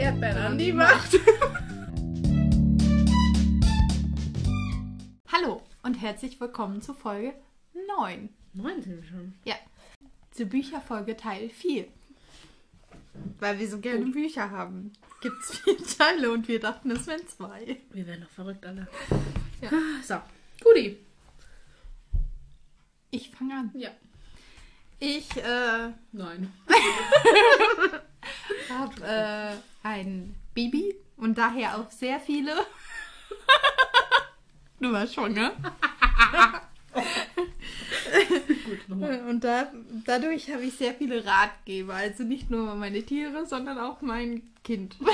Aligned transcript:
Erdbeeren 0.00 0.38
an 0.38 0.56
die 0.56 0.72
Macht. 0.72 1.12
Hallo 5.30 5.62
und 5.82 6.00
herzlich 6.00 6.40
willkommen 6.40 6.80
zu 6.80 6.94
Folge 6.94 7.34
9. 7.98 8.30
Neun 8.54 8.82
sind 8.82 8.96
wir 8.96 9.04
schon. 9.04 9.34
Ja, 9.44 9.56
zur 10.30 10.46
Bücherfolge 10.46 11.18
Teil 11.18 11.50
4. 11.50 11.86
Weil 13.40 13.58
wir 13.58 13.68
so 13.68 13.78
gerne. 13.78 14.06
Bücher 14.06 14.50
haben. 14.50 14.94
Gibt 15.20 15.36
es 15.42 15.58
vier 15.58 15.76
Teile 15.98 16.30
und 16.30 16.48
wir 16.48 16.60
dachten, 16.60 16.90
es 16.92 17.06
wären 17.06 17.28
zwei. 17.28 17.76
Wir 17.90 18.06
werden 18.06 18.22
doch 18.22 18.30
verrückt 18.30 18.64
alle. 18.64 18.88
Ja. 19.60 19.68
So, 20.02 20.14
Guti. 20.64 20.96
Ich 23.10 23.30
fange 23.32 23.54
an. 23.54 23.70
Ja. 23.74 23.90
Ich 24.98 25.36
äh, 25.36 25.92
Nein. 26.12 26.52
habe 28.70 29.04
äh, 29.04 29.86
ein 29.86 30.34
Baby 30.54 30.94
und 31.16 31.38
daher 31.38 31.78
auch 31.78 31.90
sehr 31.90 32.20
viele. 32.20 32.54
du 34.80 34.92
warst 34.92 35.14
schwanger. 35.14 35.52
Gut, 38.64 38.88
nochmal. 38.88 39.20
Und 39.28 39.44
da, 39.44 39.72
dadurch 40.04 40.52
habe 40.52 40.64
ich 40.64 40.74
sehr 40.74 40.94
viele 40.94 41.24
Ratgeber. 41.24 41.94
Also 41.94 42.24
nicht 42.24 42.50
nur 42.50 42.74
meine 42.74 43.02
Tiere, 43.02 43.46
sondern 43.46 43.78
auch 43.78 44.00
mein 44.00 44.42
Kind. 44.64 44.96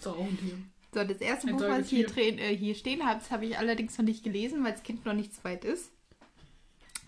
So, 0.00 0.10
auch 0.10 0.26
ein 0.26 0.38
Tier. 0.38 0.58
So, 0.92 1.02
das 1.02 1.18
erste 1.18 1.48
Ein 1.48 1.56
Buch, 1.56 1.62
was 1.62 1.88
hier, 1.88 2.06
Säugetier. 2.06 2.36
drin, 2.36 2.38
äh, 2.38 2.54
hier 2.54 2.74
stehen 2.74 3.06
habe, 3.06 3.20
habe 3.30 3.46
ich 3.46 3.58
allerdings 3.58 3.96
noch 3.96 4.04
nicht 4.04 4.22
gelesen, 4.22 4.62
weil 4.62 4.72
das 4.72 4.82
Kind 4.82 5.06
noch 5.06 5.14
nicht 5.14 5.34
so 5.34 5.42
weit 5.44 5.64
ist. 5.64 5.90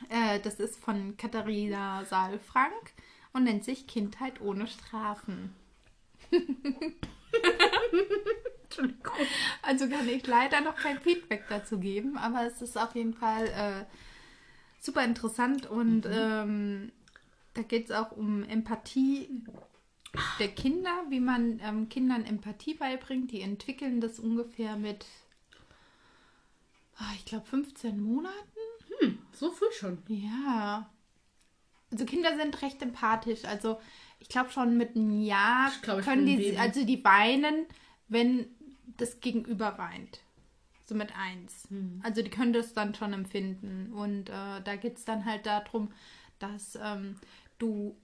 Äh, 0.09 0.41
das 0.41 0.55
ist 0.55 0.81
von 0.81 1.17
Katharina 1.17 2.05
Saalfrank 2.05 2.73
und 3.37 3.45
nennt 3.45 3.65
sich 3.65 3.87
Kindheit 3.87 4.41
ohne 4.41 4.67
Strafen. 4.67 5.55
Also 9.63 9.89
kann 9.89 10.09
ich 10.09 10.27
leider 10.27 10.61
noch 10.61 10.77
kein 10.77 11.01
Feedback 11.01 11.45
dazu 11.49 11.79
geben, 11.79 12.19
aber 12.19 12.47
es 12.47 12.61
ist 12.63 12.77
auf 12.77 12.95
jeden 12.95 13.15
Fall 13.15 13.47
äh, 13.47 13.85
super 14.81 15.05
interessant 15.05 15.67
und 15.67 16.07
ähm, 16.11 16.93
da 17.55 17.63
geht 17.63 17.87
es 17.87 17.91
auch 17.91 18.13
um 18.13 18.43
Empathie 18.45 19.29
der 20.39 20.49
Kinder, 20.49 21.05
wie 21.09 21.21
man 21.21 21.61
ähm, 21.63 21.89
Kindern 21.89 22.25
Empathie 22.25 22.75
beibringt. 22.75 23.33
Die 23.33 23.41
entwickeln 23.41 24.01
das 24.01 24.19
ungefähr 24.19 24.77
mit, 24.77 25.07
ah, 26.97 27.13
ich 27.17 27.25
glaube, 27.25 27.47
15 27.47 28.01
Monaten. 28.01 28.35
So 29.33 29.51
früh 29.51 29.73
schon. 29.73 30.03
Ja. 30.09 30.91
Also 31.91 32.05
Kinder 32.05 32.37
sind 32.37 32.63
recht 32.63 32.83
empathisch. 32.83 33.45
Also 33.45 33.79
ich 34.19 34.29
glaube 34.29 34.51
schon 34.51 34.77
mit 34.77 34.97
einem 34.97 35.23
Jahr 35.23 35.71
Ich 35.75 35.83
glaub, 35.83 36.01
ich 36.01 36.05
können 36.05 36.27
die, 36.27 36.37
Baby. 36.37 36.59
also 36.59 36.85
die 36.85 37.05
weinen, 37.05 37.67
wenn 38.09 38.47
das 38.97 39.21
Gegenüber 39.21 39.79
weint. 39.79 40.21
So 40.85 40.95
mit 40.95 41.17
eins. 41.17 41.69
Mhm. 41.71 42.01
Also 42.03 42.23
die 42.23 42.31
können 42.31 42.53
das 42.53 42.73
dann 42.73 42.95
schon 42.95 43.13
empfinden. 43.13 43.93
Und 43.93 44.29
äh, 44.31 44.61
da 44.63 44.77
geht 44.77 44.99
es 44.99 45.05
dann 45.05 45.25
halt 45.25 45.47
darum, 45.47 45.93
dass 46.39 46.79
ähm, 46.81 47.17
du 47.59 47.97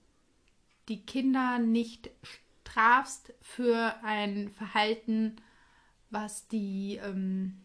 die 0.88 1.04
Kinder 1.04 1.58
nicht 1.58 2.10
strafst 2.22 3.32
für 3.40 3.94
ein 4.02 4.50
Verhalten, 4.50 5.36
was 6.10 6.48
die 6.48 6.98
ähm, 7.02 7.56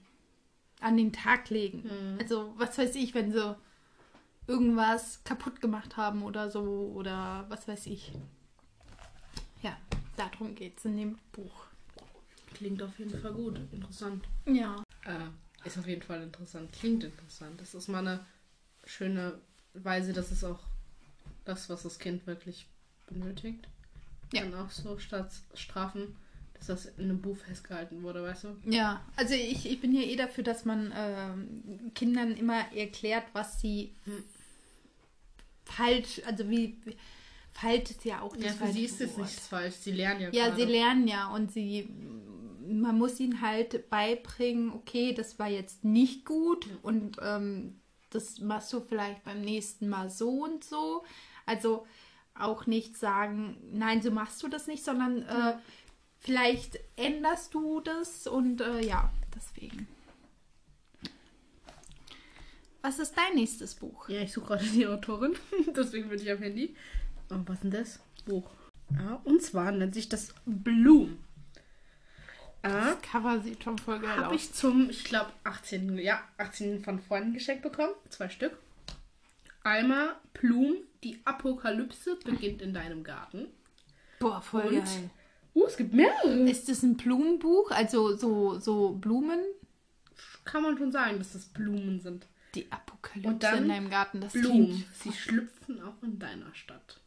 an 0.80 0.98
den 0.98 1.12
Tag 1.12 1.50
legen. 1.50 1.84
Mhm. 1.84 2.20
Also, 2.20 2.54
was 2.58 2.78
weiß 2.78 2.96
ich, 2.96 3.14
wenn 3.14 3.32
sie 3.32 3.58
irgendwas 4.48 5.24
kaputt 5.24 5.62
gemacht 5.62 5.98
haben 5.98 6.24
oder 6.24 6.50
so 6.50 6.92
oder 6.96 7.46
was 7.50 7.68
weiß 7.68 7.88
ich. 7.88 8.14
Ja, 9.62 9.78
darum 10.16 10.56
geht 10.56 10.78
es 10.78 10.86
in 10.86 10.98
dem 10.98 11.18
Buch. 11.32 11.66
Klingt 12.54 12.82
auf 12.82 12.98
jeden 12.98 13.20
Fall 13.20 13.34
gut. 13.34 13.60
Interessant. 13.72 14.26
Ja. 14.46 14.84
Äh, 15.06 15.68
ist 15.68 15.78
auf 15.78 15.88
jeden 15.88 16.02
Fall 16.02 16.24
interessant. 16.24 16.72
Klingt 16.72 17.04
interessant. 17.04 17.60
Das 17.60 17.76
ist 17.76 17.88
mal 17.88 18.00
eine 18.00 18.26
schöne 18.86 19.40
Weise, 19.74 20.14
dass 20.14 20.32
es 20.32 20.44
auch 20.44 20.60
das, 21.46 21.70
was 21.70 21.84
das 21.84 22.00
Kind 22.00 22.26
wirklich 22.26 22.68
benötigt. 23.08 23.68
Ja. 24.34 24.44
Dann 24.44 24.56
auch 24.56 24.72
so 24.72 24.98
statt 24.98 25.32
Strafen, 25.54 26.16
dass 26.54 26.68
das 26.68 26.86
in 26.86 27.06
einem 27.06 27.22
Buch 27.22 27.38
festgehalten 27.38 28.02
wurde, 28.04 28.24
weißt 28.24 28.46
du? 28.46 28.58
Ja, 28.66 29.02
also 29.16 29.34
ich, 29.34 29.70
ich 29.70 29.80
bin 29.80 29.94
ja 29.94 30.02
eh 30.02 30.16
dafür, 30.16 30.44
dass 30.44 30.66
man 30.66 30.92
ähm, 30.96 31.92
Kindern 31.94 32.36
immer 32.36 32.74
erklärt, 32.74 33.26
was 33.34 33.62
sie 33.62 33.94
Hm. 34.06 34.24
Falsch, 35.68 36.22
also 36.26 36.50
wie, 36.50 36.78
wie 36.86 36.98
falsch 37.52 37.92
ist 37.92 38.06
ja 38.06 38.22
auch 38.22 38.36
das 38.36 38.46
Ja, 38.46 38.52
für 38.54 38.72
sie 38.74 38.86
ist 38.86 39.02
es 39.02 39.12
Wort. 39.12 39.20
nichts 39.28 39.48
falsch. 39.48 39.76
Sie 39.76 39.92
lernen 39.92 40.22
ja 40.22 40.30
Ja, 40.32 40.48
gerade. 40.50 40.56
sie 40.62 40.72
lernen 40.72 41.08
ja 41.08 41.28
und 41.34 41.52
sie, 41.52 41.90
man 42.68 42.98
muss 42.98 43.20
ihnen 43.20 43.42
halt 43.42 43.90
beibringen, 43.90 44.72
okay, 44.74 45.14
das 45.14 45.40
war 45.40 45.48
jetzt 45.50 45.84
nicht 45.84 46.26
gut 46.26 46.68
und 46.84 47.18
ähm, 47.22 47.80
das 48.10 48.40
machst 48.40 48.72
du 48.74 48.80
vielleicht 48.82 49.24
beim 49.24 49.42
nächsten 49.42 49.90
Mal 49.90 50.10
so 50.10 50.44
und 50.44 50.64
so. 50.64 51.04
Also 51.46 51.86
auch 52.36 52.66
nicht 52.68 52.98
sagen, 52.98 53.58
nein, 53.74 54.02
so 54.02 54.12
machst 54.12 54.44
du 54.44 54.48
das 54.48 54.68
nicht, 54.68 54.84
sondern 54.84 55.24
äh, 55.24 55.58
vielleicht 56.20 56.80
änderst 56.96 57.54
du 57.54 57.80
das 57.82 58.28
und 58.28 58.62
äh, 58.62 58.86
ja, 58.86 59.12
deswegen. 59.36 59.88
Was 62.82 63.00
ist 63.00 63.16
dein 63.18 63.36
nächstes 63.36 63.76
Buch? 63.76 64.08
Ja, 64.10 64.22
ich 64.22 64.32
suche 64.32 64.48
gerade 64.48 64.66
die 64.66 64.88
Autorin, 64.88 65.36
deswegen 65.76 66.10
bin 66.10 66.20
ich 66.20 66.30
am 66.32 66.38
Handy. 66.40 66.76
Oh, 67.30 67.36
was 67.46 67.56
ist 67.56 67.64
denn 67.64 67.72
das? 67.72 68.00
Buch. 68.26 68.50
Ja, 68.94 69.20
und 69.26 69.42
zwar 69.42 69.72
nennt 69.72 69.94
sich 69.94 70.08
das 70.10 70.34
Bloom. 70.46 71.18
Ja, 72.64 72.94
Das 72.96 73.02
Cover 73.02 73.40
sieht 73.42 73.64
schon 73.64 73.78
voll 73.78 74.00
geil 74.00 74.18
habe 74.18 74.28
aus. 74.28 74.36
ich 74.36 74.54
zum, 74.54 74.90
ich 74.90 75.04
glaube, 75.04 75.32
18. 75.44 75.98
Ja, 75.98 76.22
18 76.38 76.84
von 76.84 77.00
Freunden 77.00 77.34
geschenkt 77.34 77.64
bekommen. 77.64 77.94
Zwei 78.10 78.30
Stück. 78.30 78.58
Einmal 79.64 80.16
Bloom, 80.34 80.76
die 81.04 81.20
Apokalypse 81.26 82.18
beginnt 82.24 82.62
in 82.62 82.74
deinem 82.74 83.04
Garten. 83.04 83.48
Boah, 84.20 84.42
voll 84.42 84.64
Und? 84.68 84.86
geil. 84.86 85.10
Uh, 85.54 85.66
es 85.66 85.76
gibt 85.78 85.94
mehrere. 85.94 86.50
Ist 86.50 86.70
das 86.70 86.84
ein 86.84 86.96
Blumenbuch? 86.98 87.72
Also 87.72 88.16
so, 88.16 88.60
so 88.60 88.92
Blumen? 88.94 89.40
Kann 90.46 90.64
man 90.64 90.78
schon 90.78 90.92
sagen, 90.92 91.18
dass 91.18 91.34
das 91.34 91.46
Blumen 91.46 92.00
sind. 92.00 92.28
Die 92.58 92.72
Apokalypse 92.72 93.30
Und 93.30 93.44
dann 93.44 93.64
in 93.64 93.70
deinem 93.70 93.90
Garten, 93.90 94.20
das 94.22 94.34
Blumen. 94.34 94.84
Sie 94.94 95.12
schlüpfen 95.14 95.82
auch 95.84 96.02
in 96.02 96.18
deiner 96.20 96.54
Stadt. 96.56 97.00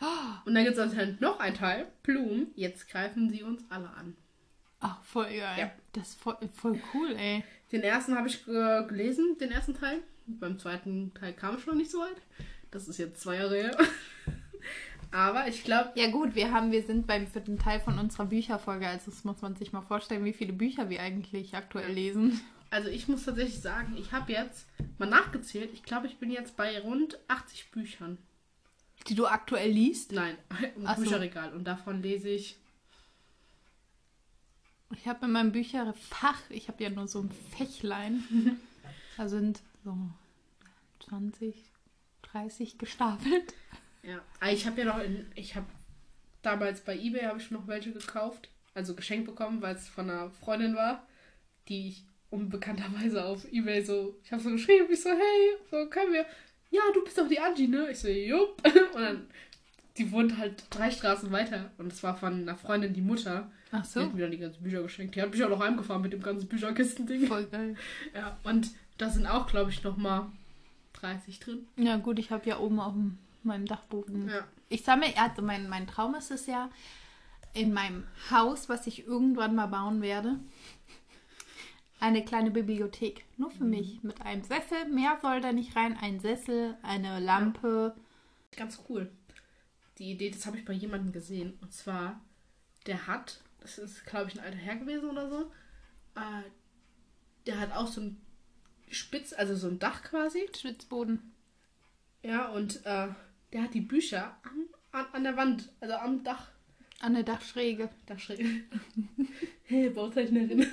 Oh, 0.00 0.06
Und 0.44 0.54
dann 0.54 0.64
gibt 0.64 0.76
es 0.76 0.82
anscheinend 0.82 1.20
noch 1.20 1.40
ein 1.40 1.54
Teil. 1.54 1.86
Blumen, 2.02 2.48
jetzt 2.54 2.88
greifen 2.88 3.30
sie 3.30 3.42
uns 3.42 3.62
alle 3.68 3.90
an. 3.90 4.16
ach, 4.80 5.02
voll 5.02 5.26
geil. 5.26 5.58
Ja. 5.58 5.72
Das 5.92 6.10
ist 6.10 6.20
voll, 6.20 6.36
voll 6.52 6.80
cool, 6.94 7.16
ey. 7.16 7.42
Den 7.72 7.82
ersten 7.82 8.16
habe 8.16 8.28
ich 8.28 8.46
äh, 8.48 8.84
gelesen, 8.86 9.36
den 9.40 9.50
ersten 9.50 9.74
Teil. 9.74 9.98
Beim 10.26 10.58
zweiten 10.58 11.12
Teil 11.14 11.32
kam 11.32 11.56
ich 11.56 11.66
noch 11.66 11.74
nicht 11.74 11.90
so 11.90 11.98
weit. 12.00 12.20
Das 12.70 12.86
ist 12.88 12.98
jetzt 12.98 13.20
zwei 13.20 13.36
Jahre 13.36 13.56
her. 13.56 13.78
Aber 15.10 15.48
ich 15.48 15.64
glaube, 15.64 15.90
Ja 15.94 16.10
gut, 16.10 16.34
wir 16.34 16.52
haben, 16.52 16.70
wir 16.70 16.82
sind 16.82 17.06
beim 17.06 17.26
vierten 17.26 17.58
Teil 17.58 17.80
von 17.80 17.98
unserer 17.98 18.26
Bücherfolge, 18.26 18.86
also 18.86 19.10
das 19.10 19.24
muss 19.24 19.40
man 19.40 19.56
sich 19.56 19.72
mal 19.72 19.80
vorstellen, 19.80 20.24
wie 20.24 20.34
viele 20.34 20.52
Bücher 20.52 20.90
wir 20.90 21.00
eigentlich 21.00 21.56
aktuell 21.56 21.92
lesen. 21.92 22.40
Also 22.70 22.88
ich 22.88 23.08
muss 23.08 23.24
tatsächlich 23.24 23.60
sagen, 23.60 23.96
ich 23.96 24.12
habe 24.12 24.32
jetzt 24.32 24.66
mal 24.98 25.06
nachgezählt. 25.08 25.70
Ich 25.72 25.82
glaube, 25.82 26.06
ich 26.06 26.18
bin 26.18 26.30
jetzt 26.30 26.56
bei 26.56 26.78
rund 26.80 27.18
80 27.28 27.70
Büchern. 27.70 28.18
Die 29.06 29.14
du 29.14 29.26
aktuell 29.26 29.70
liest? 29.70 30.12
Nein, 30.12 30.36
im 30.76 30.86
Ach 30.86 30.96
so. 30.96 31.02
Bücherregal. 31.02 31.52
Und 31.54 31.64
davon 31.64 32.02
lese 32.02 32.28
ich. 32.28 32.56
Ich 34.94 35.06
habe 35.06 35.26
in 35.26 35.32
meinem 35.32 35.52
Bücherfach, 35.52 36.40
ich 36.48 36.68
habe 36.68 36.82
ja 36.82 36.90
nur 36.90 37.08
so 37.08 37.20
ein 37.20 37.30
Fächlein, 37.56 38.58
da 39.18 39.28
sind 39.28 39.60
so 39.84 39.96
20, 41.08 41.54
30 42.22 42.78
gestapelt. 42.78 43.54
Ja, 44.02 44.20
Ah, 44.40 44.48
ich 44.50 44.66
habe 44.66 44.80
ja 44.80 44.86
noch, 44.86 44.98
in, 45.00 45.30
ich 45.34 45.56
habe 45.56 45.66
damals 46.40 46.80
bei 46.80 46.96
eBay 46.98 47.24
habe 47.24 47.38
ich 47.38 47.50
noch 47.50 47.66
welche 47.66 47.92
gekauft, 47.92 48.48
also 48.72 48.94
geschenkt 48.94 49.26
bekommen, 49.26 49.60
weil 49.60 49.76
es 49.76 49.88
von 49.88 50.08
einer 50.08 50.30
Freundin 50.30 50.74
war, 50.74 51.06
die 51.68 51.88
ich 51.88 52.04
unbekannterweise 52.30 53.24
auf 53.24 53.44
eBay 53.52 53.82
so, 53.84 54.16
ich 54.22 54.32
habe 54.32 54.42
so 54.42 54.50
geschrieben, 54.50 54.86
ich 54.90 55.00
so, 55.02 55.10
hey, 55.10 55.56
so 55.70 55.88
können 55.88 56.12
wir, 56.12 56.26
ja, 56.70 56.82
du 56.94 57.02
bist 57.04 57.16
doch 57.18 57.28
die 57.28 57.40
Angie, 57.40 57.68
ne? 57.68 57.90
Ich 57.90 57.98
so, 57.98 58.08
jupp. 58.08 58.62
Und 58.94 59.00
dann, 59.00 59.26
die 59.96 60.12
wohnt 60.12 60.36
halt 60.38 60.64
drei 60.70 60.90
Straßen 60.90 61.32
weiter 61.32 61.72
und 61.78 61.92
es 61.92 62.04
war 62.04 62.16
von 62.16 62.32
einer 62.42 62.54
Freundin 62.56 62.92
die 62.92 63.00
Mutter. 63.00 63.50
Ach 63.72 63.82
Die 63.82 63.88
so, 63.88 64.02
hat 64.02 64.14
mir 64.14 64.22
dann 64.22 64.30
die 64.30 64.38
ganzen 64.38 64.62
Bücher 64.62 64.80
geschenkt. 64.82 65.16
Die 65.16 65.20
hat 65.20 65.32
mich 65.32 65.42
auch 65.42 65.48
noch 65.48 65.58
heimgefahren 65.60 66.02
mit 66.02 66.12
dem 66.12 66.22
ganzen 66.22 66.46
Bücherkistending. 66.48 67.26
voll 67.26 67.46
geil. 67.46 67.74
Ja, 68.14 68.38
und 68.44 68.70
da 68.98 69.10
sind 69.10 69.26
auch, 69.26 69.48
glaube 69.48 69.70
ich, 69.70 69.82
noch 69.82 69.96
mal 69.96 70.30
30 70.92 71.40
drin. 71.40 71.66
Ja 71.76 71.96
gut, 71.96 72.20
ich 72.20 72.30
habe 72.30 72.48
ja 72.48 72.58
oben 72.60 72.78
auf 72.78 72.94
meinem 73.42 73.66
Dachboden 73.66 74.28
Ja. 74.28 74.46
Ich 74.68 74.84
sammle, 74.84 75.08
also 75.16 75.42
mein, 75.42 75.68
mein 75.68 75.86
Traum 75.88 76.14
ist 76.14 76.30
es 76.30 76.46
ja, 76.46 76.70
in 77.54 77.72
meinem 77.72 78.04
Haus, 78.30 78.68
was 78.68 78.86
ich 78.86 79.04
irgendwann 79.04 79.56
mal 79.56 79.66
bauen 79.66 80.00
werde, 80.00 80.38
eine 82.00 82.24
kleine 82.24 82.50
Bibliothek. 82.50 83.24
Nur 83.36 83.50
für 83.50 83.64
mich. 83.64 84.02
Mit 84.02 84.22
einem 84.22 84.42
Sessel. 84.42 84.88
Mehr 84.88 85.18
soll 85.20 85.40
da 85.40 85.52
nicht 85.52 85.76
rein. 85.76 85.96
Ein 86.00 86.20
Sessel, 86.20 86.76
eine 86.82 87.20
Lampe. 87.20 87.94
Ganz 88.56 88.82
cool. 88.88 89.10
Die 89.98 90.12
Idee, 90.12 90.30
das 90.30 90.46
habe 90.46 90.58
ich 90.58 90.64
bei 90.64 90.72
jemandem 90.72 91.12
gesehen. 91.12 91.58
Und 91.60 91.72
zwar, 91.72 92.20
der 92.86 93.06
hat 93.06 93.40
das 93.60 93.78
ist, 93.78 94.06
glaube 94.06 94.30
ich, 94.30 94.38
ein 94.38 94.44
alter 94.44 94.56
Herr 94.56 94.76
gewesen 94.76 95.10
oder 95.10 95.28
so. 95.28 95.42
Äh, 96.14 96.42
der 97.46 97.60
hat 97.60 97.72
auch 97.72 97.86
so 97.86 98.00
ein 98.00 98.20
Spitz, 98.90 99.32
also 99.32 99.54
so 99.54 99.68
ein 99.68 99.78
Dach 99.78 100.02
quasi. 100.02 100.48
Schwitzboden. 100.56 101.34
Ja, 102.22 102.48
und 102.48 102.84
äh, 102.86 103.08
der 103.52 103.62
hat 103.62 103.74
die 103.74 103.80
Bücher 103.80 104.36
am, 104.42 104.68
an, 104.92 105.06
an 105.12 105.24
der 105.24 105.36
Wand, 105.36 105.70
also 105.80 105.94
am 105.94 106.24
Dach. 106.24 106.50
An 107.00 107.14
der 107.14 107.22
Dachschräge. 107.22 107.88
Dachschräge. 108.06 108.44
hey, 109.64 109.88
Bauzeichnerin. 109.90 110.66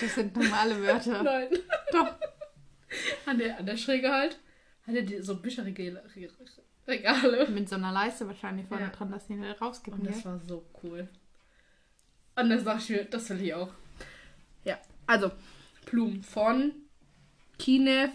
Das 0.00 0.14
sind 0.14 0.34
normale 0.36 0.80
Wörter. 0.82 1.22
Nein. 1.22 1.48
Doch. 1.92 2.14
An 3.26 3.38
der, 3.38 3.58
an 3.58 3.66
der 3.66 3.76
Schräge 3.76 4.10
halt. 4.10 4.38
Hat 4.86 4.94
er 4.94 5.02
die, 5.02 5.22
so 5.22 5.36
Bücherregale. 5.40 6.02
Regale. 6.86 7.48
Mit 7.48 7.68
so 7.68 7.76
einer 7.76 7.92
Leiste 7.92 8.26
wahrscheinlich 8.26 8.66
vorne 8.66 8.84
Ja. 8.84 8.90
dran, 8.90 9.10
dass 9.10 9.26
die 9.26 9.34
nicht 9.34 9.60
rauskippen. 9.60 10.00
Und 10.00 10.06
das 10.08 10.24
war 10.24 10.38
so 10.40 10.66
cool. 10.82 11.08
Und 12.36 12.50
dann 12.50 12.58
sag 12.62 12.78
ich 12.78 12.90
mir, 12.90 13.04
das 13.04 13.30
will 13.30 13.40
ich 13.42 13.54
auch. 13.54 13.72
Ja, 14.64 14.78
also 15.06 15.30
Blumen 15.86 16.22
von 16.22 16.72
Kinev 17.58 18.10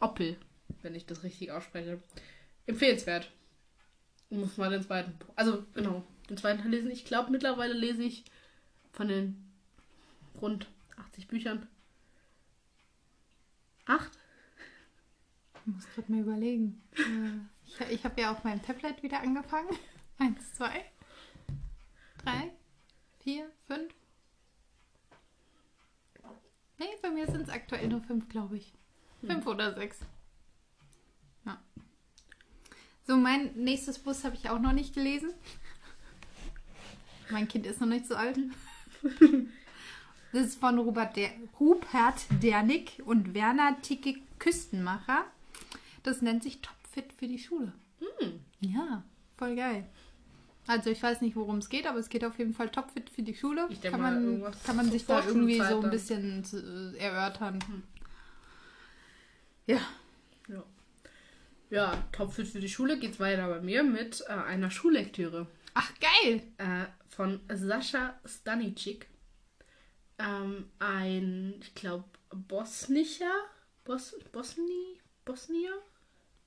Oppel, 0.00 0.36
wenn 0.82 0.94
ich 0.94 1.06
das 1.06 1.22
richtig 1.24 1.50
ausspreche. 1.50 2.00
Empfehlenswert. 2.66 3.30
Muss 4.30 4.56
mal 4.56 4.70
den 4.70 4.82
zweiten, 4.82 5.18
also 5.36 5.64
genau, 5.74 6.02
den 6.28 6.36
zweiten 6.36 6.62
Teil 6.62 6.70
lesen. 6.70 6.90
Ich 6.90 7.04
glaube, 7.04 7.30
mittlerweile 7.30 7.74
lese 7.74 8.02
ich 8.02 8.24
von 8.92 9.08
den 9.08 9.52
rund 10.40 10.68
80 10.96 11.28
Büchern 11.28 11.66
acht. 13.86 14.12
Ich 15.66 15.72
muss 15.72 15.86
gerade 15.94 16.12
mal 16.12 16.20
überlegen. 16.20 16.82
Äh, 16.96 17.40
Ich, 17.66 17.80
ich 17.90 18.04
habe 18.04 18.20
ja 18.20 18.30
auf 18.32 18.44
meinem 18.44 18.62
Tablet 18.62 19.02
wieder 19.02 19.20
angefangen. 19.20 19.68
Eins, 20.18 20.54
zwei, 20.54 20.84
drei, 22.22 22.52
vier, 23.22 23.50
fünf. 23.66 23.92
Nee, 26.78 26.86
bei 27.02 27.10
mir 27.10 27.26
sind 27.26 27.42
es 27.42 27.48
aktuell 27.48 27.88
nur 27.88 28.02
fünf, 28.02 28.28
glaube 28.28 28.56
ich. 28.56 28.72
Fünf 29.20 29.46
oder 29.46 29.74
sechs. 29.74 30.00
Ja. 31.46 31.62
So, 33.06 33.16
mein 33.16 33.54
nächstes 33.54 33.98
Bus 33.98 34.24
habe 34.24 34.34
ich 34.36 34.50
auch 34.50 34.58
noch 34.58 34.72
nicht 34.72 34.94
gelesen. 34.94 35.32
Mein 37.34 37.48
Kind 37.48 37.66
ist 37.66 37.80
noch 37.80 37.88
nicht 37.88 38.06
so 38.06 38.14
alt. 38.14 38.38
Das 40.32 40.46
ist 40.46 40.58
von 40.58 40.76
Rupert, 40.80 41.14
Der 41.14 41.30
Rupert 41.60 42.26
Dernick 42.42 43.00
und 43.04 43.34
Werner 43.34 43.80
Ticke 43.82 44.16
Küstenmacher. 44.40 45.24
Das 46.02 46.22
nennt 46.22 46.42
sich 46.42 46.60
Topfit 46.60 47.12
für 47.12 47.28
die 47.28 47.38
Schule. 47.38 47.72
Ja, 48.58 49.04
voll 49.36 49.54
geil. 49.54 49.86
Also 50.66 50.90
ich 50.90 51.00
weiß 51.00 51.20
nicht, 51.20 51.36
worum 51.36 51.58
es 51.58 51.68
geht, 51.68 51.86
aber 51.86 52.00
es 52.00 52.08
geht 52.08 52.24
auf 52.24 52.36
jeden 52.36 52.52
Fall 52.52 52.68
topfit 52.68 53.10
für 53.10 53.22
die 53.22 53.36
Schule. 53.36 53.68
Ich 53.68 53.78
denk 53.78 53.94
kann 53.94 54.02
man, 54.02 54.52
kann 54.66 54.74
man 54.74 54.90
sich 54.90 55.06
da 55.06 55.24
irgendwie 55.24 55.60
so 55.60 55.80
ein 55.80 55.90
bisschen 55.90 56.42
äh, 56.52 56.98
erörtern. 56.98 57.60
Ja. 59.66 59.78
Ja. 60.48 60.64
Ja, 61.70 62.04
Topfit 62.10 62.48
für 62.48 62.60
die 62.60 62.68
Schule 62.68 62.98
geht's 62.98 63.20
weiter 63.20 63.46
bei 63.48 63.60
mir 63.60 63.84
mit 63.84 64.24
äh, 64.26 64.32
einer 64.32 64.72
Schullektüre. 64.72 65.46
Ach, 65.74 65.92
geil. 66.00 66.42
äh, 66.58 66.86
von 67.08 67.40
Sascha 67.52 68.18
Stanicic. 68.24 69.08
Ähm, 70.18 70.70
ein, 70.78 71.56
ich 71.60 71.74
glaube, 71.74 72.04
Bosnischer? 72.30 73.32
Bos 73.84 74.16
Bosni? 74.32 75.00
Bosnier? 75.24 75.72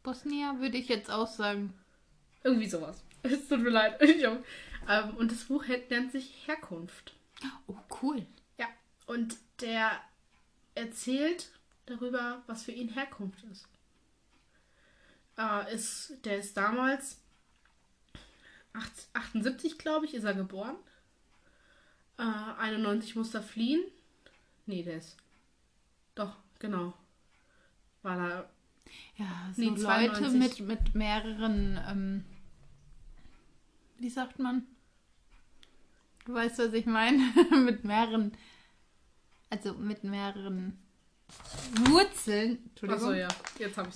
Bosnia 0.04 0.60
würde 0.60 0.78
ich 0.78 0.88
jetzt 0.88 1.10
auch 1.10 1.28
sagen. 1.28 1.74
Irgendwie 2.44 2.70
sowas. 2.70 3.04
Es 3.24 3.48
tut 3.50 3.60
mir 3.60 3.72
leid. 3.72 4.02
Ähm, 4.02 5.18
und 5.18 5.32
das 5.32 5.46
Buch 5.46 5.66
nennt 5.90 6.12
sich 6.14 6.48
Herkunft. 6.48 7.14
Oh, 7.68 7.76
cool. 8.02 8.26
Ja. 8.58 8.68
Und 9.06 9.38
der 9.60 9.92
erzählt 10.76 11.50
darüber, 11.88 12.44
was 12.48 12.64
für 12.64 12.72
ihn 12.72 12.90
Herkunft 12.90 13.44
ist. 13.52 13.68
Äh, 15.38 15.74
ist 15.74 16.14
der 16.24 16.38
ist 16.38 16.56
damals 16.56 17.18
8, 17.18 17.27
78, 19.14 19.78
glaube 19.78 20.06
ich, 20.06 20.14
ist 20.14 20.24
er 20.24 20.34
geboren. 20.34 20.76
Äh, 22.18 22.24
91 22.24 23.16
muss 23.16 23.34
er 23.34 23.44
fliehen. 23.44 23.84
Nee, 24.66 24.84
der 24.84 24.98
ist. 24.98 25.18
Doch, 26.16 26.38
genau. 26.60 26.94
War 28.02 28.18
da. 28.18 28.50
Ja, 29.18 29.52
so 29.54 29.62
Nee, 29.62 29.70
Leute 29.70 30.14
92. 30.14 30.40
mit, 30.40 30.60
mit 30.62 30.96
mehreren, 30.96 31.80
ähm, 31.88 32.26
wie 33.98 34.10
sagt 34.10 34.40
man? 34.40 34.64
Du 36.26 36.34
weißt, 36.34 36.60
was 36.60 36.74
ich 36.74 36.86
meine? 36.86 37.22
mit 37.66 37.84
mehreren, 37.84 38.32
also 39.50 39.74
mit 39.74 40.04
mehreren 40.04 40.78
Wurzeln, 41.90 42.60
Entschuldigung, 42.70 43.10
Achso, 43.10 43.14
ja. 43.14 43.28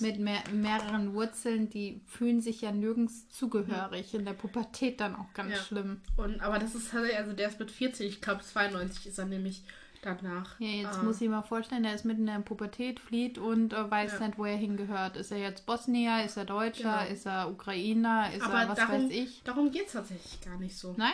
Mit 0.00 0.18
mehr, 0.18 0.42
mehreren 0.52 1.14
Wurzeln, 1.14 1.70
die 1.70 2.00
fühlen 2.06 2.40
sich 2.40 2.60
ja 2.60 2.72
nirgends 2.72 3.28
zugehörig. 3.30 4.14
In 4.14 4.24
der 4.24 4.34
Pubertät 4.34 5.00
dann 5.00 5.14
auch 5.16 5.32
ganz 5.34 5.52
Ja. 5.52 5.58
schlimm. 5.62 6.00
Und, 6.16 6.40
aber 6.40 6.58
das 6.58 6.74
ist 6.74 6.92
halt, 6.92 7.14
also 7.14 7.32
der 7.32 7.48
ist 7.48 7.58
mit 7.58 7.70
40, 7.70 8.06
ich 8.08 8.20
glaube 8.20 8.42
92 8.42 9.06
ist 9.06 9.18
er 9.18 9.24
nämlich 9.26 9.62
danach. 10.02 10.58
Ja, 10.60 10.68
jetzt 10.68 10.98
äh, 10.98 11.02
muss 11.04 11.20
ich 11.20 11.28
mal 11.28 11.42
vorstellen, 11.42 11.84
er 11.84 11.94
ist 11.94 12.04
mitten 12.04 12.22
in 12.22 12.26
der 12.26 12.40
Pubertät, 12.40 13.00
flieht 13.00 13.38
und 13.38 13.72
äh, 13.72 13.90
weiß 13.90 14.14
Ja. 14.20 14.26
nicht, 14.26 14.38
wo 14.38 14.44
er 14.44 14.56
hingehört. 14.56 15.16
Ist 15.16 15.30
er 15.30 15.38
jetzt 15.38 15.64
Bosnier, 15.64 16.24
ist 16.24 16.36
er 16.36 16.44
Deutscher, 16.44 16.98
Genau. 17.04 17.12
ist 17.12 17.26
er 17.26 17.50
Ukrainer, 17.50 18.32
ist 18.34 18.42
aber 18.42 18.62
er 18.62 18.68
was 18.68 18.78
darum, 18.78 19.04
weiß 19.04 19.10
ich? 19.12 19.42
darum 19.44 19.70
geht 19.70 19.86
es 19.86 19.92
tatsächlich 19.92 20.40
gar 20.42 20.58
nicht 20.58 20.76
so. 20.76 20.94
Nein? 20.98 21.12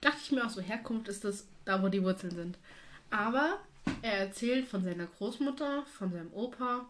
dachte 0.00 0.18
ich 0.22 0.32
mir 0.32 0.44
auch 0.44 0.50
so, 0.50 0.60
Herkunft 0.62 1.08
ist 1.08 1.24
das 1.24 1.46
da, 1.66 1.82
wo 1.82 1.88
die 1.88 2.02
Wurzeln 2.02 2.34
sind. 2.34 2.58
Aber 3.10 3.58
er 4.02 4.18
erzählt 4.18 4.68
von 4.68 4.84
seiner 4.84 5.06
Großmutter, 5.06 5.84
von 5.86 6.12
seinem 6.12 6.32
Opa, 6.32 6.88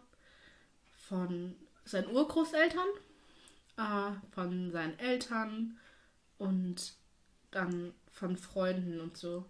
von 0.92 1.56
seinen 1.84 2.08
Urgroßeltern, 2.08 2.88
äh, 3.76 4.12
von 4.32 4.70
seinen 4.70 4.98
Eltern 4.98 5.78
und 6.38 6.94
dann 7.50 7.94
von 8.12 8.36
Freunden 8.36 9.00
und 9.00 9.16
so. 9.16 9.44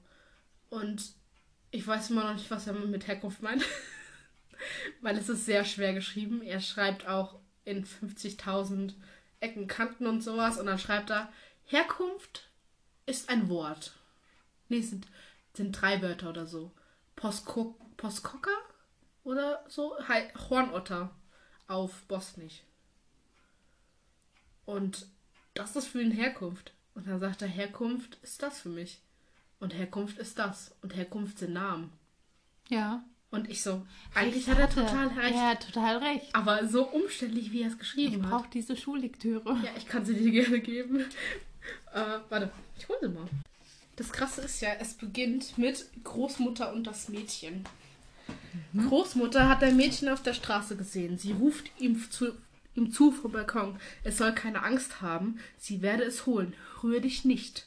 Und 0.71 1.15
ich 1.71 1.87
weiß 1.87 2.11
immer 2.11 2.25
noch 2.25 2.35
nicht, 2.35 2.51
was 2.51 2.67
er 2.67 2.73
mit 2.73 3.07
Herkunft 3.07 3.43
meint. 3.43 3.65
Weil 5.01 5.17
es 5.17 5.29
ist 5.29 5.47
sehr 5.47 5.65
schwer 5.65 5.95
geschrieben. 5.95 6.43
Er 6.43 6.61
schreibt 6.61 7.07
auch 7.07 7.39
in 7.65 7.85
50.000 7.85 8.95
Ecken, 9.41 9.67
Kanten 9.67 10.07
und 10.07 10.23
sowas. 10.23 10.59
Und 10.59 10.67
dann 10.67 10.79
schreibt 10.79 11.11
er, 11.11 11.33
Herkunft 11.65 12.49
ist 13.07 13.29
ein 13.29 13.49
Wort. 13.49 13.93
Nee, 14.69 14.79
es 14.79 14.91
sind, 14.91 15.07
sind 15.55 15.73
drei 15.73 16.03
Wörter 16.03 16.31
oder 16.31 16.47
so. 16.47 16.73
Posko 17.21 17.77
Poskoka 17.99 18.51
oder 19.25 19.63
so? 19.69 19.95
Hornotter 20.49 21.11
auf 21.67 22.03
Bosnisch. 22.09 22.63
Und 24.65 25.07
das 25.53 25.77
ist 25.77 25.89
für 25.89 26.01
ihn 26.01 26.13
Herkunft. 26.13 26.73
Und 26.95 27.07
dann 27.07 27.21
sagt 27.21 27.43
er, 27.43 27.49
Herkunft 27.49 28.17
ist 28.23 28.43
das 28.43 28.61
für 28.61 28.71
mich. 28.71 29.03
Und 29.59 29.75
Herkunft 29.75 30.17
ist 30.19 30.39
das. 30.39 30.75
Und 30.81 30.97
Herkunft 30.97 31.39
sind 31.39 31.53
Namen. 31.53 31.93
Ja. 32.69 33.05
Und 33.31 33.51
ich 33.51 33.63
so, 33.63 33.87
eigentlich 34.15 34.49
hat 34.49 34.59
er 34.59 34.71
total 34.71 35.09
recht. 35.09 35.37
Hat 35.37 35.67
total 35.67 35.99
recht. 35.99 36.35
Aber 36.35 36.67
so 36.67 36.89
umständlich, 36.89 37.53
wie 37.53 37.61
er 37.63 37.69
es 37.69 37.75
Ich 37.75 37.81
geschrieben 37.81 38.25
hat. 38.25 38.31
brauche 38.31 38.51
diese 38.51 38.77
Schullektüre. 38.77 39.61
Ja, 39.63 39.71
ich 39.77 39.87
kann 39.87 40.07
sie 40.07 40.15
dir 40.15 40.31
gerne 40.31 40.61
geben. 40.61 41.05
Äh, 41.93 42.21
warte, 42.31 42.51
ich 42.79 42.89
hole 42.89 42.99
sie 43.03 43.09
mal. 43.09 43.29
Das 44.01 44.13
Krasse 44.13 44.41
ist 44.41 44.63
ja, 44.63 44.71
es 44.81 44.95
beginnt 44.95 45.59
mit 45.59 45.85
Großmutter 46.05 46.73
und 46.73 46.87
das 46.87 47.11
Mädchen. 47.11 47.65
Großmutter 48.75 49.47
hat 49.47 49.63
ein 49.63 49.77
Mädchen 49.77 50.09
auf 50.09 50.23
der 50.23 50.33
Straße 50.33 50.75
gesehen. 50.75 51.19
Sie 51.19 51.33
ruft 51.33 51.71
ihm 51.79 52.11
zu, 52.11 52.33
ihm 52.75 52.93
zu 52.93 53.13
vom 53.13 53.33
Balkon. 53.33 53.79
Es 54.03 54.17
soll 54.17 54.35
keine 54.35 54.63
Angst 54.63 55.03
haben. 55.03 55.39
Sie 55.59 55.83
werde 55.83 56.05
es 56.05 56.25
holen. 56.25 56.55
Rühr 56.83 57.01
dich 57.01 57.27
nicht. 57.27 57.67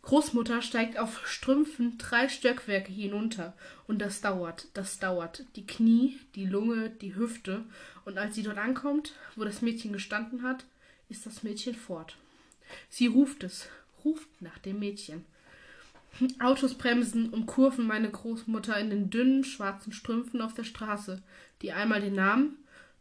Großmutter 0.00 0.62
steigt 0.62 0.98
auf 0.98 1.28
Strümpfen 1.28 1.98
drei 1.98 2.30
Stockwerke 2.30 2.90
hinunter. 2.90 3.52
Und 3.86 3.98
das 3.98 4.22
dauert, 4.22 4.68
das 4.72 5.00
dauert. 5.00 5.44
Die 5.54 5.66
Knie, 5.66 6.18
die 6.34 6.46
Lunge, 6.46 6.88
die 6.88 7.14
Hüfte. 7.14 7.62
Und 8.06 8.16
als 8.16 8.36
sie 8.36 8.42
dort 8.42 8.56
ankommt, 8.56 9.12
wo 9.36 9.44
das 9.44 9.60
Mädchen 9.60 9.92
gestanden 9.92 10.44
hat, 10.44 10.64
ist 11.10 11.26
das 11.26 11.42
Mädchen 11.42 11.74
fort. 11.74 12.16
Sie 12.88 13.06
ruft 13.06 13.44
es, 13.44 13.68
ruft 14.02 14.40
nach 14.40 14.56
dem 14.56 14.78
Mädchen. 14.78 15.26
Autos 16.40 16.74
bremsen 16.74 17.30
und 17.30 17.46
kurven 17.46 17.86
meine 17.86 18.10
Großmutter 18.10 18.78
in 18.78 18.90
den 18.90 19.10
dünnen 19.10 19.44
schwarzen 19.44 19.92
Strümpfen 19.92 20.40
auf 20.40 20.54
der 20.54 20.64
Straße, 20.64 21.22
die 21.62 21.72
einmal 21.72 22.00
den 22.00 22.14
Namen 22.14 22.58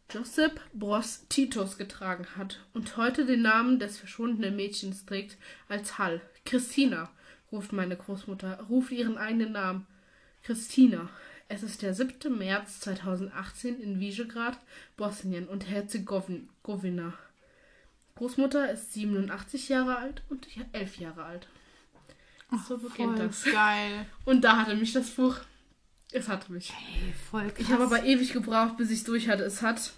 Josep 0.09 0.59
Broz 0.73 1.25
Titus 1.29 1.77
getragen 1.77 2.27
hat 2.37 2.59
und 2.73 2.97
heute 2.97 3.25
den 3.25 3.41
Namen 3.41 3.79
des 3.79 3.97
verschwundenen 3.97 4.55
Mädchens 4.55 5.05
trägt 5.05 5.37
als 5.67 5.97
Hall. 5.97 6.21
Christina, 6.45 7.09
ruft 7.51 7.71
meine 7.71 7.95
Großmutter, 7.95 8.61
ruft 8.69 8.91
ihren 8.91 9.17
eigenen 9.17 9.53
Namen. 9.53 9.87
Christina. 10.43 11.09
Es 11.49 11.63
ist 11.63 11.81
der 11.81 11.93
7. 11.93 12.37
März 12.37 12.79
2018 12.81 13.79
in 13.79 13.99
Visegrad, 13.99 14.59
Bosnien 14.97 15.47
und 15.47 15.69
Herzegowina. 15.69 17.13
Großmutter 18.15 18.71
ist 18.71 18.93
87 18.93 19.69
Jahre 19.69 19.97
alt 19.97 20.23
und 20.29 20.47
11 20.73 20.97
Jahre 20.97 21.23
alt. 21.23 21.47
So 22.67 22.77
beginnt 22.77 23.17
Voll 23.17 23.27
das. 23.27 23.43
geil. 23.45 24.05
Und 24.25 24.41
da 24.43 24.57
hatte 24.57 24.75
mich 24.75 24.93
das 24.93 25.09
Buch. 25.11 25.37
Es 26.11 26.27
hatte 26.27 26.51
mich. 26.51 26.69
Ey, 26.71 27.13
voll 27.31 27.49
krass. 27.49 27.55
Ich 27.59 27.71
habe 27.71 27.83
aber 27.83 28.03
ewig 28.03 28.33
gebraucht, 28.33 28.77
bis 28.77 28.91
ich 28.91 28.99
es 28.99 29.03
durch 29.03 29.29
hatte. 29.29 29.43
Es 29.43 29.61
hat 29.61 29.91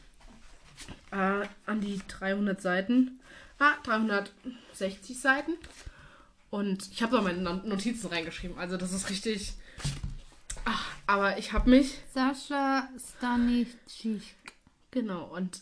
äh, 1.12 1.46
an 1.66 1.82
die 1.82 2.02
300 2.08 2.62
Seiten. 2.62 3.20
Ah, 3.60 3.74
360 3.84 5.20
Seiten. 5.20 5.54
Und 6.50 6.90
ich 6.92 7.02
habe 7.04 7.18
da 7.18 7.22
meine 7.22 7.42
Not- 7.42 7.66
Notizen 7.66 8.08
reingeschrieben. 8.08 8.58
Also 8.58 8.78
das 8.78 8.94
ist 8.94 9.10
richtig. 9.10 9.54
Ach, 10.64 10.86
aber 11.08 11.38
ich 11.38 11.52
habe 11.54 11.70
mich. 11.70 12.00
Sascha 12.14 12.88
Stanisic, 12.98 14.22
Genau. 14.92 15.26
Und 15.36 15.62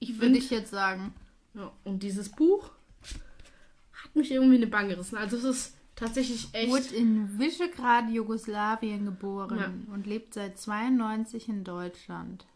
ich 0.00 0.20
würde 0.20 0.36
ich 0.36 0.50
jetzt 0.50 0.70
sagen. 0.70 1.14
Ja, 1.54 1.70
und 1.84 2.02
dieses 2.02 2.28
Buch 2.30 2.70
hat 4.02 4.16
mich 4.16 4.32
irgendwie 4.32 4.56
in 4.56 4.62
den 4.62 4.70
Bann 4.70 4.88
gerissen. 4.88 5.16
Also 5.16 5.36
es 5.36 5.44
ist 5.44 5.74
tatsächlich 5.96 6.48
echt. 6.52 6.70
Wurde 6.70 6.94
in 6.94 7.38
Visegrad, 7.38 8.08
Jugoslawien 8.10 9.04
geboren 9.04 9.58
Ja. 9.58 9.94
und 9.94 10.06
lebt 10.06 10.34
seit 10.34 10.58
92 10.58 11.48
in 11.48 11.64
Deutschland. 11.64 12.46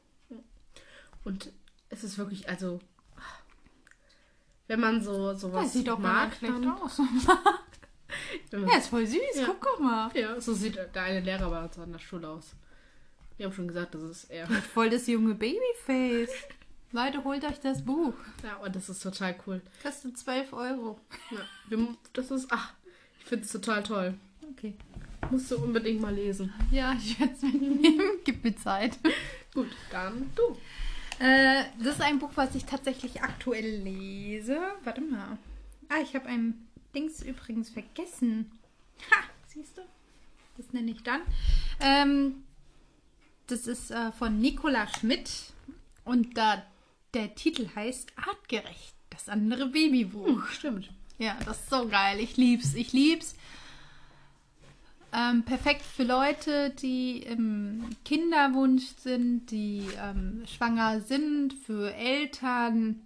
Und 1.24 1.52
es 1.90 2.04
ist 2.04 2.18
wirklich, 2.18 2.48
also. 2.48 2.80
Wenn 4.66 4.80
man 4.80 5.02
so 5.02 5.32
sowas 5.34 5.64
Das 5.64 5.72
sieht 5.72 5.88
doch 5.88 5.98
mag, 5.98 6.34
schlecht 6.34 6.54
dann, 6.54 6.68
aus. 6.70 7.00
Ja, 8.52 8.76
ist 8.78 8.88
voll 8.88 9.06
süß. 9.06 9.18
Ja. 9.34 9.46
Guck 9.46 9.60
doch 9.62 9.78
mal. 9.78 10.10
Ja, 10.14 10.40
so 10.40 10.54
sieht 10.54 10.76
der 10.76 11.02
eine 11.02 11.20
Lehrer 11.20 11.50
bei 11.50 11.62
uns 11.62 11.78
an 11.78 11.92
der 11.92 11.98
Schule 11.98 12.28
aus. 12.28 12.54
Wir 13.36 13.46
haben 13.46 13.52
schon 13.52 13.68
gesagt, 13.68 13.94
das 13.94 14.02
ist 14.02 14.24
er. 14.30 14.46
Voll 14.48 14.90
das 14.90 15.06
junge 15.06 15.34
Babyface. 15.34 16.30
Leute, 16.92 17.22
holt 17.24 17.44
euch 17.44 17.60
das 17.60 17.84
Buch. 17.84 18.14
Ja, 18.42 18.56
und 18.56 18.74
das 18.74 18.88
ist 18.88 19.02
total 19.02 19.36
cool. 19.46 19.60
Kostet 19.82 20.16
12 20.18 20.52
Euro. 20.54 20.98
Ja, 21.30 21.78
das 22.14 22.30
ist, 22.30 22.48
ach, 22.50 22.72
finde 23.28 23.44
es 23.44 23.52
total 23.52 23.82
toll. 23.82 24.14
Okay. 24.52 24.74
Musst 25.30 25.50
du 25.50 25.58
unbedingt 25.58 26.00
mal 26.00 26.14
lesen. 26.14 26.52
Ja, 26.70 26.94
ich 26.94 27.18
werde 27.20 27.34
es 27.34 27.42
mitnehmen. 27.42 28.02
Gib 28.24 28.42
mir 28.42 28.56
Zeit. 28.56 28.98
Gut, 29.54 29.68
dann 29.90 30.30
du. 30.34 30.56
Äh, 31.22 31.64
das 31.82 31.96
ist 31.96 32.00
ein 32.00 32.18
Buch, 32.18 32.30
was 32.34 32.54
ich 32.54 32.64
tatsächlich 32.64 33.22
aktuell 33.22 33.82
lese. 33.82 34.58
Warte 34.84 35.00
mal. 35.00 35.38
Ah, 35.88 36.00
ich 36.02 36.14
habe 36.14 36.26
ein 36.26 36.66
Dings 36.94 37.22
übrigens 37.22 37.70
vergessen. 37.70 38.50
Ha, 39.10 39.24
siehst 39.46 39.76
du? 39.76 39.82
Das 40.56 40.72
nenne 40.72 40.90
ich 40.90 41.02
dann. 41.02 41.20
Ähm, 41.80 42.44
das 43.46 43.66
ist 43.66 43.90
äh, 43.90 44.12
von 44.12 44.38
Nicola 44.38 44.86
Schmidt 44.88 45.52
und 46.04 46.36
da 46.36 46.62
der 47.14 47.34
Titel 47.34 47.68
heißt 47.74 48.12
Artgerecht, 48.16 48.94
das 49.10 49.28
andere 49.28 49.66
Babybuch. 49.66 50.46
Stimmt. 50.48 50.90
Ja, 51.18 51.36
das 51.44 51.58
ist 51.58 51.70
so 51.70 51.88
geil. 51.88 52.20
Ich 52.20 52.36
lieb's. 52.36 52.74
Ich 52.74 52.92
lieb's. 52.92 53.34
Ähm, 55.12 55.42
perfekt 55.42 55.82
für 55.82 56.04
Leute, 56.04 56.70
die 56.70 57.22
im 57.22 57.96
Kinderwunsch 58.04 58.84
sind, 58.98 59.50
die 59.50 59.88
ähm, 59.98 60.44
schwanger 60.46 61.00
sind, 61.00 61.54
für 61.54 61.94
Eltern, 61.94 63.00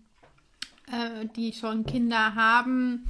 äh, 0.90 1.26
die 1.37 1.52
schon 1.52 1.87
Kinder 1.87 2.35
haben. 2.35 3.09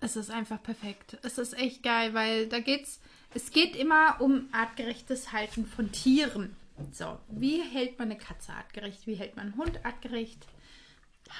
Es 0.00 0.14
ist 0.14 0.30
einfach 0.30 0.62
perfekt. 0.62 1.18
Es 1.22 1.36
ist 1.36 1.58
echt 1.58 1.82
geil, 1.82 2.14
weil 2.14 2.48
da 2.48 2.60
geht's. 2.60 3.00
Es 3.34 3.50
geht 3.50 3.74
immer 3.74 4.20
um 4.20 4.48
artgerechtes 4.52 5.32
Halten 5.32 5.66
von 5.66 5.90
Tieren. 5.92 6.54
So, 6.92 7.18
wie 7.28 7.60
hält 7.60 7.98
man 7.98 8.10
eine 8.10 8.18
Katze 8.18 8.52
artgerecht? 8.52 9.06
Wie 9.06 9.16
hält 9.16 9.36
man 9.36 9.46
einen 9.46 9.56
Hund 9.56 9.84
artgerecht? 9.84 10.46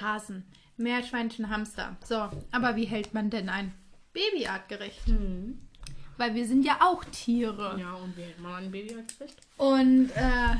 Hasen, 0.01 0.43
Meerschweinchen, 0.77 1.49
Hamster. 1.49 1.97
So, 2.05 2.29
aber 2.51 2.75
wie 2.75 2.85
hält 2.85 3.13
man 3.13 3.29
denn 3.29 3.49
ein 3.49 3.73
Baby 4.13 4.47
artgerecht? 4.47 5.01
Weil 6.17 6.33
wir 6.33 6.47
sind 6.47 6.63
ja 6.63 6.79
auch 6.81 7.03
Tiere. 7.05 7.77
Ja, 7.79 7.93
und 7.93 8.15
wie 8.17 8.23
hält 8.23 8.39
man 8.39 8.63
ein 8.63 8.71
Baby 8.71 8.95
als 8.95 9.19
recht? 9.19 9.39
Und 9.57 10.09
äh, 10.15 10.55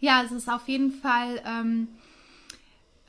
ja, 0.00 0.22
es 0.22 0.32
ist 0.32 0.48
auf 0.48 0.68
jeden 0.68 0.92
Fall, 0.92 1.42
ähm, 1.46 1.88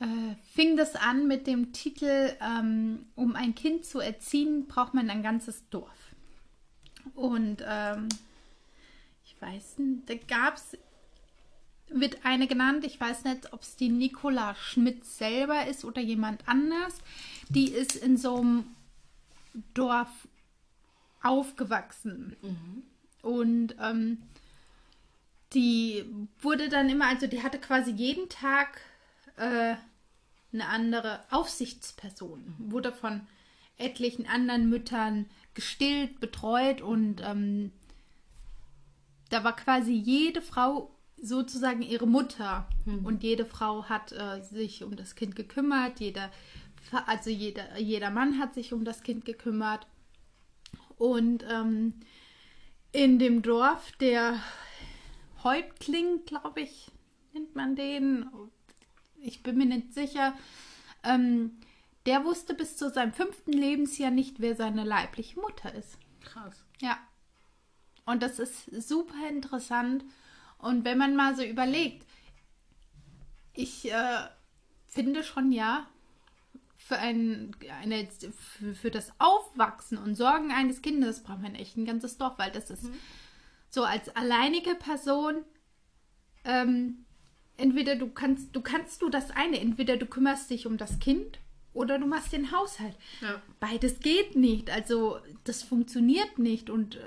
äh, 0.00 0.34
fing 0.54 0.76
das 0.76 0.94
an 0.94 1.28
mit 1.28 1.46
dem 1.46 1.72
Titel, 1.72 2.32
ähm, 2.40 3.06
um 3.14 3.36
ein 3.36 3.54
Kind 3.54 3.84
zu 3.84 4.00
erziehen, 4.00 4.66
braucht 4.66 4.94
man 4.94 5.10
ein 5.10 5.22
ganzes 5.22 5.68
Dorf. 5.70 6.14
Und 7.14 7.62
ähm, 7.66 8.08
ich 9.24 9.40
weiß 9.40 9.78
nicht, 9.78 10.08
da 10.08 10.14
gab 10.14 10.56
es, 10.56 10.76
wird 11.94 12.24
eine 12.24 12.46
genannt, 12.46 12.84
ich 12.84 13.00
weiß 13.00 13.24
nicht, 13.24 13.52
ob 13.52 13.62
es 13.62 13.76
die 13.76 13.88
Nicola 13.88 14.54
Schmidt 14.54 15.04
selber 15.04 15.66
ist 15.66 15.84
oder 15.84 16.00
jemand 16.00 16.48
anders. 16.48 16.98
Die 17.48 17.70
ist 17.70 17.96
in 17.96 18.16
so 18.16 18.36
einem 18.36 18.64
Dorf 19.74 20.08
aufgewachsen. 21.22 22.36
Und 23.22 23.76
ähm, 23.80 24.18
die 25.54 26.04
wurde 26.40 26.68
dann 26.68 26.88
immer, 26.88 27.06
also 27.06 27.26
die 27.26 27.42
hatte 27.42 27.58
quasi 27.58 27.90
jeden 27.90 28.28
Tag 28.28 28.80
äh, 29.36 29.74
eine 30.52 30.68
andere 30.68 31.20
Aufsichtsperson, 31.30 32.54
wurde 32.58 32.92
von 32.92 33.26
etlichen 33.78 34.26
anderen 34.26 34.68
Müttern 34.68 35.26
gestillt, 35.54 36.20
betreut 36.20 36.80
und 36.80 37.22
ähm, 37.24 37.72
da 39.30 39.44
war 39.44 39.56
quasi 39.56 39.92
jede 39.92 40.42
Frau 40.42 40.90
sozusagen 41.22 41.82
ihre 41.82 42.06
Mutter 42.06 42.68
und 43.04 43.22
jede 43.22 43.46
Frau 43.46 43.84
hat 43.84 44.12
äh, 44.12 44.42
sich 44.42 44.82
um 44.82 44.96
das 44.96 45.14
Kind 45.14 45.36
gekümmert, 45.36 46.00
jeder, 46.00 46.30
also 47.06 47.30
jeder, 47.30 47.78
jeder 47.78 48.10
Mann 48.10 48.38
hat 48.38 48.54
sich 48.54 48.72
um 48.72 48.84
das 48.84 49.02
Kind 49.02 49.24
gekümmert 49.24 49.86
und 50.98 51.44
ähm, 51.48 51.94
in 52.92 53.18
dem 53.18 53.42
Dorf, 53.42 53.92
der 53.92 54.40
Häuptling, 55.42 56.24
glaube 56.26 56.60
ich, 56.60 56.90
nennt 57.32 57.56
man 57.56 57.74
den. 57.74 58.30
Ich 59.20 59.42
bin 59.42 59.56
mir 59.56 59.66
nicht 59.66 59.94
sicher. 59.94 60.34
Ähm, 61.02 61.58
der 62.06 62.24
wusste 62.24 62.54
bis 62.54 62.76
zu 62.76 62.90
seinem 62.90 63.12
fünften 63.12 63.52
Lebensjahr 63.52 64.10
nicht, 64.10 64.40
wer 64.40 64.54
seine 64.54 64.84
leibliche 64.84 65.40
Mutter 65.40 65.74
ist. 65.74 65.98
Krass. 66.20 66.64
Ja. 66.80 66.98
Und 68.04 68.22
das 68.22 68.38
ist 68.38 68.66
super 68.86 69.28
interessant. 69.28 70.04
Und 70.62 70.84
wenn 70.84 70.96
man 70.96 71.14
mal 71.14 71.36
so 71.36 71.42
überlegt, 71.42 72.06
ich 73.52 73.92
äh, 73.92 74.20
finde 74.86 75.22
schon 75.22 75.52
ja, 75.52 75.86
für, 76.78 76.96
ein, 76.96 77.54
eine, 77.82 78.08
für, 78.58 78.74
für 78.74 78.90
das 78.90 79.12
Aufwachsen 79.18 79.98
und 79.98 80.14
Sorgen 80.14 80.52
eines 80.52 80.80
Kindes 80.80 81.22
braucht 81.22 81.42
man 81.42 81.54
echt 81.54 81.76
ein 81.76 81.84
ganzes 81.84 82.16
Dorf, 82.16 82.38
weil 82.38 82.50
das 82.50 82.70
ist 82.70 82.86
so 83.70 83.84
als 83.84 84.14
alleinige 84.16 84.74
Person 84.74 85.44
ähm, 86.44 87.04
entweder 87.56 87.96
du 87.96 88.08
kannst, 88.08 88.54
du 88.54 88.60
kannst 88.60 89.02
du 89.02 89.08
das 89.08 89.30
eine, 89.30 89.60
entweder 89.60 89.96
du 89.96 90.06
kümmerst 90.06 90.50
dich 90.50 90.66
um 90.66 90.76
das 90.76 90.98
Kind 90.98 91.38
oder 91.74 91.98
du 91.98 92.06
machst 92.06 92.32
den 92.32 92.52
Haushalt. 92.52 92.96
Ja. 93.20 93.42
Beides 93.60 94.00
geht 94.00 94.36
nicht, 94.36 94.70
also 94.70 95.18
das 95.44 95.62
funktioniert 95.62 96.38
nicht 96.38 96.70
und 96.70 96.96
äh, 96.96 97.00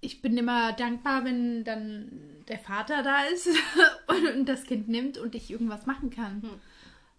ich 0.00 0.22
bin 0.22 0.36
immer 0.36 0.72
dankbar, 0.72 1.24
wenn 1.24 1.64
dann 1.64 2.35
der 2.48 2.58
Vater 2.58 3.02
da 3.02 3.22
ist 3.24 3.48
und 4.08 4.46
das 4.46 4.64
Kind 4.64 4.88
nimmt 4.88 5.18
und 5.18 5.34
ich 5.34 5.50
irgendwas 5.50 5.86
machen 5.86 6.10
kann. 6.10 6.42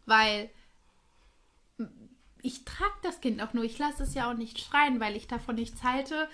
Weil 0.05 0.49
ich 2.41 2.63
trage 2.65 2.93
das 3.03 3.19
Kind 3.21 3.41
auch 3.41 3.53
nur. 3.53 3.63
Ich 3.63 3.77
lasse 3.77 4.03
es 4.03 4.13
ja 4.13 4.29
auch 4.29 4.35
nicht 4.37 4.59
schreien, 4.59 4.99
weil 4.99 5.15
ich 5.15 5.27
davon 5.27 5.55
nichts 5.55 5.83
halte, 5.83 6.29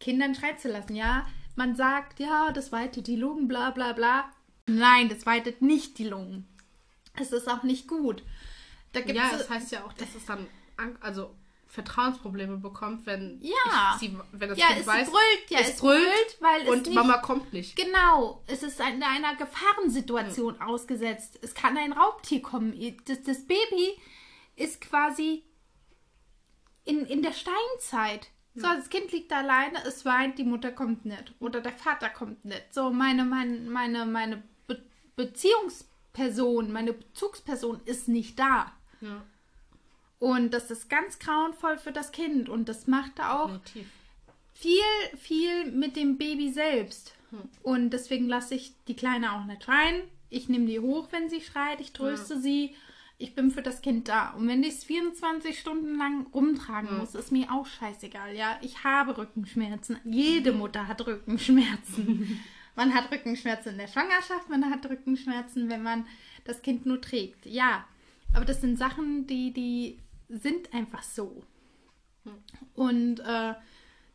Kindern 0.00 0.34
schreien 0.34 0.58
zu 0.58 0.68
lassen. 0.68 0.96
Ja, 0.96 1.26
man 1.56 1.76
sagt, 1.76 2.20
ja, 2.20 2.50
das 2.52 2.72
weitet 2.72 3.06
die 3.06 3.16
Lungen, 3.16 3.48
bla 3.48 3.70
bla 3.70 3.92
bla. 3.92 4.30
Nein, 4.66 5.08
das 5.08 5.26
weitet 5.26 5.60
nicht 5.60 5.98
die 5.98 6.08
Lungen. 6.08 6.46
Es 7.16 7.32
ist 7.32 7.48
auch 7.48 7.62
nicht 7.62 7.86
gut. 7.86 8.22
Da 8.92 9.00
gibt 9.00 9.16
Ja, 9.16 9.30
es 9.32 9.38
das 9.38 9.50
heißt 9.50 9.72
ja 9.72 9.84
auch, 9.84 9.92
dass 9.92 10.14
es 10.14 10.24
dann 10.24 10.46
also 11.00 11.34
Vertrauensprobleme 11.66 12.58
bekommt, 12.58 13.06
wenn 13.06 13.40
Ja. 13.42 13.96
sie, 13.98 14.16
wenn 14.32 14.48
das 14.48 14.58
ja, 14.58 14.68
Kind 14.68 14.80
es 14.80 14.86
weiß, 14.86 15.10
brüllt, 15.10 15.50
ja, 15.50 15.58
es 15.60 15.70
es, 15.70 15.76
brüllt 15.80 16.02
brüllt, 16.02 16.36
weil 16.40 16.62
es 16.62 16.68
und 16.68 16.86
nicht 16.86 16.94
Mama 16.94 17.18
kommt 17.18 17.52
nicht. 17.52 17.76
Genau, 17.76 18.42
es 18.46 18.62
ist 18.62 18.80
in 18.80 19.02
einer 19.02 19.34
Gefahrensituation 19.36 20.60
ausgesetzt. 20.60 21.38
Es 21.42 21.54
kann 21.54 21.76
ein 21.76 21.92
Raubtier 21.92 22.42
kommen. 22.42 22.74
Das, 23.06 23.22
das 23.22 23.46
Baby 23.46 23.98
ist 24.56 24.80
quasi 24.80 25.42
in, 26.84 27.06
in 27.06 27.22
der 27.22 27.32
Steinzeit. 27.32 28.28
So, 28.56 28.68
das 28.68 28.88
Kind 28.88 29.10
liegt 29.10 29.32
da 29.32 29.38
alleine, 29.38 29.84
es 29.84 30.04
weint, 30.04 30.38
die 30.38 30.44
Mutter 30.44 30.70
kommt 30.70 31.04
nicht. 31.04 31.34
Oder 31.40 31.60
der 31.60 31.72
Vater 31.72 32.08
kommt 32.08 32.44
nicht. 32.44 32.72
So, 32.72 32.90
meine, 32.90 33.24
meine, 33.24 33.58
meine, 33.58 34.06
meine 34.06 34.44
Be 34.68 34.80
Beziehungsperson, 35.16 36.70
meine 36.70 36.92
Bezugsperson 36.92 37.80
ist 37.84 38.06
nicht 38.06 38.38
da. 38.38 38.72
Ja, 39.00 39.24
Und 40.24 40.54
das 40.54 40.70
ist 40.70 40.88
ganz 40.88 41.18
grauenvoll 41.18 41.76
für 41.76 41.92
das 41.92 42.12
Kind. 42.12 42.48
Und 42.48 42.68
das 42.68 42.86
macht 42.86 43.20
auch 43.20 43.58
definitiv. 43.58 43.88
viel, 44.54 45.18
viel 45.18 45.70
mit 45.72 45.96
dem 45.96 46.16
Baby 46.16 46.50
selbst. 46.52 47.14
Und 47.62 47.90
deswegen 47.90 48.28
lasse 48.28 48.54
ich 48.54 48.74
die 48.86 48.94
Kleine 48.96 49.32
auch 49.32 49.44
nicht 49.44 49.64
schreien. 49.64 50.02
Ich 50.30 50.48
nehme 50.48 50.66
die 50.66 50.80
hoch, 50.80 51.08
wenn 51.10 51.28
sie 51.28 51.40
schreit. 51.40 51.80
Ich 51.80 51.92
tröste 51.92 52.40
sie. 52.40 52.66
Ich 52.66 52.76
ich 53.16 53.34
bin 53.34 53.50
für 53.50 53.62
das 53.62 53.80
Kind 53.80 54.08
da. 54.08 54.30
Und 54.30 54.48
wenn 54.48 54.62
ich 54.62 54.74
es 54.74 54.84
24 54.84 55.58
Stunden 55.58 55.96
lang 55.96 56.26
rumtragen 56.34 56.90
Ja. 56.90 56.98
muss, 56.98 57.14
ist 57.14 57.30
mir 57.30 57.52
auch 57.52 57.66
scheißegal. 57.66 58.34
Ja, 58.34 58.58
ich 58.60 58.82
habe 58.82 59.16
Rückenschmerzen. 59.16 59.98
Jede 60.04 60.52
Mutter 60.52 60.88
hat 60.88 61.06
Rückenschmerzen. 61.06 62.40
man 62.76 62.92
hat 62.92 63.12
Rückenschmerzen 63.12 63.72
in 63.72 63.78
der 63.78 63.86
Schwangerschaft, 63.86 64.48
man 64.50 64.68
hat 64.68 64.88
Rückenschmerzen, 64.88 65.68
wenn 65.68 65.82
man 65.82 66.06
das 66.44 66.60
Kind 66.62 66.86
nur 66.86 67.00
trägt. 67.00 67.46
Ja, 67.46 67.84
aber 68.34 68.44
das 68.44 68.60
sind 68.60 68.78
Sachen, 68.78 69.26
die, 69.28 69.52
die 69.52 69.98
sind 70.28 70.72
einfach 70.72 71.02
so. 71.02 71.44
Und 72.74 73.20
äh, 73.20 73.54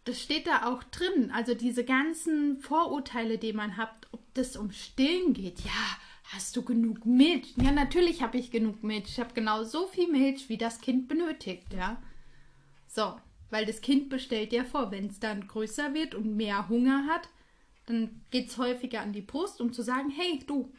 das 0.05 0.21
steht 0.21 0.47
da 0.47 0.67
auch 0.67 0.83
drin. 0.83 1.31
Also 1.31 1.53
diese 1.53 1.85
ganzen 1.85 2.59
Vorurteile, 2.59 3.37
die 3.37 3.53
man 3.53 3.77
hat, 3.77 4.07
ob 4.11 4.21
das 4.33 4.57
um 4.57 4.71
Stillen 4.71 5.33
geht. 5.33 5.59
Ja, 5.61 5.97
hast 6.23 6.55
du 6.55 6.63
genug 6.63 7.05
Milch? 7.05 7.53
Ja, 7.57 7.71
natürlich 7.71 8.21
habe 8.21 8.37
ich 8.37 8.51
genug 8.51 8.83
Milch. 8.83 9.05
Ich 9.07 9.19
habe 9.19 9.33
genau 9.33 9.63
so 9.63 9.87
viel 9.87 10.09
Milch, 10.09 10.49
wie 10.49 10.57
das 10.57 10.81
Kind 10.81 11.07
benötigt, 11.07 11.73
ja. 11.73 12.01
So, 12.87 13.15
weil 13.49 13.65
das 13.65 13.81
Kind 13.81 14.09
bestellt 14.09 14.51
ja 14.51 14.63
vor, 14.63 14.91
wenn 14.91 15.07
es 15.07 15.19
dann 15.19 15.47
größer 15.47 15.93
wird 15.93 16.15
und 16.15 16.35
mehr 16.35 16.69
Hunger 16.69 17.05
hat, 17.05 17.29
dann 17.85 18.21
geht 18.31 18.49
es 18.49 18.57
häufiger 18.57 19.01
an 19.01 19.13
die 19.13 19.21
Brust, 19.21 19.61
um 19.61 19.73
zu 19.73 19.81
sagen, 19.81 20.09
hey, 20.09 20.43
du, 20.45 20.71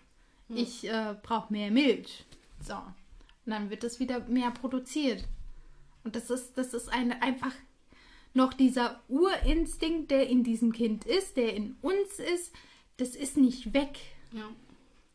ich 0.49 0.89
äh, 0.89 1.15
brauche 1.23 1.53
mehr 1.53 1.71
Milch. 1.71 2.25
So. 2.61 2.75
Und 3.47 3.53
dann 3.53 3.71
wird 3.71 3.85
es 3.85 4.01
wieder 4.01 4.21
mehr 4.21 4.51
produziert. 4.51 5.25
Und 6.05 6.17
das 6.17 6.31
ist, 6.31 6.57
das 6.57 6.75
ist 6.75 6.89
eine, 6.89 7.23
einfach 7.23 7.53
noch 8.35 8.53
dieser 8.53 9.03
Urinstinkt, 9.09 10.11
der 10.11 10.29
in 10.29 10.45
diesem 10.45 10.73
Kind 10.73 11.05
ist, 11.05 11.37
der 11.37 11.55
in 11.55 11.77
uns 11.83 12.19
ist, 12.19 12.53
das 12.97 13.11
ist 13.11 13.37
nicht 13.37 13.75
weg. 13.75 13.99
Ja. 14.33 14.49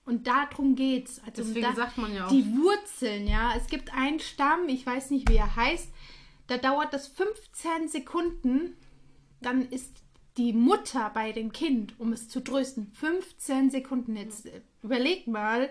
Und 0.05 0.27
darum 0.27 0.75
geht's. 0.75 1.19
Also 1.25 1.43
Deswegen 1.43 1.65
da, 1.65 1.73
sagt 1.73 1.97
man 1.97 2.13
ja 2.13 2.25
auch. 2.25 2.29
die 2.29 2.45
Wurzeln, 2.57 3.27
ja. 3.27 3.55
Es 3.55 3.67
gibt 3.67 3.93
einen 3.93 4.19
Stamm, 4.19 4.67
ich 4.67 4.85
weiß 4.85 5.11
nicht, 5.11 5.29
wie 5.29 5.37
er 5.37 5.55
heißt, 5.55 5.89
da 6.47 6.57
dauert 6.57 6.93
das 6.93 7.07
15 7.07 7.87
Sekunden, 7.87 8.75
dann 9.41 9.67
ist 9.69 9.91
die 10.37 10.53
Mutter 10.53 11.09
bei 11.13 11.31
dem 11.31 11.51
Kind, 11.51 11.99
um 11.99 12.11
es 12.13 12.29
zu 12.29 12.43
trösten. 12.43 12.91
15 12.93 13.71
Sekunden. 13.71 14.15
Jetzt 14.15 14.45
äh, 14.45 14.61
überleg 14.83 15.27
mal, 15.27 15.69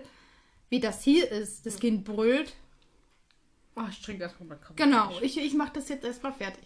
wie 0.69 0.79
das 0.79 1.03
hier 1.03 1.29
ist. 1.31 1.65
Das 1.65 1.79
Kind 1.79 2.03
brüllt. 2.03 2.53
Oh, 3.75 3.83
ich 3.89 4.01
trinke 4.01 4.23
erstmal 4.23 4.49
mein 4.49 4.61
Kaffee. 4.61 4.81
Genau, 4.81 5.19
ich, 5.21 5.37
ich 5.37 5.53
mache 5.53 5.73
das 5.73 5.89
jetzt 5.89 6.05
erstmal 6.05 6.33
fertig. 6.33 6.63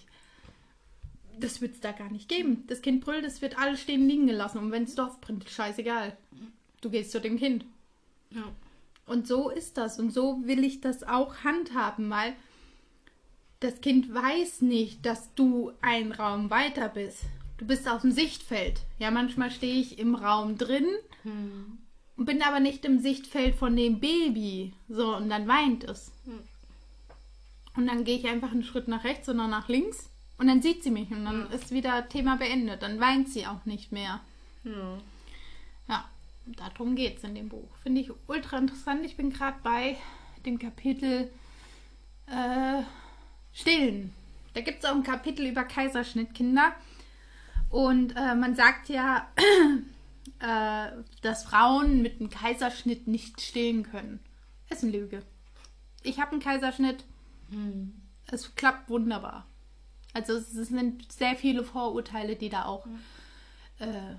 Das 1.40 1.62
wird 1.62 1.76
es 1.76 1.80
da 1.80 1.92
gar 1.92 2.12
nicht 2.12 2.30
geben. 2.30 2.66
Das 2.68 2.82
Kind 2.82 3.04
brüllt, 3.04 3.26
es 3.26 3.42
wird 3.42 3.58
alles 3.58 3.82
stehen 3.82 4.08
liegen 4.08 4.28
gelassen. 4.28 4.60
Und 4.60 4.72
wenn 4.72 4.84
es 4.84 4.96
Dorf 4.96 5.20
brennt, 5.22 5.50
scheißegal. 5.50 6.16
Du 6.82 6.90
gehst 6.90 7.12
zu 7.12 7.20
dem 7.20 7.38
Kind. 7.38 7.66
Ja. 8.30 8.44
Und 9.06 9.28
so 9.28 9.50
ist 9.50 9.78
das. 9.78 10.00
Und 10.00 10.12
so 10.12 10.42
will 10.44 10.64
ich 10.64 10.82
das 10.82 11.04
auch 11.04 11.44
handhaben, 11.44 12.10
weil 12.10 12.36
das 13.60 13.82
Kind 13.82 14.14
weiß 14.14 14.62
nicht, 14.62 15.06
dass 15.06 15.34
du 15.34 15.72
einen 15.82 16.12
Raum 16.12 16.50
weiter 16.50 16.90
bist. 16.90 17.24
Du 17.58 17.66
bist 17.66 17.90
auf 17.90 18.02
dem 18.02 18.12
Sichtfeld. 18.12 18.82
Ja, 19.00 19.12
manchmal 19.12 19.52
stehe 19.52 19.82
ich 19.82 20.00
im 20.00 20.16
Raum 20.16 20.58
drin 20.58 20.88
und 21.24 21.80
bin 22.26 22.42
aber 22.42 22.60
nicht 22.60 22.86
im 22.86 23.00
Sichtfeld 23.00 23.56
von 23.56 23.76
dem 23.76 24.00
Baby. 24.00 24.74
So, 24.88 25.16
und 25.16 25.30
dann 25.30 25.48
weint 25.48 25.84
es. 25.84 26.12
Und 27.76 27.88
dann 27.88 28.04
gehe 28.04 28.18
ich 28.18 28.28
einfach 28.28 28.52
einen 28.52 28.64
Schritt 28.64 28.88
nach 28.88 29.04
rechts 29.04 29.30
oder 29.30 29.48
nach 29.48 29.70
links 29.70 30.10
und 30.40 30.48
dann 30.48 30.62
sieht 30.62 30.84
sie 30.84 30.90
mich 30.90 31.12
und 31.12 31.26
dann 31.26 31.52
ist 31.52 31.72
wieder 31.72 32.08
Thema 32.08 32.38
beendet. 32.38 32.82
Dann 32.82 33.00
weint 33.00 33.30
sie 33.30 33.46
auch 33.46 33.66
nicht 33.66 33.92
mehr. 33.92 34.22
Ja. 34.64 34.98
Ja, 35.90 36.06
darum 36.56 36.96
geht 36.96 37.18
es 37.18 37.24
in 37.26 37.36
dem 37.36 37.50
Buch. 37.50 37.70
Finde 37.84 38.02
ich 38.02 38.12
ultra 38.28 38.58
interessant. 38.58 39.06
Ich 39.06 39.18
bin 39.18 39.32
gerade 39.32 39.58
bei 39.64 39.98
dem 40.46 40.58
Kapitel 40.58 41.30
äh, 42.28 42.84
Stillen. 43.54 44.14
Da 44.54 44.62
gibt 44.62 44.84
es 44.84 44.90
auch 44.90 44.96
ein 44.96 45.04
Kapitel 45.04 45.46
über 45.46 45.66
Kaiserschnittkinder. 45.66 46.72
Und 47.70 48.16
äh, 48.16 48.34
man 48.34 48.56
sagt 48.56 48.88
ja, 48.88 49.28
äh, 50.40 50.92
dass 51.22 51.44
Frauen 51.44 52.02
mit 52.02 52.20
einem 52.20 52.30
Kaiserschnitt 52.30 53.08
nicht 53.08 53.42
stillen 53.42 53.84
können. 53.84 54.20
Ist 54.70 54.84
eine 54.84 54.92
Lüge. 54.92 55.24
Ich 56.04 56.20
habe 56.20 56.32
einen 56.32 56.42
Kaiserschnitt. 56.42 57.04
Es 58.28 58.56
klappt 58.56 58.90
wunderbar. 58.90 59.46
Also 60.14 60.34
es 60.34 60.52
sind 60.52 61.12
sehr 61.12 61.36
viele 61.36 61.64
Vorurteile, 61.64 62.36
die 62.36 62.50
da 62.50 62.66
auch 62.66 62.86
äh, 63.80 64.16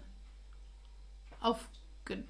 aufge 1.40 2.24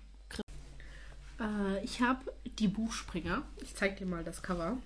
Äh, 1.38 1.84
ich 1.84 2.00
habe 2.00 2.32
die 2.58 2.68
Buchspringer. 2.68 3.42
Ich 3.62 3.74
zeig 3.74 3.96
dir 3.96 4.06
mal 4.06 4.24
das 4.24 4.42
Cover. 4.42 4.78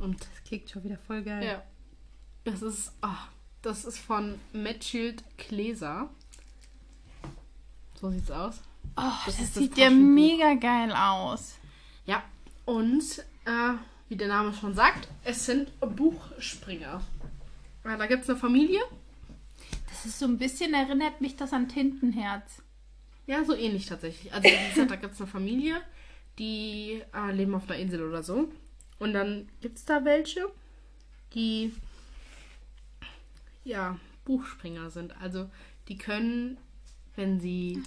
Und 0.00 0.26
klingt 0.44 0.70
schon 0.70 0.84
wieder 0.84 0.98
voll 0.98 1.22
geil. 1.22 1.44
ja. 1.44 1.62
Das 2.44 2.62
ist, 2.62 2.92
ah, 3.02 3.28
das 3.62 3.84
ist 3.84 3.98
von 3.98 4.40
Matschild 4.52 5.22
Kleser. 5.36 6.08
So 8.00 8.10
sieht's 8.10 8.30
aus. 8.30 8.60
Oh, 8.96 9.12
das, 9.26 9.36
Das 9.36 9.54
sieht 9.54 9.76
ja 9.76 9.90
mega 9.90 10.54
geil 10.54 10.92
aus. 10.92 11.58
Ja. 12.06 12.22
Und 12.64 13.18
äh, 13.44 13.74
wie 14.08 14.16
der 14.16 14.28
Name 14.28 14.54
schon 14.54 14.74
sagt, 14.74 15.08
es 15.24 15.46
sind 15.46 15.70
Buchspringer. 15.80 17.02
Ja, 17.84 17.96
da 17.96 18.06
gibt 18.06 18.24
es 18.24 18.30
eine 18.30 18.38
Familie. 18.38 18.80
Das 19.88 20.06
ist 20.06 20.18
so 20.18 20.26
ein 20.26 20.38
bisschen, 20.38 20.72
erinnert 20.72 21.20
mich 21.20 21.36
das 21.36 21.52
an 21.52 21.68
Tintenherz. 21.68 22.62
Ja, 23.26 23.44
so 23.44 23.54
ähnlich 23.54 23.86
tatsächlich. 23.86 24.32
Also 24.32 24.48
wie 24.48 24.70
gesagt, 24.70 24.90
da 24.90 24.96
gibt 24.96 25.14
es 25.14 25.20
eine 25.20 25.30
Familie, 25.30 25.80
die 26.38 27.02
äh, 27.14 27.32
leben 27.32 27.54
auf 27.54 27.68
einer 27.68 27.78
Insel 27.78 28.02
oder 28.08 28.22
so. 28.22 28.48
Und 28.98 29.12
dann 29.12 29.48
gibt 29.60 29.78
es 29.78 29.84
da 29.84 30.04
welche, 30.04 30.50
die 31.34 31.72
ja 33.64 33.98
Buchspringer 34.24 34.90
sind. 34.90 35.14
Also 35.20 35.48
die 35.88 35.96
können, 35.98 36.58
wenn 37.16 37.40
sie 37.40 37.82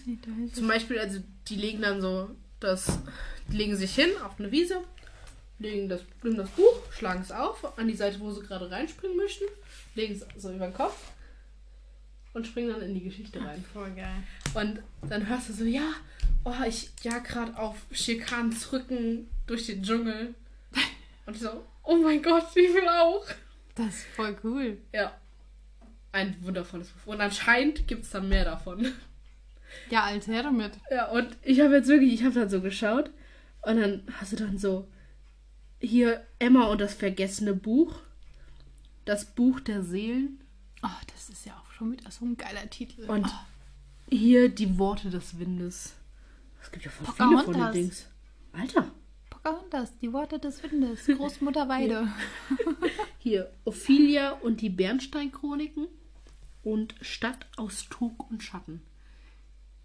zum 0.54 0.68
Beispiel, 0.68 1.00
also 1.00 1.20
die 1.48 1.56
legen 1.56 1.82
dann 1.82 2.02
so 2.02 2.30
das, 2.60 3.00
die 3.50 3.58
legen 3.58 3.76
sich 3.76 3.94
hin 3.96 4.10
auf 4.24 4.40
eine 4.40 4.52
Wiese, 4.52 4.82
legen 5.60 5.90
das, 5.90 6.02
nehmen 6.24 6.38
das 6.38 6.50
Buch, 6.50 6.92
schlagen 6.92 7.22
es 7.22 7.32
auf 7.32 7.78
an 7.78 7.88
die 7.88 7.96
Seite, 7.96 8.20
wo 8.20 8.32
sie 8.32 8.42
gerade 8.42 8.70
reinspringen 8.70 9.18
möchten, 9.18 9.46
legen 9.96 10.14
es 10.14 10.42
so 10.42 10.52
über 10.52 10.68
den 10.68 10.74
Kopf 10.74 11.12
und 12.34 12.48
springen 12.48 12.70
dann 12.70 12.82
in 12.82 12.94
die 12.94 13.04
Geschichte 13.04 13.40
rein. 13.40 13.64
Voll 13.74 13.92
geil. 13.92 14.24
Und 14.54 14.82
dann 15.08 15.28
hörst 15.28 15.50
du 15.50 15.54
so, 15.54 15.64
ja, 15.64 15.94
oh, 16.44 16.54
ich 16.68 16.90
jag 17.04 17.24
gerade 17.24 17.58
auf 17.58 17.78
Schirkans 17.92 18.72
Rücken 18.72 19.30
durch 19.48 19.68
den 19.68 19.84
Dschungel. 19.84 20.34
Und 21.26 21.36
ich 21.36 21.42
so, 21.42 21.64
oh 21.84 21.96
mein 21.98 22.22
Gott, 22.22 22.48
ich 22.56 22.74
will 22.74 22.88
auch. 22.88 23.26
Das 23.76 23.88
ist 23.88 24.06
voll 24.16 24.36
cool. 24.44 24.78
Ja. 24.92 25.18
Ein 26.12 26.36
wundervolles 26.42 26.90
Buch. 26.90 27.14
Und 27.14 27.22
anscheinend 27.22 27.88
gibt 27.88 28.04
es 28.04 28.12
dann 28.12 28.30
mehr 28.30 28.46
davon. 28.46 28.94
Ja, 29.90 30.04
als 30.04 30.28
her 30.28 30.44
damit. 30.44 30.74
Ja, 30.92 31.10
und 31.12 31.38
ich 31.42 31.62
habe 31.62 31.76
jetzt 31.76 31.88
wirklich, 31.88 32.14
ich 32.14 32.24
habe 32.24 32.36
dann 32.36 32.50
so 32.50 32.62
geschaut. 32.62 33.12
Und 33.62 33.78
dann 33.78 34.04
hast 34.20 34.34
du 34.34 34.38
dann 34.38 34.58
so, 34.58 34.88
hier 35.80 36.26
Emma 36.40 36.66
und 36.68 36.82
das 36.82 36.94
vergessene 36.94 37.54
Buch. 37.54 38.00
Das 39.06 39.26
Buch 39.26 39.60
der 39.60 39.84
Seelen. 39.84 40.42
Oh, 40.82 41.02
das 41.14 41.30
ist 41.30 41.46
ja 41.46 41.54
auch 41.54 41.72
schon 41.72 41.92
wieder 41.92 42.10
so 42.12 42.26
ein 42.26 42.38
geiler 42.38 42.70
Titel. 42.70 43.10
Und 43.10 43.26
oh, 43.26 44.10
hier 44.10 44.50
die 44.50 44.78
Worte 44.78 45.10
des 45.10 45.40
Windes. 45.40 45.94
Es 46.62 46.72
gibt 46.72 46.86
ja 46.86 46.92
voll 46.92 47.08
viele 47.08 47.18
von 47.18 47.30
den 47.30 47.46
Pocahontas. 47.46 47.74
Dings. 47.74 48.08
Alter. 48.54 48.92
Pocahontas, 49.30 49.98
die 50.00 50.14
Worte 50.14 50.40
des 50.40 50.64
Windes. 50.64 51.06
Großmutter 51.06 51.68
Weide. 51.68 52.08
Hier 53.18 53.52
Ophelia 53.66 54.32
und 54.32 54.62
die 54.62 54.70
Bernstein-Chroniken 54.70 55.88
und 56.64 56.96
Stadt 57.02 57.46
aus 57.58 57.90
Trug 57.90 58.30
und 58.30 58.42
Schatten. 58.42 58.82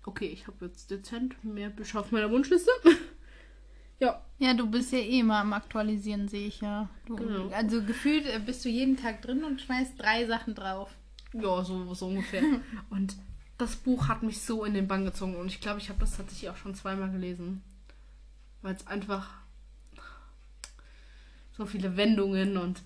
Okay, 0.09 0.29
ich 0.29 0.47
habe 0.47 0.65
jetzt 0.65 0.91
dezent 0.91 1.45
mehr 1.45 1.69
Bücher 1.69 2.01
auf 2.01 2.13
meiner 2.13 2.31
Wunschliste. 2.31 2.71
ja, 4.01 4.23
Ja, 4.39 4.55
du 4.55 4.67
bist 4.67 4.91
ja 4.91 5.01
eh 5.01 5.21
immer 5.21 5.41
am 5.41 5.53
Aktualisieren, 5.53 6.29
sehe 6.29 6.47
ich 6.47 6.63
ja. 6.63 6.89
Du, 7.05 7.17
Genau. 7.17 7.49
Also 7.51 7.83
gefühlt 7.85 8.25
äh, 8.25 8.39
bist 8.39 8.65
du 8.65 8.71
jeden 8.71 8.97
Tag 8.97 9.21
drin 9.21 9.45
und 9.45 9.61
schmeißt 9.61 10.01
drei 10.01 10.25
Sachen 10.25 10.55
drauf. 10.55 10.97
ja, 11.35 11.63
so, 11.63 11.93
so 11.93 12.07
ungefähr. 12.07 12.43
und 12.91 13.17
das 13.59 13.77
Buch 13.77 14.09
hat 14.09 14.23
mich 14.23 14.41
so 14.41 14.65
in 14.65 14.73
den 14.73 14.89
Bann 14.89 15.05
gezogen 15.05 15.37
und 15.37 15.49
ich 15.49 15.61
glaube, 15.61 15.79
ich 15.79 15.91
habe 15.91 16.01
das 16.01 16.17
tatsächlich 16.17 16.49
auch 16.49 16.57
schon 16.57 16.75
zweimal 16.75 17.11
gelesen. 17.11 17.63
Weil 18.63 18.77
es 18.77 18.87
einfach 18.87 19.29
so 21.53 21.67
viele 21.67 21.99
Wendungen 21.99 22.57
und 22.57 22.81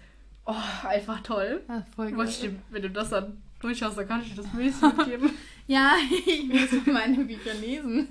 oh, 0.44 0.54
einfach 0.82 1.22
toll. 1.22 1.62
Ja, 1.68 1.86
voll 1.94 2.16
Wollte 2.16 2.56
wenn 2.70 2.82
du 2.82 2.90
das 2.90 3.10
dann 3.10 3.40
durchschaust, 3.62 3.96
dann 3.98 4.08
kann 4.08 4.22
ich 4.22 4.30
dir 4.34 4.42
das 4.42 4.52
Mäßig 4.52 4.82
mitgeben. 4.96 5.30
Ja, 5.68 5.94
ich 6.26 6.48
muss 6.48 6.86
meine 6.86 7.24
Bücher 7.24 7.54
lesen. 7.54 8.08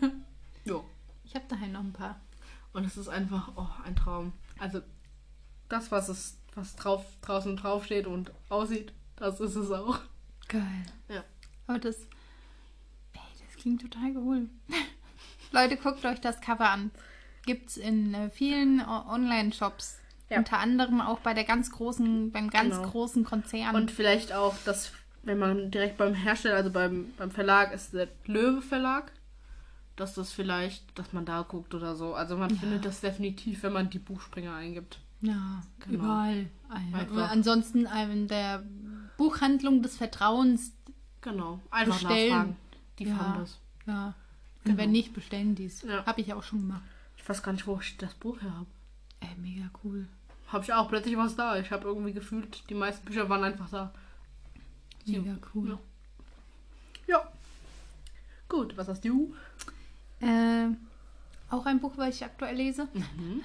ja. 0.63 0.81
Ich 1.25 1.35
habe 1.35 1.45
daheim 1.49 1.73
noch 1.73 1.81
ein 1.81 1.91
paar. 1.93 2.19
Und 2.73 2.85
es 2.85 2.95
ist 2.95 3.09
einfach 3.09 3.51
oh, 3.57 3.67
ein 3.85 3.95
Traum. 3.95 4.31
Also 4.57 4.81
das, 5.67 5.91
was 5.91 6.07
es, 6.09 6.37
was 6.55 6.75
drauf, 6.77 7.05
draußen 7.21 7.57
drauf 7.57 7.83
steht 7.85 8.07
und 8.07 8.31
aussieht, 8.49 8.93
das 9.17 9.41
ist 9.41 9.55
es 9.55 9.69
auch. 9.69 9.99
Geil. 10.47 10.85
Ja. 11.09 11.23
Aber 11.67 11.79
das. 11.79 11.97
Ey, 13.13 13.19
das 13.45 13.61
klingt 13.61 13.81
total 13.81 14.15
cool. 14.15 14.49
Leute, 15.51 15.75
guckt 15.75 16.05
euch 16.05 16.21
das 16.21 16.39
Cover 16.39 16.69
an. 16.69 16.91
Gibt 17.45 17.69
es 17.71 17.77
in 17.77 18.13
äh, 18.13 18.29
vielen 18.29 18.81
Online-Shops. 18.81 19.99
Ja. 20.29 20.37
Unter 20.37 20.59
anderem 20.59 21.01
auch 21.01 21.19
bei 21.19 21.33
der 21.33 21.43
ganz 21.43 21.69
großen, 21.71 22.31
beim 22.31 22.49
ganz 22.49 22.75
Genau. 22.77 22.89
großen 22.89 23.25
Konzern. 23.25 23.75
Und 23.75 23.91
vielleicht 23.91 24.31
auch, 24.31 24.55
dass, 24.63 24.93
wenn 25.23 25.37
man 25.39 25.71
direkt 25.71 25.97
beim 25.97 26.13
Hersteller, 26.13 26.55
also 26.55 26.71
beim, 26.71 27.11
beim 27.17 27.31
Verlag 27.31 27.73
ist 27.73 27.93
der 27.93 28.07
Löwe 28.25 28.61
Verlag, 28.61 29.11
dass 29.95 30.13
das 30.15 30.31
vielleicht, 30.31 30.97
dass 30.97 31.13
man 31.13 31.25
da 31.25 31.43
guckt 31.43 31.73
oder 31.75 31.95
so. 31.95 32.15
Also 32.15 32.37
man 32.37 32.49
findet 32.57 32.85
das 32.85 33.01
definitiv, 33.01 33.61
wenn 33.63 33.73
man 33.73 33.89
die 33.89 33.99
Buchspringer 33.99 34.53
eingibt. 34.55 34.99
ja, 35.21 35.61
Genau. 35.81 36.03
überall. 36.03 36.47
Einfach. 36.69 37.29
ansonsten 37.29 37.85
in 37.85 38.27
der 38.27 38.63
Buchhandlung 39.17 39.81
des 39.83 39.97
Vertrauens, 39.97 40.71
Genau. 41.21 41.59
Einfach 41.69 41.99
Bestellen. 41.99 42.29
nachfragen. 42.31 42.55
Die 42.97 43.03
Ja. 43.05 43.15
fahren 43.15 43.39
das. 43.41 43.59
ja. 43.85 44.13
Genau. 44.63 44.77
wenn 44.77 44.91
nicht, 44.91 45.13
bestellen 45.13 45.53
die 45.55 45.65
es. 45.65 45.81
Ja. 45.83 46.05
Habe 46.05 46.21
ich 46.21 46.33
auch 46.33 46.41
schon 46.43 46.61
gemacht. 46.61 46.81
Ich 47.17 47.27
weiß 47.27 47.41
gar 47.43 47.51
nicht, 47.51 47.65
wo 47.67 47.79
ich 47.79 47.97
das 47.97 48.13
Buch 48.15 48.41
her 48.41 48.51
habe. 48.55 48.65
Ey, 49.19 49.29
mega 49.39 49.69
cool. 49.83 50.07
Habe 50.47 50.63
ich 50.63 50.73
auch 50.73 50.89
plötzlich 50.89 51.15
was 51.17 51.35
da. 51.35 51.57
Ich 51.59 51.71
habe 51.71 51.87
irgendwie 51.87 52.13
gefühlt, 52.13 52.63
die 52.69 52.73
meisten 52.75 53.05
Bücher 53.05 53.29
waren 53.29 53.43
einfach 53.43 53.69
da. 53.69 53.91
Mega 55.05 55.37
cool. 55.53 55.77
Ja. 57.07 57.27
Gut, 58.47 58.75
was 58.77 58.87
hast 58.87 59.03
du? 59.05 59.33
Äh, 60.19 60.67
auch 61.49 61.65
ein 61.65 61.79
Buch, 61.79 61.93
was 61.95 62.15
ich 62.15 62.23
aktuell 62.23 62.55
lese. 62.55 62.87
Mhm. 62.93 63.41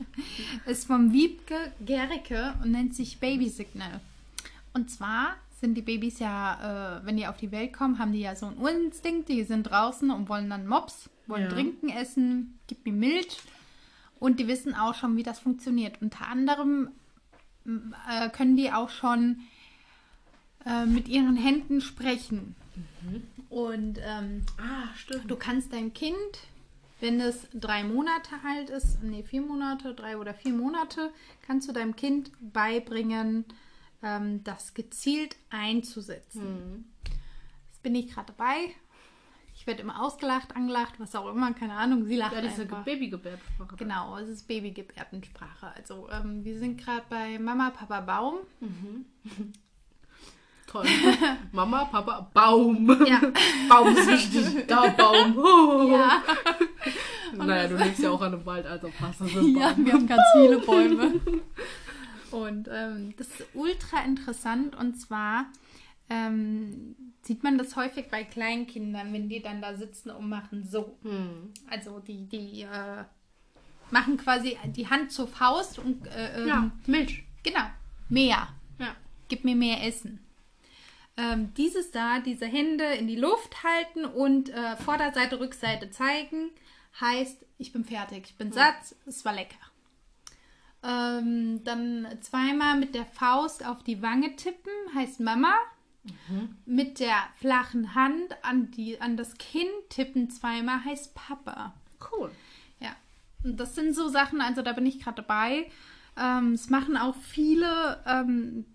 ist 0.66 0.86
vom 0.86 1.12
Wiebke 1.12 1.72
Gericke 1.84 2.54
und 2.62 2.72
nennt 2.72 2.94
sich 2.94 3.18
Baby 3.18 3.48
Signal. 3.48 4.00
Und 4.72 4.90
zwar 4.90 5.36
sind 5.60 5.74
die 5.74 5.82
Babys 5.82 6.18
ja, 6.18 6.98
äh, 6.98 7.06
wenn 7.06 7.16
die 7.16 7.26
auf 7.26 7.36
die 7.36 7.50
Welt 7.52 7.72
kommen, 7.72 7.98
haben 7.98 8.12
die 8.12 8.20
ja 8.20 8.36
so 8.36 8.46
einen 8.46 8.58
Urinstinkt. 8.58 9.28
Die 9.28 9.44
sind 9.44 9.64
draußen 9.64 10.10
und 10.10 10.28
wollen 10.28 10.50
dann 10.50 10.66
Mops, 10.66 11.08
wollen 11.26 11.44
Ja. 11.44 11.48
trinken, 11.48 11.88
essen, 11.88 12.58
gib 12.66 12.84
mir 12.84 12.92
Milch. 12.92 13.38
Und 14.20 14.40
die 14.40 14.48
wissen 14.48 14.74
auch 14.74 14.94
schon, 14.94 15.16
wie 15.16 15.22
das 15.22 15.38
funktioniert. 15.38 16.00
Unter 16.02 16.28
anderem 16.28 16.88
äh, 17.66 18.28
können 18.30 18.56
die 18.56 18.72
auch 18.72 18.90
schon 18.90 19.40
äh, 20.66 20.86
mit 20.86 21.08
ihren 21.08 21.36
Händen 21.36 21.80
sprechen. 21.80 22.54
Und 23.50 23.98
ähm, 24.02 24.42
Ah. 24.58 24.88
Du 25.26 25.36
kannst 25.36 25.72
dein 25.72 25.92
Kind, 25.92 26.14
wenn 27.00 27.20
es 27.20 27.46
drei 27.52 27.84
Monate 27.84 28.30
alt 28.46 28.70
ist, 28.70 29.02
nee, 29.02 29.22
vier 29.22 29.42
Monate, 29.42 29.94
drei 29.94 30.16
oder 30.16 30.32
vier 30.34 30.52
Monate, 30.52 31.12
kannst 31.46 31.68
du 31.68 31.72
deinem 31.72 31.94
Kind 31.96 32.32
beibringen, 32.40 33.44
ähm, 34.02 34.42
das 34.44 34.74
gezielt 34.74 35.36
einzusetzen. 35.50 36.42
Hm. 36.42 36.84
Jetzt 37.68 37.82
bin 37.82 37.94
ich 37.94 38.12
gerade 38.12 38.32
dabei. 38.36 38.70
Ich 39.56 39.66
werde 39.68 39.82
immer 39.82 40.02
ausgelacht, 40.02 40.56
angelacht, 40.56 40.98
was 40.98 41.14
auch 41.14 41.30
immer, 41.30 41.52
keine 41.52 41.74
Ahnung. 41.74 42.06
Sie 42.06 42.16
lacht 42.16 42.32
Ja, 42.32 42.40
diese 42.40 42.62
einfach. 42.62 42.84
Babygebärdensprache. 42.84 43.76
Genau, 43.76 44.18
es 44.18 44.28
ist 44.28 44.48
Babygebärdensprache. 44.48 45.68
Also 45.76 46.08
ähm, 46.10 46.44
wir 46.44 46.58
sind 46.58 46.78
gerade 46.80 47.04
bei 47.08 47.38
Mama, 47.38 47.70
Papa, 47.70 48.00
Baum. 48.00 48.38
Toll. 50.66 50.86
Mama, 51.52 51.84
Papa, 51.86 52.30
Baum. 52.34 52.88
Ja. 53.06 53.20
Baum 53.68 53.96
ist 53.96 54.08
wichtig. 54.08 54.66
Da, 54.66 54.88
Baum. 54.88 55.36
Oh. 55.38 55.98
Ja, 57.36 57.44
Naja, 57.44 57.66
du 57.68 57.76
lebst 57.76 58.00
ja 58.00 58.10
auch 58.10 58.20
an 58.22 58.32
einem 58.34 58.46
Wald, 58.46 58.64
also 58.64 58.88
passt 58.96 59.20
das 59.20 59.32
mit 59.32 59.56
ja, 59.56 59.70
Baum. 59.72 59.84
wir 59.86 59.92
haben 59.92 60.06
ganz 60.06 60.22
viele 60.34 60.58
Bäume. 60.60 61.20
Und 62.30 62.68
ähm, 62.72 63.14
das 63.16 63.26
ist 63.28 63.46
ultra 63.54 64.04
interessant. 64.04 64.76
Und 64.76 65.00
zwar 65.00 65.46
ähm, 66.10 66.94
sieht 67.22 67.42
man 67.42 67.58
das 67.58 67.74
häufig 67.74 68.06
bei 68.08 68.22
Kleinkindern, 68.24 69.12
wenn 69.12 69.28
die 69.28 69.42
dann 69.42 69.60
da 69.60 69.74
sitzen 69.74 70.10
und 70.10 70.28
machen 70.28 70.64
so. 70.64 70.96
Hm. 71.02 71.50
Also 71.68 71.98
die, 71.98 72.26
die 72.28 72.62
äh, 72.62 73.04
machen 73.90 74.16
quasi 74.16 74.56
die 74.66 74.88
Hand 74.88 75.10
zur 75.10 75.26
Faust 75.26 75.78
und 75.80 76.06
äh, 76.06 76.40
ähm, 76.40 76.46
Ja, 76.48 76.70
Milch. 76.86 77.24
genau, 77.42 77.64
mehr. 78.08 78.46
Ja. 78.78 78.94
Gib 79.28 79.44
mir 79.44 79.56
mehr 79.56 79.84
Essen. 79.84 80.20
Ähm, 81.16 81.54
dieses 81.54 81.92
da, 81.92 82.18
diese 82.18 82.46
Hände 82.46 82.84
in 82.84 83.06
die 83.06 83.16
Luft 83.16 83.62
halten 83.62 84.04
und 84.04 84.50
äh, 84.50 84.76
Vorderseite, 84.76 85.38
Rückseite 85.38 85.90
zeigen, 85.90 86.50
heißt, 87.00 87.44
ich 87.58 87.72
bin 87.72 87.84
fertig, 87.84 88.24
ich 88.26 88.36
bin 88.36 88.52
satt, 88.52 88.96
es 89.06 89.24
war 89.24 89.32
lecker. 89.32 89.56
Ähm, 90.82 91.62
dann 91.64 92.06
zweimal 92.20 92.78
mit 92.78 92.94
der 92.94 93.06
Faust 93.06 93.64
auf 93.64 93.82
die 93.82 94.02
Wange 94.02 94.36
tippen, 94.36 94.72
heißt 94.94 95.20
Mama. 95.20 95.54
Mit 96.66 97.00
der 97.00 97.16
flachen 97.36 97.94
Hand 97.94 98.36
an, 98.42 98.70
die, 98.72 99.00
an 99.00 99.16
das 99.16 99.38
Kinn 99.38 99.68
tippen 99.88 100.28
zweimal, 100.28 100.84
heißt 100.84 101.14
Papa. 101.14 101.72
Cool. 102.12 102.30
Ja, 102.78 102.94
und 103.42 103.58
das 103.58 103.74
sind 103.74 103.94
so 103.94 104.08
Sachen, 104.08 104.42
also 104.42 104.60
da 104.60 104.72
bin 104.72 104.84
ich 104.84 105.00
gerade 105.00 105.22
dabei. 105.22 105.70
Ähm, 106.18 106.52
es 106.52 106.68
machen 106.68 106.98
auch 106.98 107.16
viele 107.16 108.02
ähm, 108.06 108.66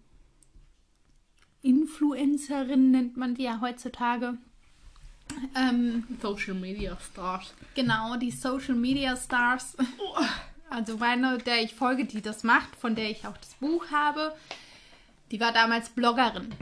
Influencerinnen, 1.61 2.91
nennt 2.91 3.17
man 3.17 3.35
die 3.35 3.43
ja 3.43 3.59
heutzutage. 3.61 4.37
Ähm, 5.55 6.05
Social 6.21 6.55
Media 6.55 6.97
Stars. 6.99 7.53
genau, 7.75 8.15
die 8.17 8.31
Social 8.31 8.75
Media 8.75 9.15
Stars. 9.15 9.77
Also 10.71 10.97
meine, 10.97 11.39
der 11.39 11.61
ich 11.63 11.73
folge, 11.73 12.05
die 12.05 12.21
das 12.21 12.43
macht, 12.43 12.75
von 12.75 12.95
der 12.95 13.09
ich 13.09 13.25
auch 13.25 13.37
das 13.37 13.55
Buch 13.55 13.85
habe, 13.91 14.35
die 15.31 15.39
war 15.39 15.51
damals 15.51 15.89
Bloggerin. 15.89 16.53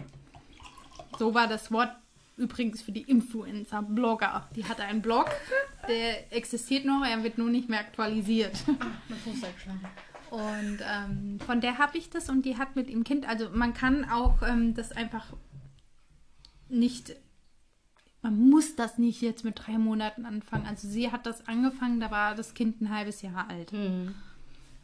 So 1.20 1.34
war 1.34 1.48
das 1.48 1.72
Wort 1.72 1.92
übrigens 2.38 2.82
für 2.82 2.92
die 2.92 3.02
Influencer, 3.02 3.82
Blogger. 3.82 4.48
Die 4.56 4.64
hatte 4.64 4.84
einen 4.84 5.02
Blog, 5.02 5.30
der 5.88 6.32
existiert 6.32 6.86
noch, 6.86 7.04
er 7.04 7.24
wird 7.24 7.38
nur 7.38 7.50
nicht 7.50 7.68
mehr 7.68 7.80
aktualisiert. 7.80 8.54
Das 9.10 9.26
muss 9.26 9.44
halt 9.44 9.56
schon. 9.64 9.80
Und 10.32 10.80
ähm, 10.82 11.40
von 11.40 11.62
der 11.62 11.78
habe 11.78 11.98
ich 11.98 12.10
das 12.10 12.30
und 12.30 12.44
die 12.44 12.58
hat 12.58 12.76
mit 12.76 12.90
ihrem 12.90 13.04
Kind, 13.04 13.28
also 13.28 13.50
man 13.52 13.74
kann 13.74 14.10
auch 14.10 14.42
ähm, 14.42 14.74
das 14.74 14.92
einfach 14.92 15.26
nicht, 16.70 17.16
man 18.22 18.50
muss 18.50 18.76
das 18.76 18.98
nicht 18.98 19.22
jetzt 19.22 19.44
mit 19.44 19.60
drei 19.66 19.78
Monaten 19.78 20.26
anfangen. 20.26 20.66
Also 20.66 20.88
sie 20.88 21.12
hat 21.12 21.26
das 21.26 21.48
angefangen, 21.48 22.00
da 22.00 22.12
war 22.12 22.36
das 22.36 22.54
Kind 22.54 22.82
ein 22.82 22.90
halbes 22.90 23.22
Jahr 23.22 23.50
alt. 23.50 23.72
Hm. 23.72 24.16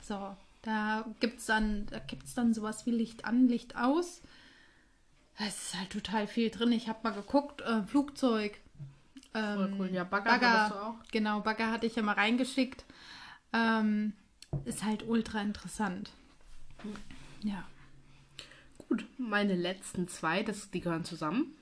So, 0.02 0.36
da 0.62 1.06
gibt 1.20 1.40
es 1.40 1.46
dann, 1.46 1.86
da 1.88 2.00
gibt's 2.00 2.34
dann 2.34 2.54
sowas 2.54 2.86
wie 2.86 2.92
Licht 2.92 3.26
an, 3.26 3.48
Licht 3.48 3.76
aus. 3.76 4.22
Es 5.38 5.68
ist 5.68 5.80
halt 5.80 5.90
total 5.90 6.28
viel 6.28 6.50
drin. 6.50 6.72
Ich 6.72 6.88
habe 6.88 7.00
mal 7.04 7.14
geguckt, 7.14 7.62
äh, 7.62 7.84
Flugzeug. 7.84 8.60
Ähm, 9.34 9.56
Voll 9.56 9.76
cool. 9.80 9.90
Ja, 9.92 10.04
Bagger, 10.04 10.32
Bagger, 10.32 10.52
hattest 10.52 10.76
du 10.76 10.84
auch. 10.84 10.96
genau, 11.12 11.40
Bagger 11.42 11.72
hatte 11.72 11.88
ich 11.88 11.96
ja 11.96 12.04
mal 12.04 12.14
reingeschickt. 12.14 12.86
Ähm, 13.52 14.14
ist 14.66 14.84
halt 14.84 15.08
ultra 15.08 15.42
interessant. 15.42 16.12
Ja. 17.42 17.64
Gut, 18.90 19.06
meine 19.18 19.56
letzten 19.56 20.08
zwei, 20.08 20.44
das, 20.44 20.70
die 20.72 20.82
gehören 20.82 21.06
zusammen. 21.06 21.56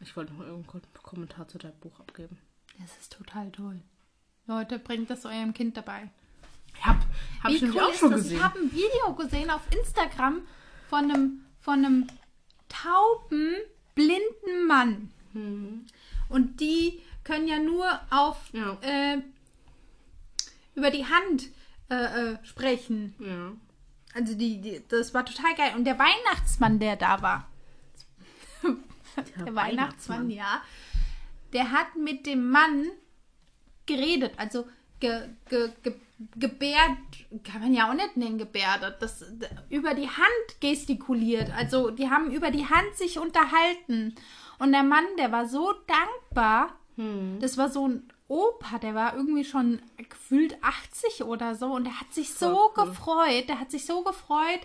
Ich 0.00 0.16
wollte 0.16 0.34
noch 0.34 0.44
irgendeinen 0.46 0.82
Kommentar 1.02 1.48
zu 1.48 1.58
deinem 1.58 1.78
Buch 1.80 1.98
abgeben. 2.00 2.38
Das 2.78 2.96
ist 2.98 3.12
total 3.12 3.50
toll. 3.50 3.80
Leute, 4.46 4.78
bringt 4.78 5.08
das 5.10 5.24
eurem 5.24 5.54
Kind 5.54 5.76
dabei. 5.76 6.10
Hab, 6.82 6.98
hab 7.42 7.50
Wie 7.50 7.56
ich 7.56 7.62
cool 7.62 7.80
auch 7.80 7.94
schon 7.94 8.10
das? 8.10 8.22
gesehen. 8.22 8.36
Ich 8.36 8.42
habe 8.42 8.58
ein 8.58 8.72
Video 8.72 9.14
gesehen 9.14 9.50
auf 9.50 9.62
Instagram 9.74 10.42
von 10.88 11.04
einem, 11.10 11.40
von 11.60 11.84
einem 11.84 12.06
tauben, 12.68 13.54
blinden 13.94 14.66
Mann. 14.68 15.10
Und 16.28 16.60
die 16.60 17.00
können 17.24 17.48
ja 17.48 17.58
nur 17.58 17.86
auf 18.10 18.50
Ja. 18.52 18.78
äh, 18.82 19.22
über 20.76 20.90
die 20.90 21.06
Hand 21.06 21.48
äh, 21.90 21.94
äh, 21.94 22.38
sprechen. 22.44 23.14
Ja. 23.18 23.52
Also 24.14 24.34
die, 24.34 24.60
die, 24.60 24.82
das 24.88 25.12
war 25.12 25.24
total 25.24 25.54
geil. 25.56 25.72
Und 25.74 25.84
der 25.84 25.98
Weihnachtsmann, 25.98 26.78
der 26.78 26.96
da 26.96 27.20
war, 27.20 27.50
der 29.44 29.54
Weihnachtsmann, 29.54 30.30
ja, 30.30 30.62
der 31.52 31.72
hat 31.72 31.96
mit 31.96 32.26
dem 32.26 32.50
Mann 32.50 32.86
geredet. 33.86 34.32
Also 34.36 34.66
ge, 35.00 35.28
ge, 35.48 35.70
ge, 35.82 35.94
gebärd, 36.34 36.98
kann 37.44 37.62
man 37.62 37.74
ja 37.74 37.90
auch 37.90 37.94
nicht 37.94 38.16
nennen, 38.16 38.38
gebärdet. 38.38 38.96
Das, 39.00 39.24
über 39.70 39.94
die 39.94 40.08
Hand 40.08 40.60
gestikuliert. 40.60 41.50
Also 41.50 41.90
die 41.90 42.10
haben 42.10 42.30
über 42.30 42.50
die 42.50 42.66
Hand 42.66 42.94
sich 42.94 43.18
unterhalten. 43.18 44.14
Und 44.58 44.72
der 44.72 44.82
Mann, 44.82 45.04
der 45.18 45.32
war 45.32 45.46
so 45.46 45.72
dankbar. 45.86 46.74
Das 47.40 47.58
war 47.58 47.68
so 47.68 47.86
ein 47.86 48.10
Opa, 48.28 48.78
der 48.78 48.94
war 48.94 49.14
irgendwie 49.14 49.44
schon 49.44 49.80
gefühlt 50.08 50.56
80 50.62 51.24
oder 51.24 51.54
so. 51.54 51.66
Und 51.66 51.84
der 51.84 52.00
hat 52.00 52.12
sich 52.12 52.34
so 52.34 52.72
cool. 52.76 52.86
gefreut. 52.86 53.48
Der 53.48 53.60
hat 53.60 53.70
sich 53.70 53.86
so 53.86 54.02
gefreut, 54.02 54.60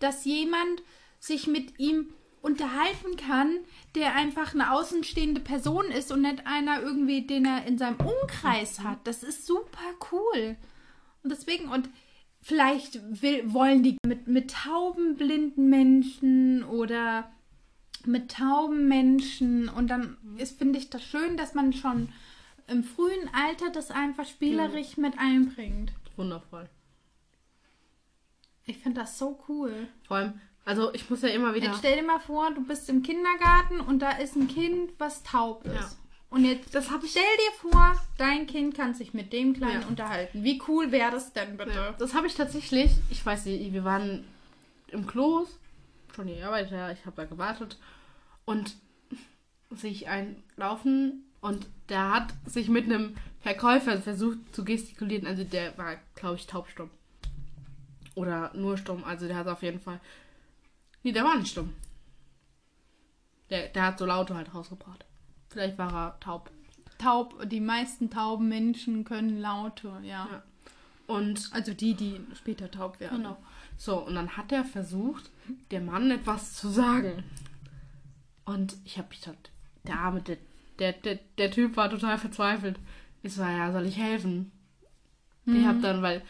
dass 0.00 0.24
jemand 0.24 0.82
sich 1.20 1.46
mit 1.46 1.78
ihm 1.78 2.12
unterhalten 2.42 3.16
kann, 3.16 3.60
der 3.94 4.14
einfach 4.14 4.52
eine 4.52 4.72
außenstehende 4.72 5.40
Person 5.40 5.86
ist 5.86 6.12
und 6.12 6.22
nicht 6.22 6.46
einer 6.46 6.82
irgendwie, 6.82 7.26
den 7.26 7.46
er 7.46 7.64
in 7.66 7.78
seinem 7.78 7.96
Umkreis 7.96 8.80
hat. 8.80 8.98
Das 9.04 9.22
ist 9.22 9.46
super 9.46 9.80
cool. 10.12 10.56
Und 11.22 11.30
deswegen, 11.30 11.68
und 11.68 11.88
vielleicht 12.42 13.00
will, 13.22 13.54
wollen 13.54 13.82
die 13.82 13.96
mit, 14.06 14.28
mit 14.28 14.50
tauben 14.50 15.16
blinden 15.16 15.70
Menschen 15.70 16.64
oder 16.64 17.32
mit 18.04 18.32
tauben 18.32 18.88
Menschen 18.88 19.70
und 19.70 19.88
dann 19.88 20.18
ist, 20.36 20.58
finde 20.58 20.78
ich 20.78 20.90
das 20.90 21.02
schön, 21.02 21.38
dass 21.38 21.54
man 21.54 21.72
schon 21.72 22.10
im 22.66 22.82
frühen 22.84 23.30
Alter 23.34 23.70
das 23.70 23.90
einfach 23.90 24.26
spielerisch 24.26 24.96
mit 24.96 25.18
einbringt. 25.18 25.92
Wundervoll. 26.16 26.68
Ich 28.66 28.78
finde 28.78 29.00
das 29.00 29.18
so 29.18 29.38
cool. 29.48 29.88
Vor 30.06 30.16
allem, 30.18 30.40
also 30.64 30.92
ich 30.94 31.08
muss 31.10 31.22
ja 31.22 31.28
immer 31.28 31.54
wieder. 31.54 31.66
Jetzt 31.66 31.78
stell 31.78 31.96
dir 32.00 32.06
mal 32.06 32.20
vor, 32.20 32.50
du 32.52 32.64
bist 32.64 32.88
im 32.88 33.02
Kindergarten 33.02 33.80
und 33.80 33.98
da 34.00 34.12
ist 34.12 34.36
ein 34.36 34.48
Kind, 34.48 34.92
was 34.98 35.22
taub 35.22 35.64
ist. 35.66 35.74
Ja. 35.74 35.90
Und 36.30 36.44
jetzt 36.44 36.74
Das 36.74 36.90
hab 36.90 37.04
ich- 37.04 37.10
stell 37.12 37.22
dir 37.22 37.70
vor, 37.70 38.00
dein 38.18 38.46
Kind 38.46 38.74
kann 38.74 38.94
sich 38.94 39.12
mit 39.14 39.32
dem 39.32 39.52
Kleinen 39.54 39.82
Ja. 39.82 39.86
unterhalten. 39.86 40.42
Wie 40.42 40.60
cool 40.66 40.90
wäre 40.90 41.10
das 41.12 41.32
denn 41.32 41.56
bitte? 41.56 41.70
Ja, 41.72 41.92
das 41.92 42.14
habe 42.14 42.26
ich 42.26 42.34
tatsächlich, 42.34 42.90
ich 43.10 43.24
weiß 43.24 43.44
nicht, 43.44 43.72
wir 43.72 43.84
waren 43.84 44.24
im 44.88 45.06
Klos, 45.06 45.58
schon 46.16 46.26
die 46.26 46.40
Arbeit, 46.42 46.70
ja, 46.70 46.90
ich 46.90 47.04
habe 47.06 47.16
da 47.16 47.24
gewartet 47.24 47.78
und 48.46 48.74
sehe 49.70 49.90
ich 49.92 50.08
einen 50.08 50.42
laufen 50.56 51.24
und 51.44 51.66
der 51.90 52.10
hat 52.10 52.32
sich 52.46 52.70
mit 52.70 52.86
einem 52.86 53.14
Verkäufer 53.40 54.00
versucht 54.00 54.38
zu 54.54 54.64
gestikulieren, 54.64 55.26
also 55.26 55.44
der 55.44 55.76
war, 55.76 55.96
glaube 56.14 56.36
ich, 56.36 56.46
taubstumm. 56.46 56.88
Oder 58.14 58.50
nur 58.54 58.78
stumm, 58.78 59.04
also 59.04 59.26
der 59.26 59.36
hat 59.36 59.48
auf 59.48 59.62
jeden 59.62 59.78
Fall. 59.78 60.00
Nee, 61.02 61.12
der 61.12 61.22
war 61.22 61.36
nicht 61.36 61.50
stumm. 61.50 61.74
Der, 63.50 63.68
der 63.68 63.82
hat 63.82 63.98
so 63.98 64.06
Laute 64.06 64.34
halt 64.34 64.54
rausgebracht. 64.54 65.04
Vielleicht 65.50 65.76
war 65.76 65.92
er 65.92 66.20
taub. 66.20 66.50
Taub, 66.96 67.46
die 67.50 67.60
meisten 67.60 68.08
tauben 68.08 68.48
Menschen 68.48 69.04
können 69.04 69.38
Laute, 69.38 69.92
ja. 70.02 70.26
Ja. 70.32 70.42
Und 71.06 71.50
Also 71.52 71.74
die, 71.74 71.92
die 71.92 72.22
später 72.34 72.70
taub 72.70 73.00
werden. 73.00 73.18
Genau. 73.18 73.36
So, 73.76 73.98
und 73.98 74.14
dann 74.14 74.38
hat 74.38 74.50
er 74.50 74.64
versucht, 74.64 75.30
dem 75.70 75.84
Mann 75.84 76.10
etwas 76.10 76.54
zu 76.54 76.70
sagen. 76.70 77.22
Und 78.46 78.78
ich 78.86 78.96
habe 78.96 79.08
mich 79.10 79.20
dann, 79.20 79.36
der 79.86 79.98
arme, 79.98 80.22
der, 80.22 80.38
der, 80.78 80.92
der, 80.92 81.18
der 81.38 81.50
Typ 81.50 81.76
war 81.76 81.90
total 81.90 82.18
verzweifelt. 82.18 82.78
Ich 83.22 83.32
so, 83.34 83.42
ja, 83.42 83.72
soll 83.72 83.86
ich 83.86 83.96
helfen? 83.96 84.50
Ich 85.46 85.64
habe 85.66 85.80
dann, 85.80 86.00
weil 86.00 86.22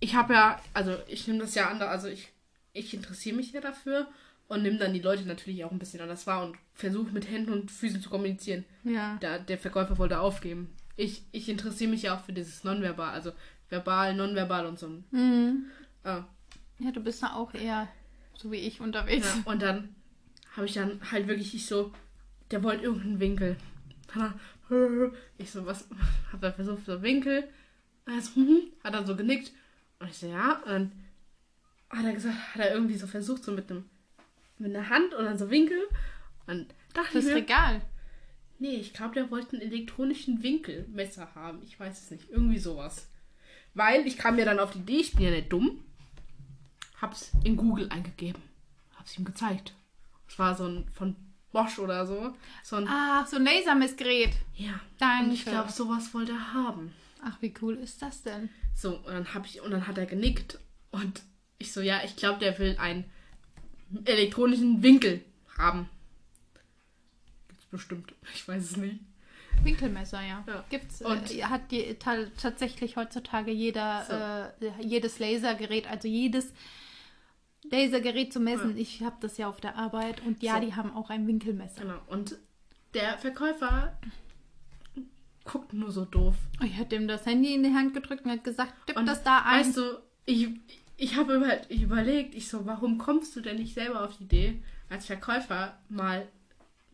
ich 0.00 0.16
habe 0.16 0.34
ja, 0.34 0.60
also 0.74 0.96
ich 1.06 1.26
nehme 1.28 1.38
das 1.40 1.54
ja 1.54 1.68
an, 1.68 1.80
also 1.80 2.08
ich, 2.08 2.32
ich 2.72 2.92
interessiere 2.92 3.36
mich 3.36 3.52
ja 3.52 3.60
dafür 3.60 4.08
und 4.48 4.62
nehme 4.62 4.78
dann 4.78 4.92
die 4.94 5.00
Leute 5.00 5.24
natürlich 5.24 5.64
auch 5.64 5.70
ein 5.70 5.78
bisschen 5.78 6.00
anders 6.00 6.26
wahr 6.26 6.44
und 6.44 6.56
versuche 6.74 7.12
mit 7.12 7.30
Händen 7.30 7.52
und 7.52 7.70
Füßen 7.70 8.00
zu 8.00 8.10
kommunizieren. 8.10 8.64
Ja. 8.82 9.16
Der, 9.22 9.38
der 9.38 9.58
Verkäufer 9.58 9.98
wollte 9.98 10.18
aufgeben. 10.18 10.74
Ich, 10.96 11.22
ich 11.30 11.48
interessiere 11.48 11.90
mich 11.90 12.02
ja 12.02 12.16
auch 12.16 12.24
für 12.24 12.32
dieses 12.32 12.64
Nonverbal, 12.64 13.12
also 13.12 13.32
verbal, 13.68 14.14
nonverbal 14.14 14.66
und 14.66 14.78
so. 14.78 14.88
Mhm. 15.12 15.66
Äh, 16.02 16.22
Ja, 16.80 16.90
du 16.92 17.00
bist 17.00 17.22
da 17.22 17.34
auch 17.34 17.54
eher 17.54 17.86
so 18.34 18.50
wie 18.50 18.56
ich 18.56 18.80
unterwegs. 18.80 19.36
Ja, 19.44 19.52
und 19.52 19.62
dann 19.62 19.94
habe 20.56 20.66
ich 20.66 20.74
dann 20.74 21.00
halt 21.12 21.28
wirklich, 21.28 21.54
ich 21.54 21.66
so, 21.66 21.92
der 22.50 22.62
wollte 22.64 22.84
irgendeinen 22.84 23.20
Winkel. 23.20 23.56
Er, 24.16 24.34
Ich 25.38 25.50
so, 25.50 25.64
was? 25.66 25.86
Hab 26.32 26.40
dann 26.40 26.54
versucht, 26.54 26.84
so 26.86 27.02
Winkel. 27.02 27.48
Also, 28.06 28.36
hm, 28.36 28.62
hat 28.82 28.94
dann 28.94 29.06
so 29.06 29.16
genickt. 29.16 29.52
Und 29.98 30.08
ich 30.10 30.16
so, 30.16 30.28
ja. 30.28 30.58
Und 30.64 30.66
dann 30.68 30.92
hat 31.90 32.04
er 32.04 32.12
gesagt, 32.12 32.54
hat 32.54 32.60
er 32.62 32.72
irgendwie 32.74 32.96
so 32.96 33.06
versucht, 33.06 33.44
so 33.44 33.52
mit 33.52 33.70
einem, 33.70 33.84
mit 34.58 34.74
einer 34.74 34.88
Hand 34.88 35.14
und 35.14 35.24
dann 35.24 35.38
so 35.38 35.50
Winkel. 35.50 35.78
Und 36.46 36.66
dachte 36.94 37.12
Fürs 37.12 37.24
ich 37.24 37.30
mir, 37.30 37.36
Regal. 37.36 37.82
nee, 38.58 38.76
ich 38.76 38.92
glaube, 38.94 39.14
der 39.14 39.30
wollte 39.30 39.52
einen 39.52 39.62
elektronischen 39.70 40.42
Winkelmesser 40.42 41.34
haben. 41.34 41.62
Ich 41.62 41.78
weiß 41.78 42.02
es 42.02 42.10
nicht. 42.10 42.30
Irgendwie 42.30 42.58
sowas. 42.58 43.08
Weil 43.74 44.06
ich 44.06 44.16
kam 44.16 44.38
ja 44.38 44.44
dann 44.44 44.58
auf 44.58 44.72
die 44.72 44.78
Idee, 44.78 44.96
ich 45.00 45.12
bin 45.12 45.24
ja 45.24 45.30
nicht 45.30 45.52
dumm. 45.52 45.84
Hab's 47.00 47.30
in 47.44 47.56
Google 47.56 47.88
eingegeben. 47.90 48.42
Hab's 48.96 49.16
ihm 49.18 49.24
gezeigt. 49.24 49.74
Es 50.26 50.38
war 50.38 50.56
so 50.56 50.66
ein 50.66 50.88
von 50.92 51.14
Bosch 51.52 51.78
oder 51.78 52.06
so. 52.06 52.34
So 52.62 52.76
ein. 52.76 52.86
Ach, 52.88 53.26
so 53.26 53.36
ein 53.36 53.44
Lasermessgerät. 53.44 54.32
Ja. 54.54 54.80
Danke. 54.98 55.24
Und 55.26 55.32
ich 55.34 55.44
glaube, 55.44 55.72
sowas 55.72 56.12
wollte 56.14 56.32
er 56.32 56.52
haben. 56.54 56.92
Ach, 57.24 57.36
wie 57.40 57.54
cool 57.62 57.74
ist 57.74 58.00
das 58.02 58.22
denn? 58.22 58.48
So, 58.76 58.96
und 58.98 59.06
dann 59.12 59.34
hab 59.34 59.44
ich, 59.46 59.60
und 59.60 59.70
dann 59.70 59.86
hat 59.86 59.98
er 59.98 60.06
genickt. 60.06 60.58
Und 60.90 61.22
ich 61.58 61.72
so, 61.72 61.80
ja, 61.80 62.00
ich 62.04 62.16
glaube, 62.16 62.38
der 62.38 62.58
will 62.58 62.76
einen 62.78 63.04
elektronischen 64.04 64.82
Winkel 64.82 65.24
haben. 65.56 65.88
Gibt's 67.48 67.66
bestimmt. 67.66 68.14
Ich 68.34 68.46
weiß 68.46 68.62
es 68.62 68.76
nicht. 68.76 69.00
Winkelmesser, 69.64 70.20
ja. 70.22 70.44
Ja. 70.46 70.64
Gibt's, 70.70 71.02
Und- 71.02 71.34
äh, 71.34 71.42
hat 71.44 71.70
die, 71.72 71.94
ta 71.94 72.16
tatsächlich 72.40 72.96
heutzutage 72.96 73.50
jeder, 73.50 74.54
äh, 74.60 74.84
jedes 74.86 75.18
Lasergerät, 75.18 75.88
also 75.90 76.06
jedes 76.06 76.52
Lasergerät 77.70 78.32
zu 78.32 78.40
messen. 78.40 78.76
Ich 78.76 79.02
habe 79.02 79.16
das 79.20 79.36
ja 79.38 79.48
auf 79.48 79.60
der 79.60 79.76
Arbeit 79.76 80.22
und 80.24 80.42
ja, 80.42 80.54
So. 80.54 80.60
die 80.66 80.74
haben 80.74 80.92
auch 80.94 81.10
ein 81.10 81.26
Winkelmesser. 81.26 81.82
Genau. 81.82 81.98
Und 82.08 82.36
der 82.94 83.18
Verkäufer 83.18 83.98
guckt 85.44 85.72
nur 85.72 85.90
so 85.90 86.04
doof. 86.04 86.34
Ich 86.64 86.76
hätte 86.78 86.96
ihm 86.96 87.08
das 87.08 87.26
Handy 87.26 87.54
in 87.54 87.62
die 87.62 87.74
Hand 87.74 87.94
gedrückt 87.94 88.24
und 88.24 88.30
hat 88.30 88.44
gesagt, 88.44 88.72
tipp 88.86 88.96
Und 88.96 89.06
das 89.06 89.22
da 89.22 89.42
ein. 89.44 89.60
Weißt 89.60 89.76
du, 89.76 89.98
ich, 90.26 90.48
ich 90.96 91.16
habe 91.16 91.34
über, 91.36 91.70
ich 91.70 91.82
überlegt, 91.82 92.34
ich 92.34 92.48
so, 92.48 92.66
warum 92.66 92.98
kommst 92.98 93.34
du 93.36 93.40
denn 93.40 93.56
nicht 93.56 93.74
selber 93.74 94.04
auf 94.04 94.16
die 94.18 94.24
Idee, 94.24 94.62
als 94.90 95.06
Verkäufer 95.06 95.78
mal 95.88 96.26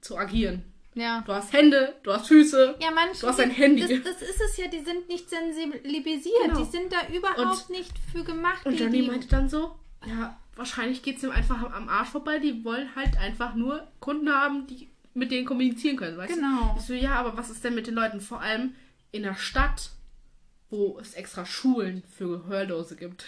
zu 0.00 0.16
agieren? 0.16 0.64
ja. 0.94 1.22
Du 1.26 1.32
hast 1.32 1.52
Hände, 1.52 1.96
du 2.04 2.12
hast 2.12 2.28
Füße. 2.28 2.76
Ja, 2.80 2.90
manche. 2.92 3.20
Du 3.22 3.26
hast 3.26 3.40
ein 3.40 3.50
Handy. 3.50 3.80
Das, 3.80 4.14
das 4.20 4.22
ist 4.22 4.40
es 4.40 4.56
ja, 4.56 4.68
die 4.68 4.78
sind 4.80 5.08
nicht 5.08 5.28
sensibilisiert. 5.28 6.34
Genau. 6.44 6.58
Die 6.60 6.70
sind 6.70 6.92
da 6.92 7.08
überhaupt 7.12 7.68
nicht 7.70 7.92
für 8.12 8.22
gemacht. 8.22 8.64
Und 8.64 8.78
Johnny 8.78 9.02
meinte 9.02 9.26
dann 9.26 9.48
so, 9.48 9.74
ja, 10.06 10.36
wahrscheinlich 10.56 11.02
geht 11.02 11.16
es 11.18 11.22
ihm 11.24 11.30
einfach 11.30 11.62
am- 11.72 11.88
Arsch 11.88 12.08
vorbei. 12.10 12.38
Die 12.38 12.64
wollen 12.64 12.88
halt 12.96 13.16
einfach 13.18 13.54
nur 13.54 13.86
Kunden 14.00 14.30
haben, 14.30 14.66
die 14.66 14.88
mit 15.14 15.30
denen 15.30 15.46
kommunizieren 15.46 15.96
können, 15.96 16.16
weißt 16.16 16.34
Genau. 16.34 16.72
du? 16.74 16.80
Ich 16.80 16.86
so, 16.86 16.92
ja, 16.94 17.14
aber 17.14 17.36
was 17.36 17.50
ist 17.50 17.62
denn 17.64 17.74
mit 17.74 17.86
den 17.86 17.94
Leuten? 17.94 18.20
Vor 18.20 18.40
allem 18.40 18.74
in 19.12 19.22
der 19.22 19.34
Stadt, 19.36 19.90
wo 20.70 20.98
es 21.00 21.14
extra 21.14 21.46
Schulen 21.46 22.02
für 22.16 22.28
Gehörlose 22.40 22.96
gibt. 22.96 23.24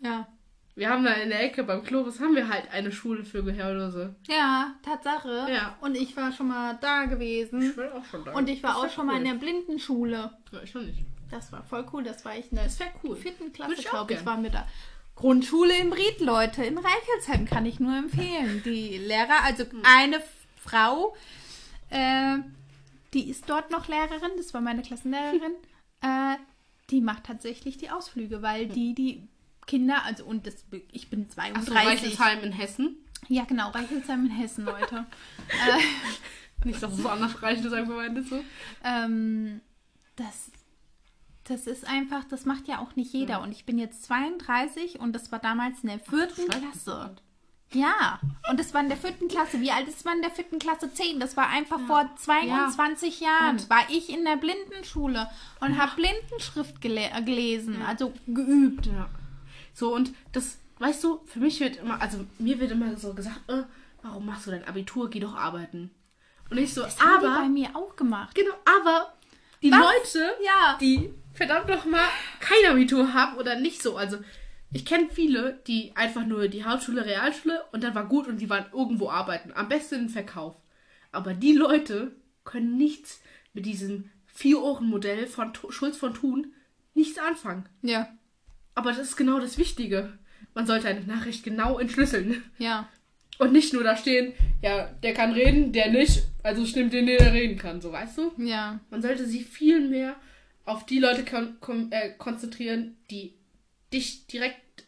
Ja. 0.00 0.28
Wir 0.76 0.90
haben 0.90 1.04
da 1.04 1.12
in 1.12 1.28
der 1.30 1.42
Ecke 1.42 1.62
beim 1.62 1.84
Globus 1.84 2.18
haben 2.20 2.34
wir 2.34 2.48
halt 2.48 2.68
eine 2.72 2.90
Schule 2.90 3.24
für 3.24 3.44
Gehörlose. 3.44 4.14
Ja, 4.28 4.74
Tatsache. 4.82 5.46
Ja. 5.48 5.76
Und 5.80 5.96
ich 5.96 6.16
war 6.16 6.32
schon 6.32 6.48
mal 6.48 6.76
da 6.80 7.04
gewesen. 7.04 7.76
will 7.76 7.90
auch 7.90 8.04
schon 8.04 8.24
da. 8.24 8.32
Und 8.32 8.48
ich 8.48 8.60
war 8.62 8.74
Das 8.74 8.82
auch 8.84 8.90
schon 8.94 9.06
mal 9.06 9.12
cool. 9.14 9.18
in 9.18 9.24
der 9.24 9.34
Blindenschule. 9.34 10.30
Ja, 10.52 10.62
ich 10.62 10.70
schon 10.72 10.86
nicht. 10.86 10.98
Das 11.30 11.50
war 11.52 11.62
voll 11.62 11.86
cool. 11.92 12.02
Das 12.04 12.24
war 12.24 12.36
ich 12.36 12.50
in 12.50 12.56
der 12.56 12.64
Das 12.64 12.78
wäre 12.80 12.90
cool. 13.04 13.14
vierten 13.16 13.52
Klasse, 13.52 13.74
ich 13.74 13.84
glaube 13.88 14.12
ich, 14.12 14.18
gern. 14.18 14.26
war 14.26 14.36
mit 14.36 14.52
der 14.52 14.66
Grundschule 15.16 15.76
in 15.78 15.92
Ried, 15.92 16.20
Leute. 16.20 16.64
In 16.64 16.78
Reichelsheim 16.78 17.46
kann 17.46 17.66
ich 17.66 17.78
nur 17.80 17.96
empfehlen. 17.96 18.62
Die 18.64 18.98
Lehrer, 18.98 19.42
also 19.44 19.64
Hm. 19.64 19.82
eine 19.84 20.22
Frau, 20.62 21.14
äh, 21.90 22.38
die 23.12 23.30
ist 23.30 23.48
dort 23.48 23.70
noch 23.70 23.86
Lehrerin, 23.88 24.32
das 24.36 24.52
war 24.54 24.60
meine 24.60 24.82
Klassenlehrerin, 24.82 25.52
äh, 26.02 26.36
die 26.90 27.00
macht 27.00 27.24
tatsächlich 27.24 27.76
die 27.78 27.90
Ausflüge, 27.90 28.42
weil 28.42 28.66
die 28.66 28.94
die 28.94 29.28
Kinder, 29.66 30.02
also 30.04 30.24
und 30.24 30.46
das, 30.46 30.64
ich 30.92 31.08
bin 31.08 31.22
Achso, 31.24 31.34
32. 31.36 31.74
Reichelsheim 31.74 32.40
in 32.42 32.52
Hessen. 32.52 32.96
ja, 33.28 33.44
genau, 33.44 33.70
Reichelsheim 33.70 34.26
in 34.26 34.30
Hessen, 34.32 34.64
Leute. 34.64 35.06
äh, 35.48 36.64
Nicht, 36.66 36.82
dass 36.82 36.92
es 36.92 36.98
so 36.98 37.08
anders 37.08 37.40
Reichelsheim 37.42 37.86
gemeint 37.88 38.18
ist. 38.18 38.28
So. 38.30 38.42
ähm, 38.84 39.60
das, 40.16 40.50
das 41.44 41.66
ist 41.66 41.86
einfach, 41.86 42.24
das 42.24 42.44
macht 42.46 42.66
ja 42.68 42.78
auch 42.78 42.96
nicht 42.96 43.12
jeder. 43.12 43.42
Und 43.42 43.52
ich 43.52 43.64
bin 43.66 43.78
jetzt 43.78 44.04
32 44.04 44.98
und 45.00 45.12
das 45.12 45.30
war 45.32 45.38
damals 45.38 45.80
in 45.82 45.88
der 45.90 45.98
vierten 45.98 46.48
Klasse. 46.48 47.14
Ja, 47.72 48.20
und 48.48 48.60
das 48.60 48.72
war 48.72 48.80
in 48.82 48.88
der 48.88 48.96
vierten 48.96 49.26
Klasse. 49.28 49.60
Wie 49.60 49.70
alt 49.72 49.88
ist 49.88 50.04
man 50.04 50.16
in 50.16 50.22
der 50.22 50.30
vierten 50.30 50.58
Klasse? 50.60 50.92
Zehn. 50.94 51.18
Das 51.18 51.36
war 51.36 51.48
einfach 51.48 51.80
vor 51.86 52.08
22 52.16 53.20
Jahren. 53.20 53.56
Und- 53.56 53.68
War 53.68 53.84
ich 53.90 54.10
in 54.10 54.24
der 54.24 54.36
Blindenschule 54.36 55.28
und 55.60 55.76
habe 55.78 55.92
Blindenschrift 55.96 56.80
gele 56.80 57.10
äh, 57.10 57.22
gelesen, 57.22 57.82
also 57.82 58.12
geübt. 58.28 58.86
Ja. 58.86 59.08
So, 59.72 59.92
und 59.94 60.12
das, 60.32 60.58
weißt 60.78 61.02
du, 61.02 61.20
für 61.26 61.40
mich 61.40 61.58
wird 61.60 61.76
immer, 61.78 62.00
also 62.00 62.24
mir 62.38 62.60
wird 62.60 62.70
immer 62.70 62.96
so 62.96 63.12
gesagt, 63.12 63.40
äh, 63.48 63.64
warum 64.02 64.24
machst 64.26 64.46
du 64.46 64.52
dein 64.52 64.64
Abitur? 64.68 65.10
Geh 65.10 65.18
doch 65.20 65.34
arbeiten. 65.34 65.90
Und 66.50 66.58
ich 66.58 66.72
so, 66.72 66.82
Das 66.82 67.00
haben 67.00 67.20
die 67.22 67.26
bei 67.26 67.32
aber, 67.34 67.48
mir 67.48 67.74
auch 67.74 67.96
gemacht. 67.96 68.34
genau, 68.36 68.54
aber 68.78 69.14
die 69.62 69.72
Was? 69.72 69.80
Leute, 69.80 70.32
Ja. 70.44 70.78
die 70.80 71.10
verdammt 71.34 71.68
noch 71.68 71.84
mal 71.84 72.06
kein 72.40 72.70
Abitur 72.72 73.12
haben 73.12 73.36
oder 73.36 73.58
nicht 73.58 73.82
so, 73.82 73.96
also 73.96 74.18
ich 74.72 74.84
kenne 74.84 75.08
viele, 75.12 75.60
die 75.66 75.92
einfach 75.94 76.26
nur 76.26 76.48
die 76.48 76.64
Hauptschule, 76.64 77.04
Realschule 77.04 77.62
und 77.72 77.84
dann 77.84 77.94
war 77.94 78.06
gut 78.06 78.26
und 78.26 78.38
die 78.40 78.50
waren 78.50 78.66
irgendwo 78.72 79.08
arbeiten. 79.08 79.52
Am 79.54 79.68
besten 79.68 79.94
im 80.00 80.08
Verkauf. 80.08 80.56
Aber 81.12 81.32
die 81.32 81.52
Leute 81.52 82.10
können 82.42 82.76
nichts 82.76 83.20
mit 83.52 83.66
diesem 83.66 84.10
Vier-Ohren-Modell 84.26 85.28
von 85.28 85.52
Schulz 85.70 85.96
von 85.96 86.12
Thun 86.14 86.52
nichts 86.94 87.18
anfangen. 87.18 87.68
Ja, 87.82 88.08
Aber 88.74 88.90
das 88.90 88.98
ist 88.98 89.16
genau 89.16 89.38
das 89.38 89.58
Wichtige. 89.58 90.12
Man 90.54 90.66
sollte 90.66 90.88
eine 90.88 91.02
Nachricht 91.02 91.44
genau 91.44 91.78
entschlüsseln. 91.78 92.42
ja. 92.58 92.88
Und 93.36 93.52
nicht 93.52 93.72
nur 93.72 93.82
da 93.82 93.96
stehen, 93.96 94.32
ja, 94.62 94.86
der 95.02 95.12
kann 95.12 95.32
reden, 95.32 95.72
der 95.72 95.90
nicht. 95.90 96.22
Also 96.44 96.64
stimmt 96.66 96.92
den, 96.92 97.06
der 97.06 97.32
reden 97.32 97.58
kann, 97.58 97.80
so 97.80 97.90
weißt 97.90 98.18
du? 98.18 98.32
Ja, 98.38 98.78
Man 98.90 99.02
sollte 99.02 99.26
sich 99.26 99.44
viel 99.46 99.88
mehr 99.88 100.14
auf 100.64 100.86
die 100.86 100.98
Leute 100.98 101.24
kon 101.24 101.56
kon 101.60 101.90
äh, 101.92 102.10
konzentrieren, 102.16 102.96
die 103.10 103.34
dich 103.92 104.26
direkt 104.26 104.84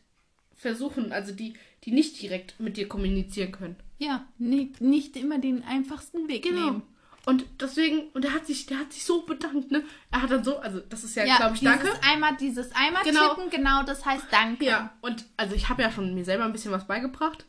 versuchen, 0.54 1.12
also 1.12 1.32
die, 1.32 1.54
die 1.84 1.92
nicht 1.92 2.20
direkt 2.20 2.58
mit 2.58 2.76
dir 2.76 2.88
kommunizieren 2.88 3.52
können. 3.52 3.76
ja. 3.98 4.26
Nicht, 4.38 4.80
nicht 4.80 5.16
immer 5.16 5.38
den 5.38 5.62
einfachsten 5.64 6.28
Weg 6.28 6.44
nehmen. 6.44 6.82
Und 7.26 7.44
deswegen, 7.60 8.08
und 8.14 8.24
er 8.24 8.32
hat 8.34 8.46
sich, 8.46 8.66
der 8.66 8.78
hat 8.78 8.92
sich 8.92 9.04
so 9.04 9.22
bedankt, 9.22 9.70
ne? 9.72 9.82
Er 10.12 10.22
hat 10.22 10.30
dann 10.30 10.44
so, 10.44 10.58
also 10.58 10.78
das 10.80 11.02
ist 11.02 11.16
ja, 11.16 11.24
Ja, 11.24 11.36
glaube 11.38 11.54
ich, 11.54 11.60
dieses 11.60 11.76
danke. 11.82 12.02
Einmal, 12.04 12.36
dieses 12.36 12.72
einmal 12.72 13.02
Genau. 13.02 13.34
tippen, 13.34 13.50
genau, 13.50 13.82
das 13.82 14.04
heißt 14.06 14.26
Danke. 14.30 14.64
Ja, 14.64 14.92
und 15.02 15.24
also 15.36 15.54
ich 15.56 15.68
habe 15.68 15.82
ja 15.82 15.90
schon 15.90 16.14
mir 16.14 16.24
selber 16.24 16.44
ein 16.44 16.52
bisschen 16.52 16.70
was 16.72 16.86
beigebracht. 16.86 17.44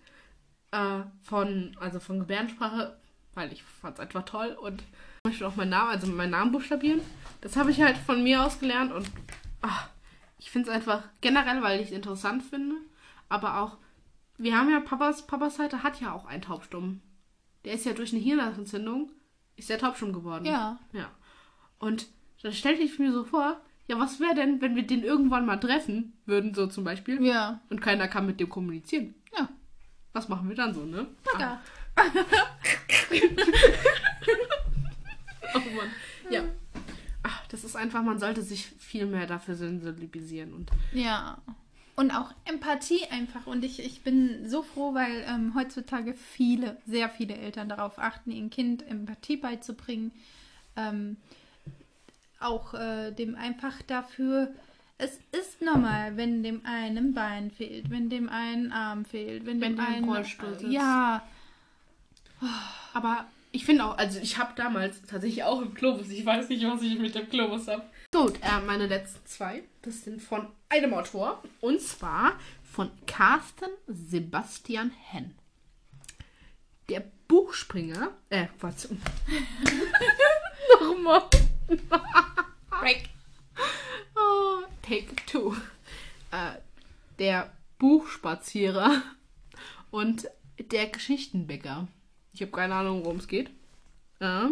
Äh, 0.72 1.02
von, 1.24 1.78
also 1.80 2.00
von 2.00 2.20
Gebärdensprache, 2.20 2.98
weil 3.36 3.54
ich 3.54 3.62
fand 3.64 3.96
es 3.96 4.00
einfach 4.00 4.26
toll. 4.26 4.58
Und 4.60 4.80
zum 4.82 5.32
Beispiel 5.32 5.46
auch 5.48 5.56
meinen 5.56 5.70
Namen, 5.70 5.92
also 5.92 6.08
meinen 6.08 6.32
Namen 6.32 6.52
buchstabieren. 6.52 7.02
Das 7.42 7.56
habe 7.56 7.72
ich 7.72 7.82
halt 7.82 7.98
von 7.98 8.24
mir 8.24 8.44
aus 8.44 8.60
gelernt 8.60 8.92
und 8.92 9.10
ach, 9.62 9.90
ich 10.40 10.50
finde 10.50 10.70
es 10.70 10.76
einfach 10.76 11.04
generell, 11.22 11.62
weil 11.62 11.80
ich 11.80 11.88
es 11.88 11.94
interessant 11.94 12.44
finde. 12.44 12.76
Aber 13.30 13.60
auch, 13.62 13.78
wir 14.38 14.58
haben 14.58 14.70
ja 14.72 14.80
Papas, 14.80 15.26
Papas 15.28 15.56
Seite 15.58 15.84
hat 15.84 16.00
ja 16.02 16.14
auch 16.14 16.26
einen 16.26 16.42
Taubstumm. 16.42 17.02
Der 17.66 17.74
ist 17.74 17.86
ja 17.86 17.94
durch 17.94 18.14
eine 18.14 18.22
Hirnentzündung, 18.22 19.12
ist 19.56 19.70
der 19.70 19.78
taubstumm 19.80 20.14
geworden. 20.14 20.46
Ja. 20.46 20.80
Ja. 20.94 21.12
Und 21.80 22.08
dann 22.42 22.54
stellte 22.54 22.82
ich 22.84 22.98
mir 23.00 23.12
so 23.12 23.24
vor, 23.24 23.60
ja, 23.88 24.00
was 24.00 24.20
wäre 24.20 24.36
denn, 24.36 24.62
wenn 24.62 24.76
wir 24.76 24.84
den 24.86 25.04
irgendwann 25.04 25.46
mal 25.46 25.58
treffen 25.60 26.14
würden, 26.26 26.54
so 26.54 26.68
zum 26.68 26.84
Beispiel, 26.84 27.24
Ja. 27.24 27.62
und 27.70 27.82
keiner 27.82 28.08
kann 28.08 28.26
mit 28.26 28.40
dem 28.40 28.50
kommunizieren? 28.50 29.16
Ja. 29.38 29.50
Was 30.14 30.30
machen 30.30 30.50
wir 30.50 30.56
dann 30.56 30.74
so, 30.74 30.84
ne? 30.86 31.08
Ja. 31.40 31.62
Oh 35.54 35.60
Mann. 35.60 35.90
Ja. 36.30 36.42
Das 37.50 37.64
ist 37.64 37.76
einfach, 37.76 38.04
man 38.04 38.20
sollte 38.20 38.42
sich 38.42 38.66
viel 38.66 39.06
mehr 39.06 39.28
dafür 39.28 39.56
sensibilisieren 39.56 40.54
und 40.54 40.70
Ja. 40.94 41.38
Und 41.96 42.12
auch 42.12 42.32
Empathie 42.46 43.06
einfach. 43.10 43.48
Und 43.48 43.66
ich, 43.66 43.80
ich 43.80 44.04
bin 44.04 44.48
so 44.48 44.62
froh, 44.62 44.94
weil 44.94 45.26
ähm, 45.28 45.54
heutzutage 45.56 46.14
viele, 46.14 46.78
sehr 46.86 47.10
viele 47.10 47.36
Eltern 47.36 47.70
darauf 47.70 47.98
achten, 47.98 48.30
ihrem 48.30 48.52
Kind 48.52 48.88
Empathie 48.88 49.38
beizubringen. 49.38 50.12
Ähm, 50.76 51.18
auch 52.40 52.76
äh, 52.76 53.12
dem 53.12 53.34
einfach 53.34 53.82
dafür, 53.88 54.52
es 55.00 55.20
ist 55.32 55.62
normal, 55.62 56.18
wenn 56.18 56.44
dem 56.44 56.66
einen 56.66 57.16
Bein 57.16 57.50
fehlt, 57.50 57.90
wenn 57.90 58.10
dem 58.12 58.30
einen 58.30 58.72
Arm 58.72 59.04
fehlt, 59.06 59.46
wenn, 59.48 59.60
Wenn 59.60 59.76
dem 59.76 59.86
einen. 59.86 60.10
Rollstuhl 60.10 60.54
sitzt. 60.54 60.72
Ja, 60.72 61.24
Aber 62.94 63.26
ich 63.52 63.66
finde 63.66 63.86
auch, 63.86 63.98
also 63.98 64.20
ich 64.20 64.38
habe 64.38 64.54
damals 64.56 65.02
tatsächlich 65.04 65.44
auch 65.44 65.62
im 65.62 65.74
Globus, 65.74 66.10
ich 66.10 66.26
weiß 66.26 66.50
nicht, 66.50 66.66
was 66.66 66.82
ich 66.82 66.98
mit 67.00 67.16
dem 67.16 67.30
Globus 67.30 67.68
habe. 67.68 67.84
Gut, 68.12 68.40
äh, 68.42 68.62
meine 68.66 68.88
letzten 68.88 69.26
zwei, 69.26 69.64
das 69.82 70.04
sind 70.04 70.22
von 70.22 70.48
einem 70.70 70.94
Autor 70.94 71.44
und 71.62 71.82
zwar 71.82 72.34
von 72.64 72.92
Carsten 73.06 73.70
Sebastian 73.88 74.92
Henn. 74.92 75.36
Der 76.90 77.04
Buchspringer, 77.28 78.12
äh, 78.30 78.48
was? 78.60 78.90
Nochmal. 80.80 81.24
Break. 82.70 83.10
Oh, 84.16 84.64
take 84.82 85.16
two. 85.26 85.56
Äh, 86.32 86.60
der 87.20 87.52
Buchspazierer 87.80 89.02
und 89.92 90.30
der 90.60 90.88
Geschichtenbäcker. 90.88 91.88
Ich 92.38 92.42
habe 92.44 92.52
keine 92.52 92.76
Ahnung, 92.76 93.04
worum 93.04 93.18
es 93.18 93.28
geht. 93.28 93.50
Ja. 94.22 94.52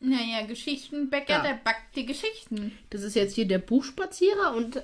Naja, 0.00 0.46
Geschichtenbäcker, 0.46 1.34
Ja. 1.34 1.42
der 1.42 1.60
backt 1.62 1.94
die 1.96 2.06
Geschichten. 2.06 2.72
Das 2.88 3.02
ist 3.02 3.14
jetzt 3.14 3.34
hier 3.34 3.46
der 3.46 3.58
Buchspazierer 3.58 4.54
und 4.56 4.76
äh, 4.76 4.80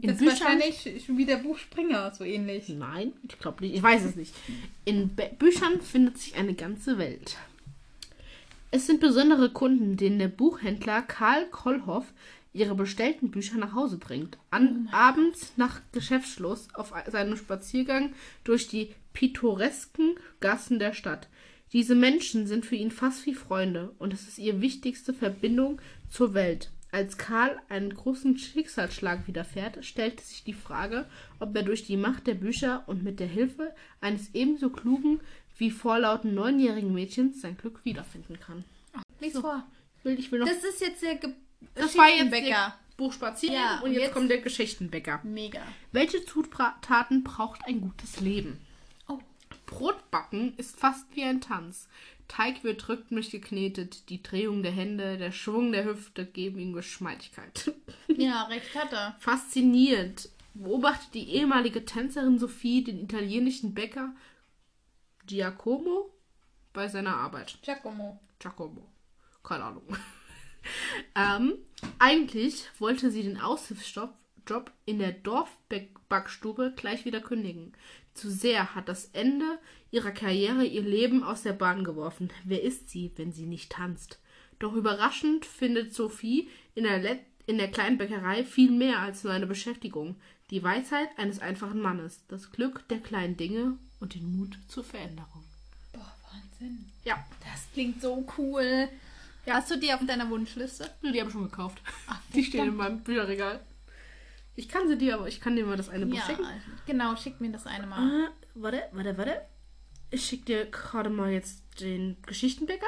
in 0.00 0.08
Das 0.08 0.12
ist 0.12 0.18
Büchern. 0.20 0.30
wahrscheinlich 0.40 1.04
wie 1.08 1.26
der 1.26 1.36
Buchspringer, 1.36 2.14
so 2.14 2.24
ähnlich. 2.24 2.70
Nein, 2.70 3.12
ich 3.28 3.38
glaube 3.38 3.62
nicht. 3.62 3.74
Ich 3.74 3.82
weiß 3.82 4.02
es 4.04 4.16
nicht. 4.16 4.34
In 4.86 5.10
Bä 5.14 5.28
Büchern 5.38 5.80
findet 5.82 6.16
sich 6.18 6.36
eine 6.36 6.54
ganze 6.54 6.96
Welt. 6.96 7.36
Es 8.70 8.86
sind 8.86 9.00
besondere 9.00 9.50
Kunden, 9.50 9.98
denen 9.98 10.18
der 10.18 10.28
Buchhändler 10.28 11.02
Karl 11.02 11.46
Kollhoff 11.50 12.06
ihre 12.54 12.74
bestellten 12.74 13.30
Bücher 13.30 13.56
nach 13.58 13.74
Hause 13.74 13.98
bringt. 13.98 14.38
An, 14.50 14.88
abends 14.90 15.52
nach 15.56 15.80
Geschäftsschluss 15.92 16.68
auf 16.74 16.92
seinem 17.10 17.36
Spaziergang 17.36 18.14
durch 18.44 18.68
die 18.68 18.94
pittoresken 19.12 20.16
Gassen 20.40 20.78
der 20.78 20.92
Stadt. 20.92 21.28
Diese 21.74 21.94
Menschen 21.94 22.46
sind 22.46 22.64
für 22.64 22.76
ihn 22.76 22.90
fast 22.90 23.26
wie 23.26 23.34
Freunde 23.34 23.94
und 23.98 24.14
es 24.14 24.26
ist 24.28 24.38
ihre 24.38 24.60
wichtigste 24.62 25.12
Verbindung 25.12 25.80
zur 26.08 26.32
Welt. 26.32 26.70
Als 26.92 27.18
Karl 27.18 27.58
einen 27.68 27.92
großen 27.92 28.38
Schicksalsschlag 28.38 29.26
widerfährt, 29.26 29.84
stellt 29.84 30.20
sich 30.20 30.44
die 30.44 30.52
Frage, 30.54 31.06
ob 31.40 31.54
er 31.56 31.64
durch 31.64 31.84
die 31.84 31.96
Macht 31.96 32.28
der 32.28 32.34
Bücher 32.34 32.84
und 32.86 33.02
mit 33.02 33.18
der 33.18 33.26
Hilfe 33.26 33.74
eines 34.00 34.32
ebenso 34.34 34.70
klugen 34.70 35.20
wie 35.58 35.70
vorlauten 35.72 36.34
neunjährigen 36.34 36.94
Mädchens 36.94 37.40
sein 37.40 37.56
Glück 37.56 37.84
wiederfinden 37.84 38.38
kann. 38.38 38.64
Lies 39.20 39.32
So. 39.34 39.40
vor. 39.40 39.66
Ich 39.98 40.04
will, 40.04 40.18
ich 40.18 40.30
will 40.32 40.38
noch. 40.38 40.46
Das 40.48 40.62
ist 40.62 40.80
jetzt 40.80 41.02
der 41.02 41.16
Ge 41.16 41.30
Das 41.74 41.96
war 41.98 42.06
jetzt 42.06 42.18
Geschichtenbäcker. 42.30 42.46
der 42.46 42.74
Buch 42.96 43.12
Spazieren 43.12 43.54
Ja, 43.56 43.76
und 43.78 43.84
und 43.86 43.92
jetzt, 43.94 44.02
jetzt- 44.02 44.12
kommt 44.14 44.30
der 44.30 44.40
Geschichtenbäcker. 44.40 45.20
Mega. 45.24 45.60
Welche 45.90 46.24
Zutaten 46.24 47.24
braucht 47.24 47.60
ein 47.66 47.80
gutes 47.80 48.20
Leben? 48.20 48.58
Brotbacken 49.74 50.54
ist 50.56 50.78
fast 50.78 51.04
wie 51.16 51.24
ein 51.24 51.40
Tanz. 51.40 51.88
Teig 52.28 52.62
wird 52.62 52.88
rhythmisch 52.88 53.30
geknetet, 53.30 54.08
die 54.08 54.22
Drehung 54.22 54.62
der 54.62 54.72
Hände, 54.72 55.18
der 55.18 55.32
Schwung 55.32 55.72
der 55.72 55.84
Hüfte 55.84 56.24
geben 56.24 56.58
ihm 56.58 56.72
Geschmeidigkeit. 56.72 57.72
Ja, 58.16 58.44
recht 58.44 58.74
hat 58.76 58.92
er. 58.92 59.16
Fasziniert 59.18 60.28
beobachtet 60.52 61.14
die 61.14 61.30
ehemalige 61.30 61.84
Tänzerin 61.84 62.38
Sophie 62.38 62.84
den 62.84 63.02
italienischen 63.02 63.74
Bäcker 63.74 64.14
Giacomo 65.26 66.14
bei 66.72 66.86
seiner 66.86 67.16
Arbeit. 67.16 67.58
Giacomo. 67.62 68.20
Giacomo. 68.38 68.86
Keine 69.42 69.64
Ahnung. 69.64 69.96
ähm, 71.16 71.54
eigentlich 71.98 72.68
wollte 72.78 73.10
sie 73.10 73.24
den 73.24 73.40
Aushilfsjob 73.40 74.14
Job 74.46 74.70
in 74.84 74.98
der 74.98 75.12
Dorfbackstube 75.12 76.74
gleich 76.76 77.04
wieder 77.04 77.20
kündigen. 77.20 77.72
Zu 78.14 78.30
sehr 78.30 78.74
hat 78.74 78.88
das 78.88 79.06
Ende 79.12 79.58
ihrer 79.90 80.12
Karriere 80.12 80.64
ihr 80.64 80.82
Leben 80.82 81.22
aus 81.24 81.42
der 81.42 81.52
Bahn 81.52 81.84
geworfen. 81.84 82.30
Wer 82.44 82.62
ist 82.62 82.88
sie, 82.88 83.12
wenn 83.16 83.32
sie 83.32 83.46
nicht 83.46 83.72
tanzt? 83.72 84.18
Doch 84.60 84.72
überraschend 84.74 85.44
findet 85.44 85.92
Sophie 85.94 86.48
in 86.74 86.84
der, 86.84 87.00
Let 87.00 87.20
in 87.46 87.58
der 87.58 87.70
kleinen 87.70 87.98
Bäckerei 87.98 88.44
viel 88.44 88.70
mehr 88.70 89.00
als 89.00 89.24
nur 89.24 89.32
eine 89.32 89.46
Beschäftigung. 89.46 90.16
Die 90.50 90.62
Weisheit 90.62 91.08
eines 91.16 91.40
einfachen 91.40 91.80
Mannes, 91.80 92.20
das 92.28 92.52
Glück 92.52 92.86
der 92.88 93.00
kleinen 93.00 93.36
Dinge 93.36 93.76
und 94.00 94.14
den 94.14 94.36
Mut 94.36 94.56
zur 94.68 94.84
Veränderung. 94.84 95.44
Boah, 95.92 96.14
Wahnsinn. 96.30 96.84
Ja, 97.04 97.24
Das 97.52 97.66
klingt 97.72 98.00
so 98.00 98.26
cool. 98.38 98.88
Hast 99.46 99.70
du 99.70 99.76
die 99.78 99.92
auf 99.92 100.00
deiner 100.06 100.30
Wunschliste? 100.30 100.88
Nö, 101.02 101.12
die 101.12 101.20
habe 101.20 101.28
ich 101.28 101.34
schon 101.34 101.44
gekauft. 101.50 101.82
Ach, 102.06 102.20
Die 102.32 102.44
stehen 102.44 102.68
in 102.68 102.76
meinem 102.76 103.00
Bücherregal. 103.02 103.60
Ich 104.56 104.68
kann 104.68 104.86
sie 104.88 104.96
dir, 104.96 105.14
aber 105.14 105.26
ich 105.28 105.40
kann 105.40 105.56
dir 105.56 105.66
mal 105.66 105.76
das 105.76 105.88
eine 105.88 106.06
Buch 106.06 106.16
Ja, 106.16 106.22
schicken. 106.22 106.46
genau, 106.86 107.16
schick 107.16 107.40
mir 107.40 107.50
das 107.50 107.66
eine 107.66 107.86
mal. 107.86 107.98
Ah, 108.28 108.30
warte, 108.54 108.82
warte, 108.92 109.18
warte. 109.18 109.40
Ich 110.10 110.24
schicke 110.26 110.44
dir 110.44 110.66
gerade 110.66 111.10
mal 111.10 111.30
jetzt 111.30 111.62
den 111.80 112.16
Geschichtenbäcker. 112.22 112.86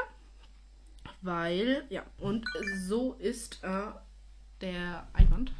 Weil, 1.22 1.84
ja, 1.88 2.04
und 2.18 2.46
so 2.86 3.14
ist 3.14 3.62
äh, 3.64 3.86
der 4.60 5.08
Einwand. 5.12 5.52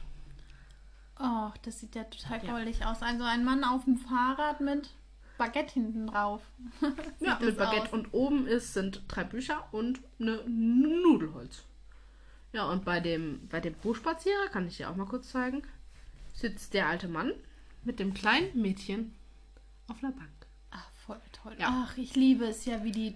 Oh, 1.18 1.50
das 1.62 1.80
sieht 1.80 1.94
ja 1.94 2.04
total 2.04 2.44
Ja. 2.44 2.52
goldig 2.52 2.84
aus. 2.84 3.02
Also 3.02 3.24
ein 3.24 3.44
Mann 3.44 3.64
auf 3.64 3.84
dem 3.84 3.96
Fahrrad 3.96 4.60
mit 4.60 4.90
Baguette 5.38 5.72
hinten 5.74 6.06
drauf. 6.06 6.42
Ja, 7.20 7.38
mit 7.42 7.56
Baguette. 7.56 7.86
aus? 7.86 7.92
Und 7.92 8.12
oben 8.12 8.46
ist, 8.46 8.74
sind 8.74 9.02
drei 9.08 9.24
Bücher 9.24 9.66
und 9.72 10.00
eine 10.20 10.44
Nudelholz. 10.46 11.64
Ja, 12.52 12.70
und 12.70 12.84
bei 12.84 13.00
dem, 13.00 13.48
bei 13.48 13.60
dem 13.60 13.74
Buchspazierer, 13.74 14.48
kann 14.52 14.68
ich 14.68 14.76
dir 14.76 14.88
auch 14.90 14.96
mal 14.96 15.06
kurz 15.06 15.30
zeigen, 15.30 15.62
sitzt 16.36 16.74
der 16.74 16.86
alte 16.86 17.08
Mann 17.08 17.32
mit 17.82 17.98
dem 17.98 18.14
kleinen 18.14 18.60
Mädchen 18.60 19.14
auf 19.88 20.02
einer 20.02 20.12
Bank. 20.12 20.30
Ach, 20.70 20.88
voll 21.06 21.20
toll. 21.32 21.56
Ja. 21.58 21.86
Ach, 21.86 21.96
ich 21.96 22.14
liebe 22.14 22.44
es 22.44 22.64
ja, 22.66 22.84
wie 22.84 22.92
die 22.92 23.14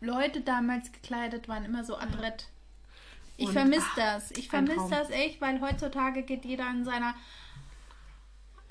Leute 0.00 0.40
damals 0.40 0.92
gekleidet 0.92 1.48
waren, 1.48 1.64
immer 1.64 1.84
so 1.84 1.96
adrett. 1.96 2.48
Ich 3.36 3.50
vermisse 3.50 3.88
das. 3.96 4.30
Ich 4.32 4.48
vermisse 4.48 4.88
das 4.90 5.08
echt, 5.10 5.40
weil 5.40 5.60
heutzutage 5.62 6.22
geht 6.22 6.44
jeder 6.44 6.68
in 6.70 6.84
seiner 6.84 7.14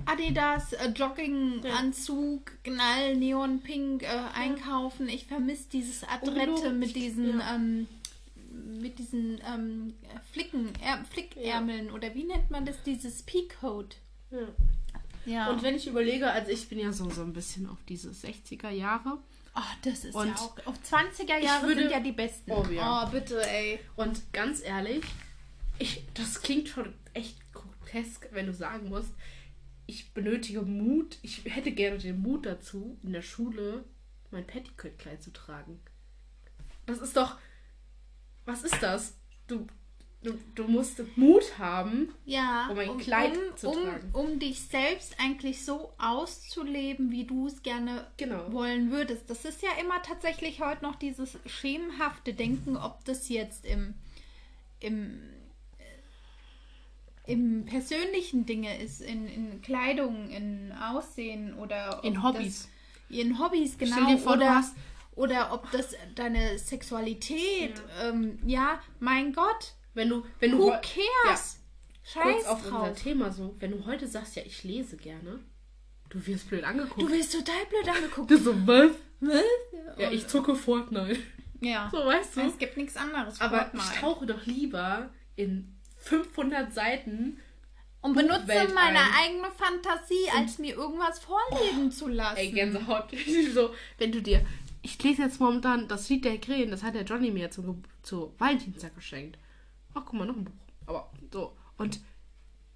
Adidas 0.06 0.74
äh, 0.74 0.90
Jogginganzug, 0.90 2.64
Knall, 2.64 3.16
Neon 3.16 3.62
Pink 3.62 4.04
äh, 4.04 4.08
einkaufen. 4.36 5.10
Ich 5.10 5.26
vermisse 5.26 5.70
dieses 5.70 6.04
Adrette 6.04 6.72
mit 6.72 6.96
diesen 6.96 7.40
ja. 7.40 7.56
ähm, 7.56 7.88
mit 8.82 9.00
diesen 9.00 9.40
ähm, 9.46 9.94
Flicken, 10.32 10.74
är, 10.82 11.04
Flickärmeln 11.06 11.92
oder 11.92 12.14
wie 12.16 12.24
nennt 12.24 12.50
man 12.52 12.66
das? 12.66 12.82
Dieses 12.84 13.24
Peacoat. 13.24 13.98
Ja. 14.32 14.40
Ja. 15.26 15.50
Und 15.52 15.62
wenn 15.64 15.76
ich 15.76 15.88
überlege, 15.88 16.32
also 16.32 16.50
ich 16.52 16.70
bin 16.70 16.80
ja 16.80 16.92
so, 16.92 17.10
so 17.10 17.22
ein 17.22 17.34
bisschen 17.34 17.68
auf 17.68 17.78
diese 17.88 18.10
60er 18.12 18.70
Jahre. 18.70 19.20
Oh, 19.56 19.62
das 19.84 20.06
ist 20.06 20.16
Und 20.16 20.28
ja 20.28 20.36
auch. 20.36 20.56
Auf 20.66 20.76
20er 20.80 21.38
ich 21.40 21.46
Jahre 21.46 21.68
würde- 21.68 21.82
sind 21.82 21.92
ja 21.92 22.00
die 22.00 22.12
besten. 22.14 22.52
Oh, 22.52 22.66
ja. 22.72 23.06
oh 23.08 23.12
bitte, 23.12 23.42
ey. 23.48 23.80
Und 23.96 24.32
ganz 24.34 24.64
ehrlich, 24.64 25.04
ich, 25.78 26.04
das 26.14 26.42
klingt 26.42 26.70
schon 26.70 26.94
echt 27.14 27.38
grotesk, 27.54 28.30
wenn 28.32 28.46
du 28.48 28.54
sagen 28.54 28.90
musst, 28.90 29.12
ich 29.88 30.14
benötige 30.14 30.62
Mut, 30.62 31.18
ich 31.24 31.44
hätte 31.46 31.72
gerne 31.72 31.98
den 31.98 32.22
Mut 32.22 32.46
dazu, 32.46 32.98
in 33.04 33.12
der 33.12 33.24
Schule 33.24 33.84
mein 34.32 34.46
Petticoat-Kleid 34.46 35.22
zu 35.24 35.32
tragen. 35.34 35.80
Das 36.86 37.00
ist 37.00 37.18
doch, 37.18 37.38
was 38.50 38.64
ist 38.64 38.82
das? 38.82 39.14
Du, 39.48 39.66
du, 40.24 40.34
du 40.56 40.64
musst 40.68 41.02
Mut 41.18 41.58
haben, 41.60 42.14
Ja, 42.26 42.68
um 42.70 42.78
ein 42.80 42.90
um, 42.90 42.98
Kleid 42.98 43.38
um, 43.38 43.58
zu 43.58 43.70
um, 43.70 43.84
tragen. 43.84 44.10
um 44.14 44.40
dich 44.40 44.60
selbst 44.62 45.16
eigentlich 45.20 45.64
so 45.64 45.94
auszuleben, 45.98 47.12
wie 47.12 47.26
du 47.26 47.48
es 47.48 47.62
gerne 47.64 48.08
Genau. 48.18 48.52
wollen 48.52 48.92
würdest. 48.92 49.30
Das 49.30 49.46
ist 49.46 49.62
ja 49.62 49.70
immer 49.82 50.02
tatsächlich 50.02 50.62
heute 50.62 50.84
noch 50.84 50.96
dieses 50.96 51.38
schemenhafte 51.46 52.34
Denken, 52.34 52.76
ob 52.78 53.04
das 53.06 53.30
jetzt 53.30 53.66
im, 53.66 53.94
im, 54.80 55.20
äh, 57.28 57.32
im 57.32 57.66
persönlichen 57.66 58.46
Dinge 58.46 58.78
ist, 58.82 59.02
in, 59.02 59.28
in 59.28 59.62
Kleidung, 59.62 60.30
in 60.30 60.72
Aussehen 60.74 61.54
oder 61.56 62.02
In 62.04 62.18
ob 62.18 62.24
Hobbys. 62.36 62.68
Das, 63.10 63.18
in 63.18 63.40
Hobbys, 63.40 63.78
genau. 63.78 63.96
Stell 63.96 64.16
dir 64.16 64.22
vor, 64.22 64.38
du 64.38 64.44
oder, 64.44 64.56
hast- 64.56 64.76
oder 65.20 65.52
ob 65.52 65.70
das 65.72 65.96
deine 66.16 66.58
Sexualität, 66.58 67.74
ja, 67.76 68.10
ähm, 68.10 68.40
ja 68.46 68.82
mein 69.00 69.34
Gott, 69.34 69.74
Wenn 69.94 70.08
du, 70.08 70.26
wenn 70.40 70.52
du 70.52 70.60
who 70.60 70.70
cares? 70.70 71.60
kurz 72.14 72.14
Scheiß 72.14 72.46
auf 72.46 72.66
unser 72.66 72.78
drauf. 72.78 73.02
Thema 73.02 73.32
so, 73.32 73.54
wenn 73.60 73.72
du 73.72 73.86
heute 73.86 74.08
sagst, 74.08 74.38
ja, 74.38 74.44
ich 74.46 74.64
lese 74.64 74.96
gerne, 74.96 75.40
du 76.08 76.26
wirst 76.26 76.48
blöd 76.48 76.64
angeguckt. 76.64 77.02
Du 77.02 77.12
wirst 77.12 77.34
total 77.34 77.66
blöd 77.70 77.90
angeguckt. 77.96 78.32
Du 78.32 78.38
so, 78.38 78.56
was? 78.66 78.92
Was? 79.20 79.44
Ja, 79.98 80.10
ich 80.10 80.26
zucke 80.28 80.56
Fortnite. 80.56 81.20
Ja. 81.60 81.90
So, 81.92 81.98
weißt 81.98 82.38
du? 82.38 82.42
Es 82.42 82.58
gibt 82.58 82.78
nichts 82.78 82.96
anderes. 82.96 83.42
Aber 83.42 83.64
Fortnite. 83.64 83.86
ich 83.94 84.00
tauche 84.00 84.26
doch 84.26 84.46
lieber 84.46 85.10
in 85.36 85.78
500 85.98 86.74
Seiten. 86.74 87.42
Und 88.00 88.14
benutze 88.14 88.40
Buchwelt 88.40 88.74
meine 88.74 89.00
ein. 89.00 89.12
eigene 89.22 89.52
Fantasie, 89.52 90.30
als 90.34 90.58
mir 90.58 90.76
irgendwas 90.76 91.20
vorlesen 91.20 91.92
zu 91.92 92.08
lassen. 92.08 92.38
Ey, 92.38 92.52
Gänsehaut. 92.52 93.10
so, 93.54 93.76
wenn 93.98 94.14
du 94.14 94.22
dir. 94.22 94.46
Ich 94.82 95.02
lese 95.04 95.24
jetzt 95.24 95.40
momentan 95.40 95.88
das 95.88 96.08
Lied 96.10 96.24
der 96.26 96.38
Krähen, 96.40 96.72
das 96.72 96.84
hat 96.84 96.96
der 96.96 97.04
Johnny 97.04 97.32
mir 97.32 97.52
zu, 97.52 97.64
Ge- 97.64 97.84
zu 98.02 98.34
Valentinstag 98.38 98.96
geschenkt. 98.96 99.38
Ach, 99.94 100.04
guck 100.06 100.14
mal, 100.14 100.26
noch 100.26 100.38
ein 100.38 100.46
Buch. 100.46 100.54
Aber 100.86 101.12
so. 101.32 101.56
Und 101.78 102.00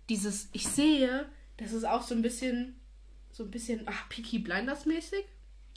dieses, 0.10 0.50
ich 0.52 0.68
sehe, 0.68 1.30
das 1.58 1.72
ist 1.72 1.86
auch 1.86 2.02
so 2.02 2.14
ein 2.14 2.22
bisschen, 2.22 2.76
so 3.32 3.44
ein 3.44 3.52
bisschen, 3.52 3.84
ach, 3.86 4.10
Peaky 4.10 4.40
Blinders 4.40 4.86
mäßig. 4.86 5.24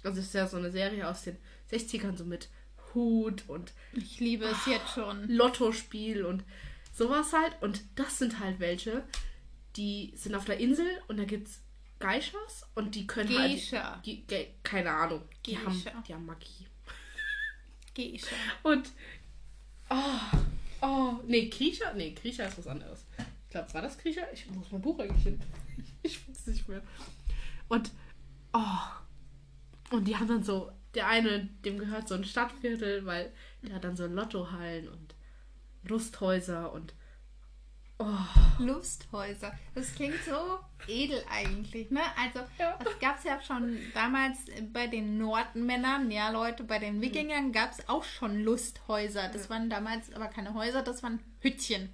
Also, 0.03 0.21
es 0.21 0.27
ist 0.27 0.35
ja 0.35 0.47
so 0.47 0.57
eine 0.57 0.71
Serie 0.71 1.09
aus 1.09 1.23
den 1.23 1.37
60ern, 1.71 2.17
so 2.17 2.25
mit 2.25 2.49
Hut 2.95 3.45
und 3.49 3.73
Ich 3.93 4.21
liebe 4.21 4.45
es 4.47 4.67
jetzt 4.67 4.91
schon. 4.95 5.29
Lottospiel 5.29 6.25
und 6.25 6.45
sowas 6.93 7.33
halt. 7.33 7.57
Und 7.61 7.83
das 7.95 8.19
sind 8.19 8.41
halt 8.41 8.59
welche, 8.61 9.05
die 9.77 10.13
sind 10.17 10.35
auf 10.35 10.45
der 10.45 10.59
Insel 10.59 10.87
und 11.09 11.19
da 11.19 11.25
gibt's 11.25 11.61
Geishas 11.99 12.67
und 12.75 12.95
die 12.95 13.07
können 13.07 13.33
Geisha. 13.35 13.95
halt. 13.95 14.07
Die, 14.07 14.27
Ge 14.27 14.49
keine 14.63 14.91
Ahnung. 14.91 15.23
Die 15.47 15.57
haben, 15.57 15.67
Geisha. 15.83 16.03
die 16.07 16.15
haben 16.15 16.27
Magie. 16.27 16.67
Geh 17.95 18.19
schon. 18.19 18.39
Und. 18.63 18.91
Oh. 19.89 20.39
Oh. 20.83 21.15
Nee, 21.27 21.49
Kriecher? 21.49 21.95
Nee, 21.95 22.13
Kriecher 22.13 22.47
ist 22.49 22.59
was 22.59 22.67
anderes. 22.67 23.07
Ich 23.47 23.51
glaube, 23.51 23.73
war 23.73 23.83
das 23.83 23.97
Kriecher? 23.97 24.31
Ich 24.33 24.47
muss 24.51 24.71
mein 24.71 24.83
Buch 24.83 24.99
eigentlich 24.99 25.23
hin. 25.23 25.41
Ich 26.03 26.19
finde 26.19 26.39
es 26.39 26.47
nicht 26.47 26.69
mehr. 26.69 26.83
Und. 27.69 27.91
Oh. 28.53 28.61
Und 29.91 30.05
die 30.07 30.17
haben 30.17 30.29
dann 30.29 30.45
so. 30.45 30.71
Der 30.95 31.09
eine, 31.09 31.47
dem 31.65 31.79
gehört 31.79 32.09
so 32.09 32.15
ein 32.15 32.25
Stadtviertel, 32.25 33.05
weil 33.07 33.33
der 33.63 33.75
hat 33.75 33.85
dann 33.85 33.97
so 33.97 34.07
Lottohallen 34.07 34.89
und 34.89 35.15
Lusthäuser 35.85 36.73
und. 36.73 36.95
Oh. 37.99 38.05
Lusthäuser. 38.59 39.53
Das 39.75 39.95
klingt 39.95 40.23
so 40.25 40.59
edel 40.87 41.23
eigentlich, 41.31 41.91
ne? 41.91 42.03
Also, 42.19 42.41
Ja. 42.59 42.79
das 42.83 42.99
gab 42.99 43.19
es 43.19 43.25
ja 43.25 43.41
schon 43.41 43.79
damals 43.95 44.39
bei 44.73 44.87
den 44.87 45.17
Nordmännern, 45.19 46.11
ja, 46.11 46.29
Leute, 46.31 46.65
bei 46.65 46.79
den 46.79 47.01
Wikingern 47.01 47.53
gab 47.53 47.73
es 47.73 47.89
auch 47.89 48.05
schon 48.05 48.43
Lusthäuser. 48.43 49.29
Das 49.29 49.49
waren 49.49 49.71
damals 49.71 50.13
aber 50.13 50.29
keine 50.29 50.53
Häuser, 50.55 50.83
das 50.83 51.03
waren 51.03 51.21
Hüttchen. 51.41 51.91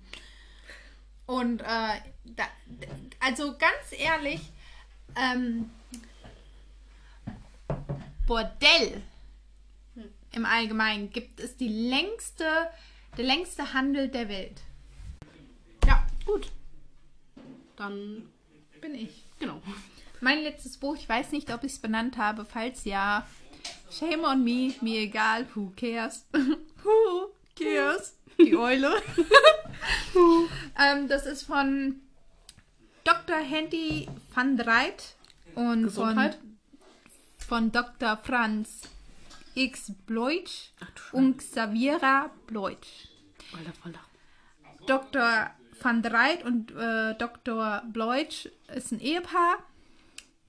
Und, 1.27 1.61
äh, 1.63 2.01
da, 2.25 2.45
also 3.21 3.57
ganz 3.57 3.93
ehrlich, 3.97 4.41
ähm, 5.17 5.71
Bordell 8.27 9.03
im 10.33 10.47
Allgemeinen 10.47 11.11
gibt 11.11 11.41
es 11.41 11.57
die 11.57 11.69
längste, 11.69 12.45
der 13.17 13.25
längste 13.25 13.73
Handel 13.73 14.09
der 14.09 14.29
Welt. 14.29 14.63
Gut. 16.27 16.51
Dann. 17.77 18.29
Bin 18.81 18.95
ich. 18.95 19.25
Genau. 19.39 19.63
Mein 20.21 20.43
letztes 20.43 20.77
Buch, 20.77 20.97
ich 20.97 21.09
weiß 21.09 21.33
nicht, 21.33 21.53
ob 21.53 21.65
ich 21.65 21.73
es 21.73 21.79
benannt 21.79 22.17
habe. 22.17 22.45
Falls 22.45 22.85
ja, 22.85 23.27
shame 23.91 24.25
on 24.25 24.45
me, 24.45 24.75
mir 24.81 25.01
egal, 25.01 25.47
who 25.55 25.73
cares? 25.77 26.27
who 26.33 27.33
cares? 27.57 28.17
Die 28.39 28.57
Eule. 28.57 29.03
ähm, 30.79 31.09
das 31.09 31.27
ist 31.27 31.43
von 31.43 32.01
Dr. 33.05 33.37
Hendy 33.37 34.09
van 34.35 34.57
Dreit 34.57 35.17
und 35.55 35.85
Gesundheit. 35.85 36.39
von, 37.39 37.73
von 37.73 37.73
Dr. 37.73 38.17
Franz 38.17 38.83
X. 39.55 39.93
Bleutsch 40.07 40.71
und 41.13 41.39
Xaviera 41.39 42.31
Bleutsch. 42.47 43.09
Dr. 44.87 45.51
van 45.83 46.03
Dreit 46.03 46.45
und 46.45 46.71
äh, 46.73 47.15
Dr. 47.17 47.83
Bleutsch 47.93 48.49
ist 48.75 48.93
ein 48.93 49.01
Ehepaar 49.01 49.59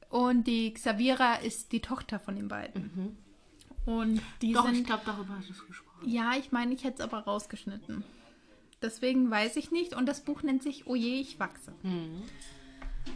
und 0.09 0.45
die 0.47 0.73
Xaviera 0.73 1.35
ist 1.35 1.71
die 1.71 1.79
Tochter 1.81 2.19
von 2.19 2.35
den 2.35 2.47
beiden. 2.47 3.17
Und 3.85 4.21
die 4.41 4.49
Mhm. 4.49 4.53
Doch, 4.53 4.67
ich 4.69 4.75
sind. 4.75 4.87
glaube, 4.87 5.03
darüber 5.05 5.37
hast 5.37 5.49
du 5.49 5.53
es 5.53 5.65
gesprochen. 5.67 6.07
Ja, 6.09 6.33
ich 6.37 6.51
meine, 6.51 6.73
ich 6.73 6.83
hätte 6.83 6.95
es 6.95 7.01
aber 7.01 7.19
rausgeschnitten. 7.19 8.03
Deswegen 8.81 9.29
weiß 9.31 9.55
ich 9.55 9.71
nicht. 9.71 9.93
Und 9.95 10.05
das 10.07 10.21
Buch 10.21 10.43
nennt 10.43 10.61
sich 10.63 10.87
Oje, 10.87 11.15
ich 11.19 11.39
wachse. 11.39 11.73
Mhm. 11.83 12.23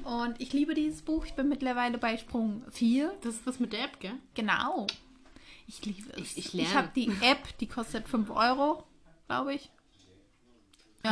Und 0.04 0.40
ich 0.42 0.52
liebe 0.54 0.74
dieses 0.74 1.02
Buch. 1.02 1.26
Ich 1.26 1.34
bin 1.34 1.48
mittlerweile 1.50 1.98
bei 1.98 2.18
Sprung 2.18 2.64
4. 2.72 3.14
Das 3.22 3.36
ist 3.36 3.48
das 3.48 3.60
mit 3.60 3.74
der 3.74 3.86
App, 3.86 4.00
gell? 4.00 4.14
Genau. 4.34 4.88
Ich 5.68 5.86
liebe 5.86 6.10
es. 6.12 6.38
Ich- 6.38 6.54
ich 6.54 6.60
Ich 6.60 6.74
habe 6.76 6.90
die 6.96 7.08
App, 7.22 7.58
die 7.60 7.68
kostet 7.68 8.08
5 8.08 8.30
Euro, 8.30 8.84
glaube 9.28 9.54
ich. 9.56 9.70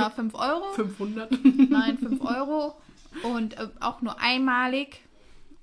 Ja, 0.01 0.09
5 0.09 0.33
Euro. 0.35 0.73
500. 0.73 1.31
Nein, 1.69 1.97
5 1.97 2.21
Euro. 2.25 2.75
Und 3.23 3.57
äh, 3.57 3.67
auch 3.79 4.01
nur 4.01 4.19
einmalig. 4.19 5.01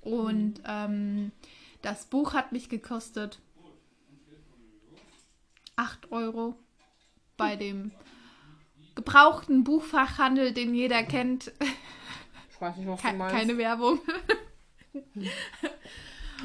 Und 0.01 0.55
ähm, 0.67 1.31
das 1.81 2.05
Buch 2.05 2.33
hat 2.33 2.51
mich 2.51 2.69
gekostet 2.69 3.39
8 5.75 6.11
Euro 6.11 6.55
bei 7.37 7.55
dem 7.55 7.91
gebrauchten 8.95 9.63
Buchfachhandel, 9.63 10.53
den 10.53 10.75
jeder 10.75 11.03
kennt. 11.03 11.51
Ich 12.51 12.61
weiß 12.61 12.77
nicht, 12.77 12.87
was 12.87 13.01
Ke 13.01 13.17
keine 13.17 13.57
Werbung. 13.57 13.99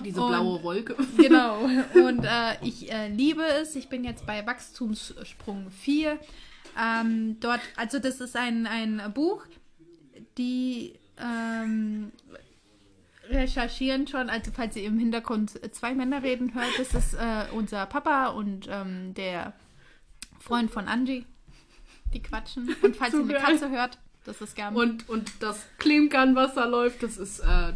Diese 0.05 0.21
Und- 0.23 0.29
blaue 0.31 0.63
Wolke. 0.63 0.97
genau. 1.17 1.61
Und 1.95 2.25
äh, 2.25 2.57
ich 2.65 2.91
äh, 2.91 3.09
liebe 3.09 3.43
es. 3.45 3.75
Ich 3.77 3.89
bin 3.89 4.05
jetzt 4.05 4.25
bei 4.27 4.47
Wachstumssprung 4.47 5.71
4. 5.71 6.19
Ähm, 6.81 7.39
dort, 7.41 7.61
also 7.77 7.99
das 7.99 8.21
ist 8.21 8.37
ein, 8.37 8.67
ein 8.67 9.13
Buch, 9.15 9.45
die 10.37 10.95
ähm, 11.19 12.13
recherchieren 13.29 14.07
schon, 14.07 14.31
also 14.31 14.51
falls 14.53 14.77
ihr 14.77 14.85
im 14.85 14.99
Hintergrund 14.99 15.59
zwei 15.75 15.95
Männer 15.95 16.23
reden 16.23 16.55
hört, 16.55 16.79
das 16.79 16.95
ist 16.95 17.15
äh, 17.15 17.45
unser 17.53 17.87
Papa 17.87 18.29
und 18.29 18.67
ähm, 18.71 19.15
der 19.15 19.53
Freund 20.41 20.71
von 20.71 20.89
Angie. 20.89 21.27
Die 22.15 22.23
quatschen. 22.23 22.75
Und 22.83 22.97
falls 22.97 23.13
ihr 23.13 23.21
eine. 23.21 23.39
Katze 23.39 23.71
hört, 23.71 23.99
das 24.25 24.41
ist 24.41 24.57
gern. 24.57 24.75
Und, 24.75 25.09
und 25.09 25.31
das 25.41 25.67
da 26.55 26.65
läuft, 26.65 27.03
das 27.03 27.19
ist 27.19 27.41
äh, 27.41 27.75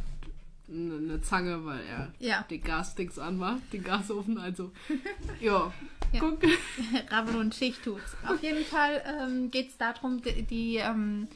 eine 0.72 1.20
Zange, 1.22 1.64
weil 1.64 1.80
er 1.88 2.12
Ja. 2.18 2.42
den 2.50 2.62
Gasdings 2.62 3.18
anmacht, 3.18 3.60
den 3.72 3.84
Gasofen. 3.84 4.38
Also, 4.38 4.72
ja. 5.40 5.72
Guck. 6.18 6.42
Rabbel 7.10 7.36
und 7.36 7.54
Schicht 7.54 7.82
tut's. 7.84 8.16
Auf 8.26 8.42
jeden 8.42 8.64
Fall 8.64 9.02
ähm, 9.06 9.50
geht 9.50 9.70
es 9.70 9.78
darum, 9.78 10.20
die, 10.22 10.42
die 10.42 10.76
ähm, 10.76 11.26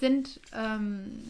sind 0.00 0.40
ähm, 0.54 1.22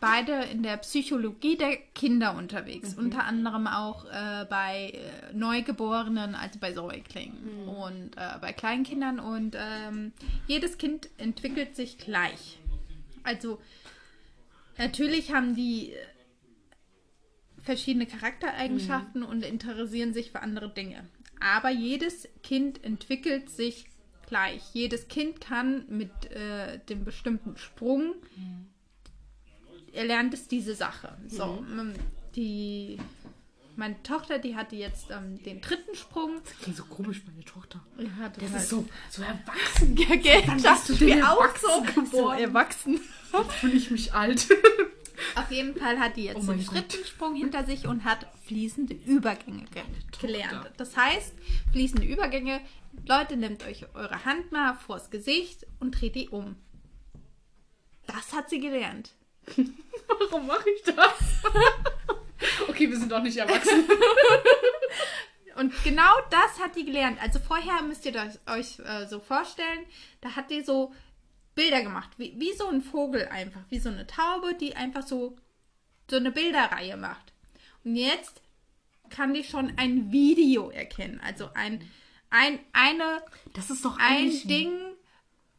beide 0.00 0.44
in 0.44 0.62
der 0.62 0.76
Psychologie 0.78 1.56
der 1.56 1.76
Kinder 1.94 2.36
unterwegs. 2.36 2.94
Unter 2.94 3.24
anderem 3.24 3.66
auch 3.66 4.04
äh, 4.04 4.46
bei 4.48 4.90
äh, 4.94 5.34
Neugeborenen, 5.34 6.34
also 6.36 6.58
bei 6.60 6.72
Säuglingen 6.72 7.66
und 7.68 8.16
äh, 8.16 8.38
bei 8.40 8.52
Kleinkindern. 8.52 9.18
Und 9.18 9.56
ähm, 9.58 10.12
jedes 10.46 10.78
Kind 10.78 11.08
entwickelt 11.18 11.74
sich 11.74 11.98
gleich. 11.98 12.58
Also 13.24 13.60
natürlich 14.78 15.32
haben 15.34 15.56
die 15.56 15.90
äh, 15.92 15.96
verschiedene 17.66 18.06
Charaktereigenschaften 18.06 19.22
und 19.22 19.44
interessieren 19.44 20.14
sich 20.14 20.30
für 20.32 20.40
andere 20.40 20.70
Dinge. 20.72 21.04
Aber 21.40 21.68
jedes 21.68 22.26
Kind 22.42 22.82
entwickelt 22.82 23.50
sich 23.50 23.84
gleich. 24.26 24.62
Jedes 24.72 25.08
Kind 25.08 25.40
kann 25.40 25.84
mit 25.88 26.10
äh, 26.30 26.78
dem 26.88 27.04
bestimmten 27.04 27.56
Sprung, 27.58 28.14
er 29.92 30.04
lernt 30.04 30.32
es 30.34 30.48
diese 30.48 30.74
Sache. 30.74 31.16
So, 31.28 31.64
ähm, 31.78 31.92
die 32.34 32.98
meine 33.78 34.02
Tochter, 34.02 34.38
die 34.38 34.56
hatte 34.56 34.74
jetzt 34.74 35.10
ähm, 35.10 35.42
den 35.42 35.60
dritten 35.60 35.94
Sprung. 35.94 36.36
Das 36.42 36.58
klingt 36.60 36.76
so 36.78 36.84
komisch, 36.84 37.22
meine 37.26 37.44
Tochter. 37.44 37.84
Ja, 37.98 38.30
Das 38.30 38.62
ist 38.62 38.70
so, 38.70 38.86
so 39.10 39.22
erwachsen. 39.22 39.94
Ja, 39.98 40.16
gell? 40.16 40.42
Wann 40.46 40.62
Das 40.62 40.86
bist 40.86 41.00
du 41.00 41.04
denn 41.06 41.22
auch 41.22 41.54
so, 41.58 41.68
so 41.68 41.82
geworden? 42.02 42.38
erwachsen. 42.40 43.00
Jetzt 43.34 43.52
fühle 43.52 43.74
ich 43.74 43.90
mich 43.90 44.14
alt. 44.14 44.46
Auf 45.34 45.50
jeden 45.50 45.76
Fall 45.76 45.98
hat 45.98 46.16
die 46.16 46.24
jetzt 46.24 46.36
Oh 46.36 46.42
mein 46.42 46.58
den 46.58 46.66
Gott. 46.66 46.74
dritten 46.74 47.06
Sprung 47.06 47.34
hinter 47.34 47.64
sich 47.64 47.86
und 47.86 48.04
hat 48.04 48.26
fließende 48.46 48.94
Übergänge 48.94 49.64
ge 49.72 49.82
gelernt. 50.20 50.70
Das 50.76 50.96
heißt, 50.96 51.32
fließende 51.72 52.06
Übergänge, 52.06 52.60
Leute, 53.06 53.36
nehmt 53.36 53.64
euch 53.66 53.86
eure 53.94 54.24
Hand 54.24 54.52
mal 54.52 54.74
vors 54.74 55.10
Gesicht 55.10 55.66
und 55.80 56.00
dreht 56.00 56.14
die 56.14 56.28
um. 56.28 56.56
Das 58.06 58.32
hat 58.32 58.50
sie 58.50 58.60
gelernt. 58.60 59.12
Warum 60.08 60.46
mache 60.46 60.68
ich 60.70 60.82
das? 60.82 60.96
okay, 62.68 62.88
wir 62.90 62.98
sind 62.98 63.10
doch 63.12 63.22
nicht 63.22 63.36
erwachsen. 63.36 63.84
Und 65.56 65.72
genau 65.84 66.12
das 66.30 66.60
hat 66.62 66.76
die 66.76 66.84
gelernt. 66.84 67.18
Also 67.22 67.38
vorher 67.38 67.80
müsst 67.82 68.04
ihr 68.04 68.12
das 68.12 68.38
euch 68.46 68.78
äh, 68.80 69.06
so 69.06 69.20
vorstellen, 69.20 69.86
da 70.20 70.36
hat 70.36 70.50
die 70.50 70.62
so 70.62 70.92
Bilder 71.56 71.82
gemacht, 71.82 72.10
wie, 72.18 72.38
wie 72.38 72.52
so 72.52 72.68
ein 72.68 72.82
Vogel 72.82 73.26
einfach, 73.26 73.62
wie 73.70 73.80
so 73.80 73.88
eine 73.88 74.06
Taube, 74.06 74.54
die 74.54 74.76
einfach 74.76 75.04
so, 75.04 75.36
so 76.08 76.16
eine 76.16 76.30
Bilderreihe 76.30 76.96
macht. 76.96 77.32
Und 77.82 77.96
jetzt 77.96 78.40
kann 79.10 79.34
die 79.34 79.42
schon 79.42 79.72
ein 79.76 80.12
Video 80.12 80.70
erkennen. 80.70 81.20
Also 81.24 81.50
ein, 81.54 81.82
ein, 82.30 82.60
eine, 82.72 83.22
Das 83.54 83.70
ist 83.70 83.84
doch 83.84 83.96
ein 83.98 84.30
Ding, 84.46 84.72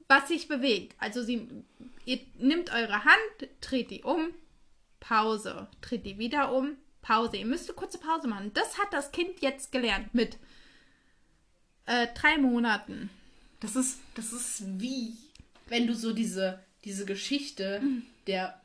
was 0.08 0.28
sich 0.30 0.48
bewegt. 0.48 0.96
Also 1.00 1.24
sie, 1.24 1.48
ihr 2.06 2.20
nimmt 2.38 2.72
eure 2.72 3.04
Hand, 3.04 3.50
dreht 3.60 3.90
die 3.90 4.04
um, 4.04 4.30
Pause, 5.00 5.68
dreht 5.82 6.06
die 6.06 6.18
wieder 6.18 6.54
um, 6.54 6.78
Pause. 7.02 7.38
Ihr 7.38 7.46
müsst 7.46 7.70
eine 7.70 7.76
kurze 7.76 7.98
Pause 7.98 8.28
machen. 8.28 8.52
Das 8.54 8.78
hat 8.78 8.94
das 8.94 9.12
Kind 9.12 9.42
jetzt 9.42 9.72
gelernt 9.72 10.14
mit 10.14 10.38
äh, 11.88 12.08
drei 12.14 12.38
Monaten. 12.38 13.10
Das 13.62 13.76
ist, 13.76 14.00
das 14.14 14.32
ist 14.32 14.64
wie, 14.80 15.14
wenn 15.70 15.88
du 15.88 15.94
so 15.96 16.14
diese, 16.14 16.60
diese 16.84 17.06
Geschichte 17.06 17.82
der 18.28 18.60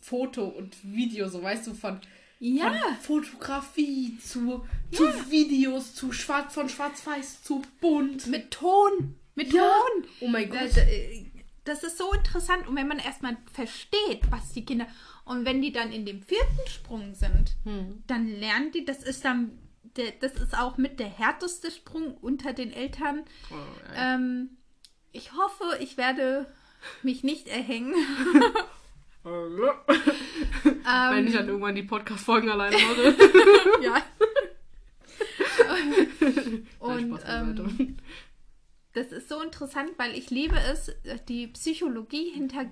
Foto 0.00 0.44
und 0.46 0.76
Video, 0.82 1.28
so 1.28 1.42
weißt 1.42 1.66
du, 1.66 1.74
von, 1.74 2.00
Ja, 2.40 2.72
von 3.00 3.22
Fotografie 3.24 4.16
zu, 4.18 4.64
zu 4.92 5.04
Videos, 5.30 5.94
zu 5.94 6.12
Schwarz, 6.12 6.54
von 6.54 6.68
Schwarz-Weiß 6.68 7.42
zu 7.42 7.62
bunt. 7.80 8.26
mit 8.28 8.50
Ton. 8.50 9.16
Mit 9.34 9.52
Ja. 9.52 9.62
Ton. 9.94 10.04
Oh 10.20 10.28
mein 10.28 10.48
Gott. 10.50 10.60
Das, 10.60 10.76
äh, 10.78 11.24
das 11.64 11.82
ist 11.82 11.98
so 11.98 12.12
interessant. 12.12 12.66
Und 12.68 12.76
wenn 12.76 12.88
man 12.88 12.98
erstmal 12.98 13.36
versteht, 13.52 14.22
was 14.30 14.52
die 14.52 14.64
Kinder. 14.64 14.86
Und 15.24 15.44
wenn 15.44 15.60
die 15.60 15.72
dann 15.72 15.92
in 15.92 16.06
dem 16.06 16.22
vierten 16.22 16.66
Sprung 16.68 17.14
sind, 17.14 17.54
Hm. 17.64 18.02
dann 18.06 18.26
lernen 18.28 18.72
die, 18.72 18.84
das 18.84 19.02
ist 19.02 19.24
dann. 19.24 19.58
Der, 19.96 20.12
das 20.20 20.34
ist 20.34 20.56
auch 20.56 20.76
mit 20.78 21.00
der 21.00 21.08
härteste 21.08 21.70
Sprung 21.72 22.14
unter 22.18 22.52
den 22.52 22.72
Eltern. 22.72 23.24
Oh, 23.50 23.54
ja. 23.94 24.14
Ähm, 24.14 24.50
ich 25.12 25.32
hoffe, 25.32 25.78
ich 25.80 25.96
werde 25.96 26.46
mich 27.02 27.24
nicht 27.24 27.48
erhängen. 27.48 27.94
Wenn 29.24 31.26
ich 31.26 31.34
dann 31.34 31.48
irgendwann 31.48 31.74
die 31.74 31.82
Podcast-Folgen 31.82 32.50
alleine 32.50 32.76
mache. 32.78 33.16
ja. 33.82 33.96
Und 36.78 37.18
ähm, 37.26 37.96
das 38.94 39.08
ist 39.12 39.28
so 39.28 39.42
interessant, 39.42 39.90
weil 39.98 40.16
ich 40.16 40.30
liebe 40.30 40.56
es, 40.58 40.94
die 41.28 41.48
Psychologie 41.48 42.30
hinter 42.30 42.66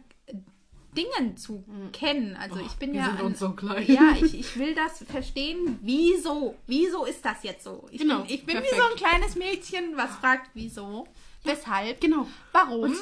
Dingen 0.96 1.36
zu 1.36 1.62
kennen. 1.92 2.36
Also 2.36 2.58
ich 2.60 2.72
bin 2.74 2.92
wir 2.94 3.00
ja. 3.00 3.06
sind 3.08 3.18
ein- 3.20 3.26
uns 3.26 3.38
so 3.38 3.50
gleich. 3.50 3.88
Ja, 3.88 4.14
ich, 4.18 4.38
ich 4.38 4.58
will 4.58 4.74
das 4.74 5.04
verstehen. 5.04 5.78
Wieso? 5.82 6.56
Wieso 6.66 7.04
ist 7.04 7.22
das 7.24 7.42
jetzt 7.42 7.64
so? 7.64 7.86
Ich 7.90 8.00
Genau, 8.00 8.22
bin, 8.22 8.34
ich 8.34 8.46
bin 8.46 8.56
wie 8.56 8.74
so 8.76 8.82
ein 8.82 8.96
kleines 8.96 9.36
Mädchen, 9.36 9.96
was 9.96 10.16
fragt, 10.16 10.50
wieso? 10.54 11.06
Weshalb? 11.46 12.00
Genau. 12.00 12.26
Warum? 12.52 12.94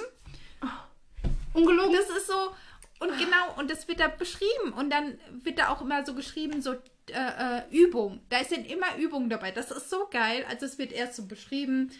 Ungelogen. 1.52 1.92
Das 1.94 2.10
ist 2.16 2.26
so, 2.26 2.54
und 3.00 3.18
genau, 3.18 3.54
und 3.58 3.70
das 3.70 3.86
wird 3.88 4.00
da 4.00 4.08
beschrieben. 4.08 4.72
Und 4.76 4.90
dann 4.90 5.18
wird 5.42 5.58
da 5.58 5.68
auch 5.68 5.82
immer 5.82 6.04
so 6.04 6.14
geschrieben, 6.14 6.62
so 6.62 6.74
äh, 7.10 7.58
äh, 7.58 7.62
Übung. 7.70 8.20
Da 8.30 8.42
sind 8.44 8.70
immer 8.70 8.96
Übungen 8.96 9.28
dabei. 9.28 9.50
Das 9.50 9.70
ist 9.70 9.90
so 9.90 10.08
geil. 10.10 10.44
Also 10.48 10.66
es 10.66 10.78
wird 10.78 10.92
erst 10.92 11.16
so 11.16 11.26
beschrieben, 11.26 11.90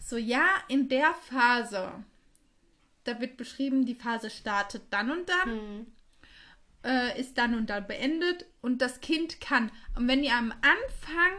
so 0.00 0.16
ja, 0.16 0.46
in 0.68 0.88
der 0.88 1.14
Phase. 1.30 1.92
Da 3.04 3.20
wird 3.20 3.36
beschrieben, 3.36 3.84
die 3.84 3.94
Phase 3.94 4.30
startet 4.30 4.84
dann 4.90 5.10
und 5.10 5.28
dann, 5.28 5.50
Hm. 5.50 5.86
äh, 6.84 7.20
ist 7.20 7.38
dann 7.38 7.54
und 7.54 7.68
dann 7.70 7.86
beendet 7.86 8.46
und 8.60 8.80
das 8.82 9.00
Kind 9.00 9.40
kann. 9.40 9.70
Und 9.94 10.08
wenn 10.08 10.24
ihr 10.24 10.34
am 10.34 10.52
Anfang 10.52 11.32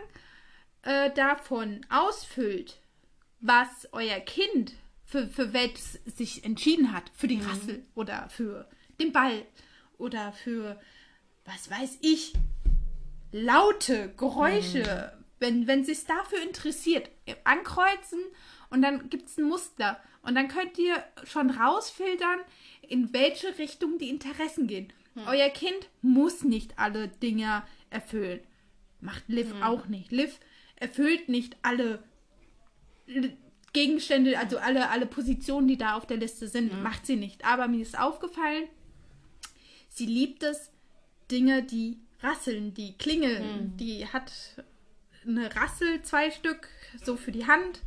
äh, 0.84 1.12
davon 1.12 1.86
ausfüllt, 1.90 2.78
was 3.48 3.88
euer 3.92 4.20
Kind 4.20 4.74
für, 5.04 5.28
für 5.28 5.54
welches 5.54 5.94
sich 6.06 6.44
entschieden 6.44 6.92
hat, 6.92 7.12
für 7.14 7.28
die 7.28 7.40
Rassel 7.42 7.84
oder 7.94 8.28
für 8.30 8.68
den 9.00 9.12
Ball 9.12 9.46
oder 9.98 10.32
für, 10.32 10.80
was 11.46 11.70
weiß 11.70 12.00
ich, 12.02 12.34
laute 13.32 14.14
Geräusche, 14.18 15.14
wenn, 15.40 15.68
wenn 15.68 15.84
sich 15.86 16.06
dafür 16.06 16.42
interessiert, 16.42 17.10
ankreuzen 17.44 18.20
und 18.70 18.82
dann 18.82 19.10
gibt 19.10 19.30
es 19.30 19.38
ein 19.38 19.46
Muster. 19.46 20.00
Und 20.24 20.34
dann 20.34 20.48
könnt 20.48 20.78
ihr 20.80 21.04
schon 21.24 21.52
rausfiltern, 21.52 22.40
in 22.82 23.14
welche 23.14 23.58
Richtung 23.60 24.00
die 24.00 24.10
Interessen 24.10 24.68
gehen. 24.68 24.92
Euer 25.28 25.50
Kind 25.50 25.88
muss 26.02 26.44
nicht 26.44 26.78
alle 26.78 27.08
Dinge 27.08 27.64
erfüllen. 27.90 28.42
Macht 29.00 29.24
Liv 29.28 29.54
auch 29.62 29.86
nicht. 29.86 30.12
Liv 30.12 30.40
erfüllt 30.76 31.30
nicht 31.30 31.56
alle 31.62 32.04
Gegenstände, 33.74 34.40
also 34.40 34.58
alle, 34.58 34.90
alle 34.90 35.06
Positionen, 35.06 35.68
die 35.68 35.78
da 35.78 35.96
auf 35.96 36.06
der 36.06 36.18
Liste 36.18 36.48
sind, 36.48 36.82
macht 36.82 37.06
sie 37.06 37.18
nicht. 37.18 37.46
Aber 37.46 37.68
mir 37.68 37.82
ist 37.82 38.00
aufgefallen, 38.00 38.64
sie 39.90 40.06
liebt 40.06 40.44
es, 40.44 40.72
Dinge, 41.30 41.64
die 41.64 42.00
rasseln, 42.22 42.74
die 42.74 42.98
klingeln. 42.98 43.76
Die 43.78 44.08
hat 44.08 44.32
eine 45.26 45.54
Rassel, 45.56 46.02
zwei 46.04 46.32
Stück, 46.32 46.70
so 47.04 47.18
für 47.18 47.32
die 47.32 47.48
Hand. 47.48 47.82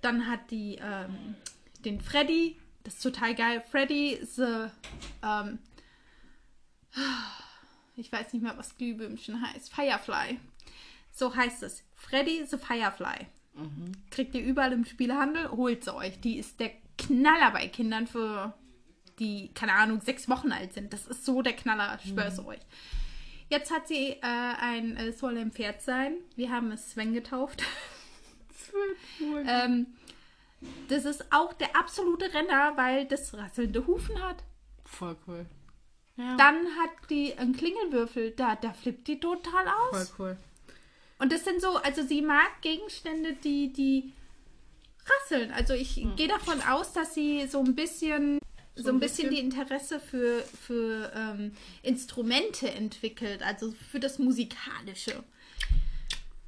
Dann 0.00 0.26
hat 0.26 0.50
die 0.50 0.78
ähm, 0.82 1.36
den 1.84 2.00
Freddy, 2.00 2.56
das 2.84 2.94
ist 2.94 3.02
total 3.02 3.34
geil. 3.34 3.62
Freddy 3.70 4.10
ist, 4.12 4.38
äh, 4.38 4.68
ähm, 5.22 5.58
ich 7.96 8.10
weiß 8.10 8.32
nicht 8.32 8.42
mehr, 8.42 8.56
was 8.56 8.76
Glühbirnchen 8.76 9.40
heißt. 9.40 9.72
Firefly. 9.72 10.38
So 11.12 11.34
heißt 11.34 11.62
es. 11.62 11.82
Freddy 11.94 12.44
the 12.44 12.56
Firefly. 12.56 13.26
Kriegt 14.10 14.34
ihr 14.34 14.42
überall 14.42 14.72
im 14.72 14.84
Spielehandel, 14.84 15.50
holt 15.50 15.84
sie 15.84 15.94
euch. 15.94 16.20
Die 16.20 16.38
ist 16.38 16.60
der 16.60 16.70
Knaller 16.98 17.50
bei 17.52 17.68
Kindern 17.68 18.06
für 18.06 18.54
die, 19.18 19.50
keine 19.54 19.74
Ahnung, 19.74 20.00
sechs 20.00 20.28
Wochen 20.28 20.52
alt 20.52 20.72
sind. 20.72 20.92
Das 20.92 21.06
ist 21.06 21.24
so 21.24 21.42
der 21.42 21.52
Knaller, 21.52 21.98
ich 22.02 22.10
schwör's 22.10 22.38
euch. 22.38 22.60
Jetzt 23.48 23.70
hat 23.72 23.88
sie 23.88 24.10
äh, 24.10 24.18
ein, 24.22 24.96
es 24.96 25.18
soll 25.18 25.36
ein 25.36 25.50
Pferd 25.50 25.82
sein. 25.82 26.14
Wir 26.36 26.50
haben 26.50 26.70
es 26.72 26.92
Sven 26.92 27.12
getauft. 27.12 27.62
ähm, 29.46 29.86
das 30.88 31.04
ist 31.04 31.32
auch 31.32 31.52
der 31.54 31.74
absolute 31.76 32.32
Renner, 32.32 32.76
weil 32.76 33.06
das 33.06 33.34
rasselnde 33.34 33.86
Hufen 33.86 34.22
hat. 34.22 34.44
Voll 34.84 35.16
cool. 35.26 35.46
Ja. 36.16 36.36
Dann 36.36 36.56
hat 36.78 36.90
die 37.08 37.36
einen 37.38 37.56
Klingelwürfel, 37.56 38.32
da, 38.32 38.56
da 38.56 38.72
flippt 38.72 39.08
die 39.08 39.18
total 39.18 39.66
aus. 39.68 40.10
Voll 40.10 40.26
cool. 40.26 40.36
Und 41.20 41.30
das 41.32 41.44
sind 41.44 41.60
so, 41.60 41.76
also 41.76 42.02
sie 42.02 42.22
mag 42.22 42.62
Gegenstände, 42.62 43.34
die, 43.34 43.72
die 43.72 44.12
rasseln. 45.04 45.52
Also 45.52 45.74
ich 45.74 45.96
Hm. 45.96 46.16
gehe 46.16 46.28
davon 46.28 46.60
aus, 46.62 46.92
dass 46.92 47.14
sie 47.14 47.46
so 47.46 47.60
ein 47.60 47.74
bisschen, 47.74 48.38
so, 48.74 48.88
ein 48.88 48.96
ein 48.96 49.00
bisschen, 49.00 49.28
bisschen? 49.28 49.30
die 49.30 49.40
Interesse 49.40 50.00
für, 50.00 50.42
für 50.42 51.12
ähm, 51.14 51.52
Instrumente 51.82 52.70
entwickelt, 52.70 53.42
also 53.42 53.72
für 53.90 54.00
das 54.00 54.18
Musikalische. 54.18 55.22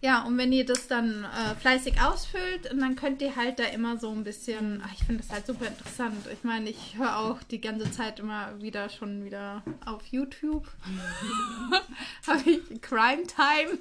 Ja, 0.02 0.24
und 0.24 0.36
wenn 0.36 0.52
ihr 0.52 0.66
das 0.66 0.88
dann 0.88 1.24
äh, 1.24 1.54
fleißig 1.60 2.00
ausfüllt, 2.00 2.72
und 2.72 2.80
dann 2.80 2.96
könnt 2.96 3.22
ihr 3.22 3.36
halt 3.36 3.60
da 3.60 3.64
immer 3.64 3.98
so 3.98 4.10
ein 4.10 4.24
bisschen, 4.24 4.82
ach, 4.84 4.92
ich 4.92 5.04
finde 5.04 5.22
das 5.22 5.30
halt 5.30 5.46
super 5.46 5.68
interessant. 5.68 6.26
Ich 6.32 6.42
meine, 6.42 6.68
ich 6.70 6.98
höre 6.98 7.18
auch 7.18 7.40
die 7.44 7.60
ganze 7.60 7.88
Zeit 7.92 8.18
immer 8.18 8.60
wieder 8.60 8.88
schon 8.88 9.24
wieder 9.24 9.62
auf 9.86 10.04
YouTube. 10.08 10.66
Habe 12.26 12.50
ich 12.50 12.82
Crime 12.82 13.22
Time. 13.28 13.78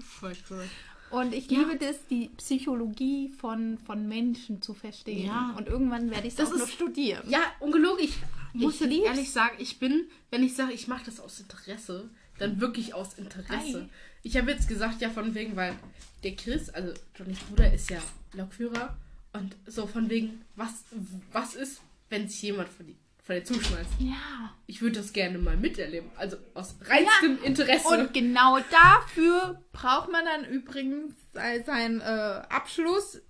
Voll 0.00 0.36
cool. 0.50 0.68
Und 1.10 1.34
ich 1.34 1.48
liebe 1.50 1.76
das, 1.76 2.04
die 2.08 2.30
Psychologie 2.36 3.28
von, 3.28 3.78
von 3.78 4.08
Menschen 4.08 4.62
zu 4.62 4.74
verstehen. 4.74 5.26
Ja. 5.26 5.54
Und 5.56 5.68
irgendwann 5.68 6.10
werde 6.10 6.26
ich 6.26 6.34
das 6.34 6.52
auch 6.52 6.58
noch 6.58 6.68
studieren. 6.68 7.22
Ja, 7.28 7.42
ungelogen. 7.60 8.04
Ich 8.04 8.18
muss 8.54 8.80
Ich 8.80 9.02
ehrlich 9.02 9.32
sagen, 9.32 9.56
ich 9.58 9.78
bin, 9.78 10.08
wenn 10.30 10.42
ich 10.42 10.54
sage, 10.54 10.72
ich 10.72 10.88
mache 10.88 11.04
das 11.06 11.20
aus 11.20 11.38
Interesse, 11.38 12.08
dann 12.40 12.60
wirklich 12.60 12.94
aus 12.94 13.14
Interesse. 13.14 13.82
Ei. 13.82 13.88
Ich 14.22 14.36
habe 14.36 14.50
jetzt 14.50 14.68
gesagt, 14.68 15.00
ja, 15.00 15.10
von 15.10 15.34
wegen, 15.34 15.56
weil 15.56 15.74
der 16.22 16.36
Chris, 16.36 16.68
also 16.70 16.92
Johnnys 17.16 17.38
Bruder, 17.40 17.72
ist 17.72 17.90
ja 17.90 18.00
Lokführer 18.34 18.96
und 19.32 19.56
so 19.66 19.86
von 19.86 20.10
wegen, 20.10 20.44
was, 20.56 20.84
was 21.32 21.54
ist, 21.54 21.80
wenn 22.08 22.28
sich 22.28 22.42
jemand 22.42 22.68
von, 22.68 22.86
die, 22.86 22.96
von 23.22 23.36
dir 23.36 23.44
zuschmeißt. 23.44 23.90
Ja. 23.98 24.54
Ich 24.66 24.82
würde 24.82 24.96
das 24.96 25.12
gerne 25.12 25.38
mal 25.38 25.56
miterleben. 25.56 26.10
Also 26.16 26.36
aus 26.54 26.76
reinstem 26.82 27.42
Interesse. 27.42 27.88
Und 27.88 28.12
genau 28.12 28.58
dafür 28.70 29.62
braucht 29.72 30.10
man 30.10 30.24
dann 30.24 30.44
übrigens 30.44 31.14
seinen 31.32 32.00
äh, 32.00 32.04
Abschluss, 32.04 33.20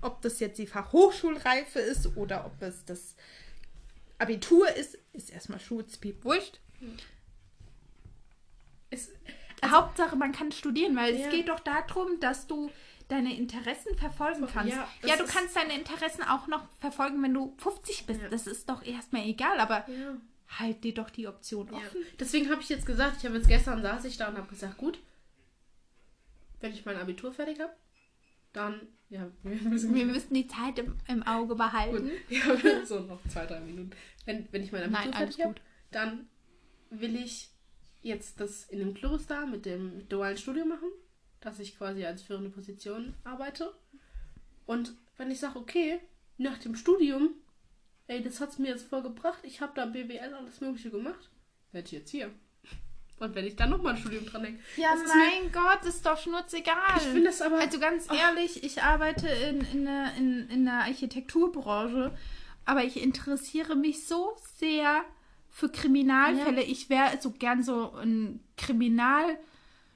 ob 0.00 0.22
das 0.22 0.40
jetzt 0.40 0.58
die 0.58 0.66
Fachhochschulreife 0.66 1.78
ist 1.78 2.16
oder 2.16 2.46
ob 2.46 2.60
es 2.62 2.84
das 2.84 3.14
Abitur 4.18 4.68
ist, 4.76 4.98
ist 5.12 5.30
erstmal 5.30 5.60
Schulzpiep 5.60 6.24
wurscht. 6.24 6.60
Es, 8.92 9.10
Hauptsache, 9.64 10.16
man 10.16 10.32
kann 10.32 10.52
studieren, 10.52 10.94
weil 10.96 11.14
Ja. 11.16 11.26
es 11.26 11.30
geht 11.32 11.48
doch 11.48 11.60
darum, 11.60 12.18
dass 12.20 12.46
du 12.46 12.70
deine 13.08 13.36
Interessen 13.36 13.96
verfolgen 13.96 14.46
kannst. 14.52 14.72
Ja, 14.74 14.88
Ja, 15.04 15.16
du 15.16 15.24
kannst 15.24 15.54
deine 15.56 15.74
Interessen 15.74 16.22
auch 16.22 16.46
noch 16.46 16.66
verfolgen, 16.80 17.22
wenn 17.22 17.34
du 17.34 17.54
50 17.58 18.06
bist. 18.06 18.22
Ja. 18.22 18.28
Das 18.28 18.46
ist 18.46 18.68
doch 18.68 18.82
erstmal 18.84 19.26
egal, 19.26 19.60
aber 19.60 19.88
ja. 19.90 20.16
halt 20.58 20.82
dir 20.84 20.94
doch 20.94 21.10
die 21.10 21.26
Option 21.28 21.70
offen. 21.70 22.04
Deswegen 22.18 22.50
habe 22.50 22.62
ich 22.62 22.68
jetzt 22.70 22.86
gesagt, 22.86 23.16
ich 23.18 23.24
habe 23.26 23.36
jetzt 23.36 23.48
gestern 23.48 23.82
saß 23.82 24.04
ich 24.06 24.16
da 24.16 24.28
und 24.28 24.36
habe 24.38 24.48
gesagt, 24.48 24.78
gut, 24.78 24.98
wenn 26.60 26.72
ich 26.72 26.84
mein 26.84 26.96
Abitur 26.96 27.32
fertig 27.32 27.60
habe, 27.60 27.72
dann, 28.52 28.80
ja, 29.10 29.28
wir 29.42 29.56
müssen, 29.68 29.94
Wir 29.94 30.06
müssen 30.06 30.34
die 30.34 30.46
Zeit 30.46 30.78
im, 30.78 30.96
im 31.08 31.22
Auge 31.24 31.54
behalten. 31.54 32.10
gut, 32.28 32.64
ja, 32.64 32.84
so 32.86 33.00
noch 33.00 33.20
zwei, 33.28 33.46
drei 33.46 33.60
Minuten. 33.60 33.90
Wenn, 34.24 34.48
wenn 34.52 34.62
ich 34.62 34.72
mein 34.72 34.82
Abitur 34.84 35.00
Nein, 35.00 35.12
fertig 35.12 35.44
habe, 35.44 35.54
dann 35.90 36.28
will 36.90 37.16
ich 37.16 37.50
jetzt 38.02 38.40
das 38.40 38.64
in 38.64 38.78
dem 38.80 38.94
Kloster 38.94 39.46
mit 39.46 39.64
dem 39.64 40.08
dualen 40.08 40.36
Studium 40.36 40.68
machen, 40.68 40.88
dass 41.40 41.58
ich 41.58 41.76
quasi 41.78 42.04
als 42.04 42.22
führende 42.22 42.50
Position 42.50 43.14
arbeite. 43.24 43.72
Und 44.66 44.92
wenn 45.16 45.30
ich 45.30 45.40
sage, 45.40 45.58
okay, 45.58 46.00
nach 46.38 46.58
dem 46.58 46.74
Studium, 46.74 47.30
ey, 48.06 48.22
das 48.22 48.40
hat's 48.40 48.58
mir 48.58 48.68
jetzt 48.68 48.86
voll 48.88 49.02
gebracht, 49.02 49.40
ich 49.42 49.60
habe 49.60 49.72
da 49.74 49.86
BWL 49.86 50.34
alles 50.34 50.60
Mögliche 50.60 50.90
gemacht, 50.90 51.30
werde 51.72 51.86
ich 51.86 51.92
jetzt 51.92 52.10
hier. 52.10 52.30
Und 53.18 53.34
wenn 53.36 53.44
ich 53.46 53.54
dann 53.56 53.70
nochmal 53.70 53.94
ein 53.94 54.00
Studium 54.00 54.26
dran 54.26 54.42
denke, 54.42 54.60
Ja, 54.76 54.94
ist 54.94 55.04
mir- 55.04 55.14
mein 55.14 55.52
Gott, 55.52 55.84
ist 55.84 56.04
doch 56.04 56.18
schnurzegal. 56.18 56.96
ich 56.96 57.02
finde 57.02 57.24
das 57.24 57.40
aber. 57.42 57.58
Also 57.58 57.78
ganz 57.78 58.06
ehrlich, 58.12 58.64
ich 58.64 58.82
arbeite 58.82 59.28
in, 59.28 59.60
in, 59.72 59.84
der, 59.84 60.14
in, 60.16 60.48
in 60.50 60.64
der 60.64 60.84
Architekturbranche, 60.84 62.16
aber 62.64 62.84
ich 62.84 63.00
interessiere 63.02 63.76
mich 63.76 64.06
so 64.06 64.36
sehr 64.56 65.04
für 65.52 65.68
Kriminalfälle. 65.68 66.62
Ich 66.62 66.90
wäre 66.90 67.20
so 67.20 67.30
gern 67.30 67.62
so 67.62 67.92
ein 67.92 68.40
Kriminal... 68.56 69.38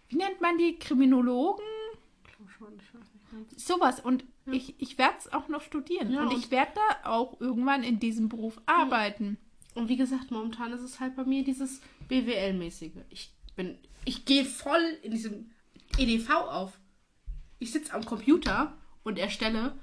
Wie 0.08 0.16
nennt 0.16 0.40
man 0.40 0.56
die? 0.56 0.78
Kriminologen? 0.78 1.64
Sowas. 3.56 3.98
Und 3.98 4.24
ich, 4.52 4.80
ich 4.80 4.98
werde 4.98 5.16
es 5.18 5.32
auch 5.32 5.48
noch 5.48 5.62
studieren. 5.62 6.12
Ja, 6.12 6.20
und 6.20 6.28
und- 6.28 6.38
ich 6.38 6.52
werde 6.52 6.72
da 6.74 7.10
auch 7.10 7.40
irgendwann 7.40 7.82
in 7.82 7.98
diesem 7.98 8.28
Beruf 8.28 8.60
arbeiten. 8.66 9.36
Und 9.74 9.88
wie 9.88 9.96
gesagt, 9.96 10.30
momentan 10.30 10.72
ist 10.72 10.82
es 10.82 11.00
halt 11.00 11.16
bei 11.16 11.24
mir 11.24 11.42
dieses 11.42 11.80
BWL-mäßige. 12.08 12.92
Ich 13.10 13.32
bin, 13.56 13.76
ich 14.04 14.24
gehe 14.24 14.44
voll 14.44 14.96
in 15.02 15.10
diesem 15.10 15.50
EDV 15.98 16.30
auf. 16.30 16.78
Ich 17.58 17.72
sitze 17.72 17.92
am 17.92 18.04
Computer 18.04 18.76
und 19.02 19.18
erstelle. 19.18 19.76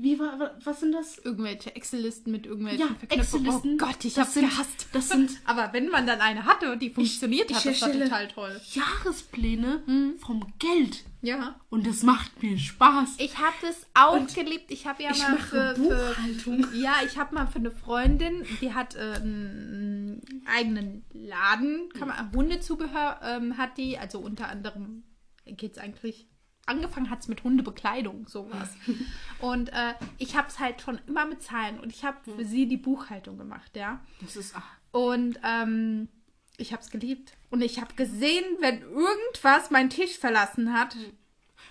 Wie 0.00 0.16
war, 0.20 0.38
wa- 0.38 0.56
was 0.62 0.78
sind 0.78 0.92
das? 0.92 1.18
Irgendwelche 1.18 1.74
Excel-Listen 1.74 2.30
mit 2.30 2.46
irgendwelchen 2.46 2.86
Ja, 2.88 2.94
Verknüpfungen. 2.94 3.74
Oh 3.82 3.84
Gott, 3.84 4.04
ich 4.04 4.16
hab's 4.16 4.34
sind- 4.34 4.48
gehasst. 4.48 4.86
das 4.92 5.08
sind- 5.08 5.32
Aber 5.44 5.72
wenn 5.72 5.88
man 5.88 6.06
dann 6.06 6.20
eine 6.20 6.44
hatte 6.44 6.70
und 6.70 6.80
die 6.80 6.90
funktioniert 6.90 7.50
ich 7.50 7.56
hat, 7.56 7.66
das 7.66 7.82
war 7.82 7.92
total 7.92 8.28
toll. 8.28 8.60
Jahrespläne 8.74 9.82
Mhm. 9.86 10.18
vom 10.18 10.46
Geld. 10.60 11.04
Ja. 11.20 11.58
Und 11.68 11.84
das 11.86 12.04
macht 12.04 12.40
mir 12.42 12.56
Spaß. 12.56 13.16
Ich 13.18 13.36
habe 13.38 13.56
das 13.60 13.86
auch 13.94 14.12
Und 14.20 14.32
geliebt. 14.34 14.70
Ich 14.70 14.86
habe 14.86 15.02
ja 15.02 15.10
ich 15.10 15.18
mal 15.20 15.36
für, 15.36 15.74
für 15.74 15.80
Buchhaltung. 15.82 16.66
ja, 16.80 16.94
ich 17.04 17.18
habe 17.18 17.34
mal 17.34 17.46
für 17.48 17.58
eine 17.58 17.72
Freundin, 17.72 18.44
die 18.60 18.72
hat 18.74 18.94
äh, 18.94 19.00
einen 19.16 20.22
eigenen 20.46 21.04
Laden, 21.12 21.88
kann 21.92 22.06
man 22.08 22.30
Hundezubehör 22.32 23.20
ähm, 23.24 23.56
hat 23.58 23.76
die, 23.78 23.98
also 23.98 24.20
unter 24.20 24.48
anderem 24.48 25.02
geht 25.44 25.72
es 25.72 25.78
eigentlich 25.78 26.28
angefangen 26.68 27.10
hat 27.10 27.20
es 27.20 27.28
mit 27.28 27.42
Hundebekleidung 27.44 28.26
sowas. 28.28 28.70
und 29.40 29.68
äh, 29.70 29.94
ich 30.18 30.36
habe 30.36 30.48
es 30.48 30.58
halt 30.58 30.80
schon 30.80 31.00
immer 31.06 31.26
mit 31.26 31.42
Zahlen 31.42 31.80
und 31.80 31.90
ich 31.92 32.04
habe 32.04 32.18
für 32.36 32.44
sie 32.44 32.66
die 32.66 32.76
Buchhaltung 32.76 33.38
gemacht, 33.38 33.76
ja. 33.76 34.00
Das 34.20 34.36
ist. 34.36 34.54
Ach, 34.56 34.64
Und 34.92 35.38
ähm, 35.44 36.08
ich 36.56 36.72
habe 36.72 36.82
es 36.82 36.90
geliebt. 36.90 37.32
Und 37.50 37.62
ich 37.62 37.80
habe 37.80 37.94
gesehen, 37.94 38.44
wenn 38.60 38.82
irgendwas 38.82 39.70
meinen 39.70 39.90
Tisch 39.90 40.18
verlassen 40.18 40.72
hat, 40.72 40.96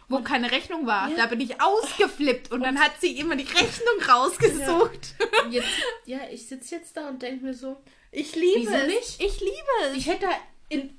wo 0.09 0.21
keine 0.21 0.51
Rechnung 0.51 0.85
war, 0.87 1.09
Ja. 1.09 1.17
da 1.17 1.25
bin 1.25 1.41
ich 1.41 1.61
ausgeflippt. 1.61 2.51
Und, 2.51 2.61
dann 2.61 2.79
hat 2.79 2.93
sie 3.01 3.19
immer 3.19 3.35
die 3.35 3.43
Rechnung 3.43 4.01
rausgesucht. 4.09 5.15
jetzt, 5.51 5.67
ja, 6.05 6.19
ich 6.31 6.47
sitze 6.47 6.75
jetzt 6.75 6.95
da 6.95 7.09
und 7.09 7.21
denke 7.21 7.43
mir 7.45 7.53
so, 7.53 7.77
Ich 8.11 8.33
liebe 8.35 8.61
Wieso 8.61 8.71
es. 8.73 8.87
nicht? 8.87 9.21
Ich 9.21 9.39
liebe 9.41 9.91
es. 9.91 9.97
Ich 9.97 10.07
hätte 10.07 10.27
in, 10.69 10.97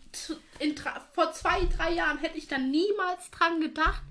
in, 0.59 0.75
vor 1.13 1.33
zwei, 1.33 1.65
drei 1.67 1.93
Jahren 1.95 2.19
hätte 2.19 2.39
ich 2.39 2.49
da 2.49 2.59
niemals 2.59 3.31
dran 3.31 3.61
gedacht, 3.61 4.03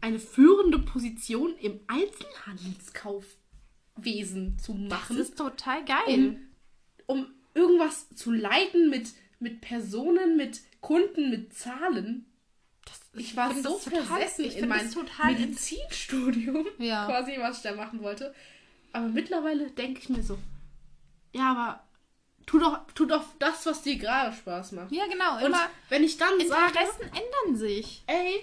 eine 0.00 0.18
führende 0.18 0.78
Position 0.78 1.56
im 1.58 1.80
Einzelhandelskaufwesen 1.88 4.58
zu 4.58 4.72
das 4.74 4.90
machen, 5.00 5.18
ist 5.18 5.36
total 5.36 5.84
geil. 5.84 6.40
um, 7.06 7.06
um 7.06 7.26
irgendwas 7.54 8.08
zu 8.14 8.32
leiten 8.32 8.90
mit, 8.90 9.10
mit 9.40 9.60
Personen, 9.60 10.36
mit 10.36 10.60
Kunden, 10.80 11.30
mit 11.30 11.52
Zahlen. 11.54 12.26
Das, 12.84 13.00
Ich 13.14 13.36
war 13.36 13.50
find 13.50 13.64
so 13.64 13.74
das 13.74 13.84
total, 13.84 14.02
versessen 14.04 14.44
ich 14.44 14.56
in 14.58 14.68
meinem 14.68 14.84
das 14.86 14.94
total 14.94 15.32
in- 15.32 15.40
Medizinstudium, 15.40 16.66
Ja. 16.78 17.06
quasi, 17.06 17.34
was 17.38 17.56
ich 17.58 17.62
da 17.64 17.74
machen 17.74 18.00
wollte. 18.02 18.34
Aber 18.92 19.08
mittlerweile 19.08 19.70
denke 19.72 20.00
ich 20.00 20.08
mir 20.08 20.22
so, 20.22 20.38
ja, 21.32 21.50
aber 21.52 21.84
tu 22.48 22.58
doch, 22.58 22.80
tu 22.94 23.04
doch 23.04 23.24
das, 23.38 23.64
was 23.66 23.82
dir 23.82 23.96
gerade 23.96 24.34
Spaß 24.34 24.72
macht. 24.72 24.90
Ja, 24.90 25.06
genau. 25.06 25.44
Und 25.44 25.54
wenn 25.90 26.02
ich 26.02 26.16
dann 26.16 26.30
sage, 26.48 26.66
Interessen 26.78 27.02
ändern 27.02 27.56
sich. 27.56 28.02
ey, 28.06 28.42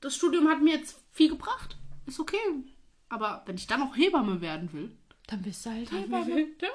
das 0.00 0.16
Studium 0.16 0.48
hat 0.48 0.60
mir 0.60 0.74
jetzt 0.74 0.96
viel 1.12 1.30
gebracht, 1.30 1.76
ist 2.06 2.20
okay. 2.20 2.36
Aber 3.08 3.42
wenn 3.46 3.56
ich 3.56 3.66
dann 3.66 3.80
noch 3.80 3.96
Hebamme 3.96 4.40
werden 4.40 4.72
will, 4.72 4.90
Dann 5.28 5.42
bist 5.42 5.64
du 5.64 5.70
halt 5.70 5.90
Hebamme. 5.92 6.40
ja. 6.60 6.68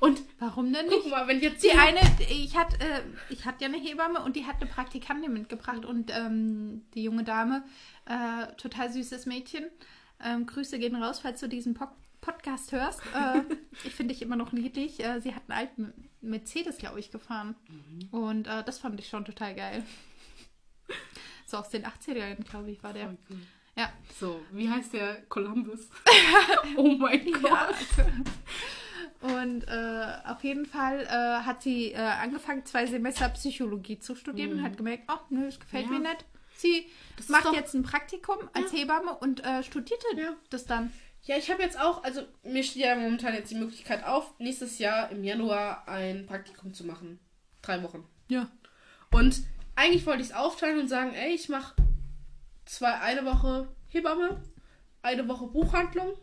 Und 0.00 0.20
Warum 0.40 0.72
denn 0.72 0.86
nicht? 0.86 1.02
guck 1.02 1.10
mal, 1.12 1.28
wenn 1.28 1.40
jetzt 1.40 1.62
Die 1.62 1.70
eine, 1.70 2.00
ich 2.30 2.56
hatte, 2.56 2.80
äh, 2.80 3.00
ich 3.30 3.44
hatte 3.46 3.62
ja 3.64 3.68
eine 3.68 3.78
Hebamme 3.78 4.20
und 4.24 4.34
die 4.34 4.44
hat 4.44 4.56
eine 4.60 4.68
Praktikantin 4.68 5.32
mitgebracht 5.32 5.84
und 5.84 6.10
ähm, 6.12 6.84
die 6.94 7.04
junge 7.04 7.22
Dame, 7.22 7.62
äh, 8.06 8.52
total 8.56 8.90
süßes 8.92 9.26
Mädchen. 9.26 9.66
Ähm, 10.22 10.46
Grüße 10.46 10.80
gehen 10.80 10.96
raus, 10.96 11.20
falls 11.20 11.38
du 11.38 11.46
diesen 11.48 11.74
Po- 11.74 11.86
Podcast 12.32 12.72
hörst. 12.72 13.00
Äh, 13.14 13.40
ich 13.84 13.94
finde 13.94 14.12
dich 14.12 14.22
immer 14.22 14.36
noch 14.36 14.52
niedlich. 14.52 15.02
Äh, 15.02 15.20
sie 15.20 15.34
hat 15.34 15.42
einen 15.48 15.58
alten 15.58 15.92
Mercedes, 16.20 16.76
glaube 16.78 17.00
ich, 17.00 17.10
gefahren. 17.10 17.54
Und 18.10 18.46
äh, 18.46 18.62
das 18.64 18.78
fand 18.78 19.00
ich 19.00 19.08
schon 19.08 19.24
total 19.24 19.54
geil. 19.54 19.82
So 21.46 21.56
aus 21.56 21.70
den 21.70 21.84
80ern, 21.86 22.36
glaube 22.48 22.70
ich, 22.70 22.82
war 22.82 22.92
der. 22.92 23.16
Ja. 23.76 23.90
So, 24.20 24.40
wie 24.52 24.68
heißt 24.68 24.92
der 24.92 25.22
Columbus? 25.28 25.88
oh 26.76 26.88
mein 26.98 27.32
Gott. 27.32 27.76
Und 29.20 29.64
äh, 29.66 30.06
auf 30.26 30.44
jeden 30.44 30.66
Fall 30.66 31.00
äh, 31.06 31.44
hat 31.44 31.62
sie 31.62 31.92
äh, 31.92 31.96
angefangen, 31.96 32.64
zwei 32.66 32.86
Semester 32.86 33.28
Psychologie 33.30 33.98
zu 33.98 34.14
studieren 34.14 34.52
und 34.52 34.62
hat 34.62 34.76
gemerkt, 34.76 35.04
oh, 35.08 35.18
nö, 35.30 35.46
das 35.46 35.58
gefällt 35.58 35.86
Mhm. 35.86 35.92
Ja. 35.94 35.98
mir 36.00 36.08
nicht. 36.10 36.24
Sie 36.56 36.86
ist 37.18 37.30
macht 37.30 37.46
doch- 37.46 37.54
jetzt 37.54 37.74
ein 37.74 37.82
Praktikum 37.84 38.36
als 38.52 38.72
Hebamme 38.72 39.14
und 39.14 39.44
äh, 39.44 39.62
studierte 39.62 40.06
Ja. 40.16 40.34
das 40.50 40.66
dann. 40.66 40.92
Ja, 41.28 41.36
ich 41.36 41.50
habe 41.50 41.62
jetzt 41.62 41.78
auch, 41.78 42.02
also 42.04 42.22
mir 42.42 42.64
steht 42.64 42.84
ja 42.84 42.94
momentan 42.94 43.34
jetzt 43.34 43.50
die 43.50 43.56
Möglichkeit 43.56 44.02
auf, 44.02 44.32
nächstes 44.38 44.78
Jahr 44.78 45.10
im 45.10 45.22
Januar 45.22 45.86
ein 45.86 46.24
Praktikum 46.24 46.72
zu 46.72 46.86
machen. 46.86 47.20
Drei 47.60 47.82
Wochen. 47.82 48.08
Ja. 48.28 48.50
Und 49.10 49.42
eigentlich 49.76 50.06
wollte 50.06 50.22
ich 50.22 50.28
es 50.28 50.34
aufteilen 50.34 50.78
und 50.80 50.88
sagen, 50.88 51.12
ey, 51.12 51.34
ich 51.34 51.50
mache 51.50 51.76
zwei, 52.64 52.94
eine 53.00 53.26
Woche 53.26 53.68
Hebamme, 53.88 54.42
eine 55.02 55.28
Woche 55.28 55.48
Buchhandlung 55.48 56.14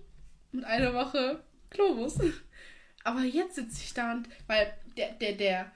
und 0.53 0.63
eine 0.63 0.95
Woche 0.95 1.43
Globus. 1.69 2.17
Aber 3.03 3.21
jetzt 3.21 3.57
sitze 3.57 3.83
ich 3.83 3.93
da 3.93 4.11
und, 4.11 4.27
weil 4.47 4.73
der, 4.97 5.11
der, 5.11 5.33
der, 5.33 5.71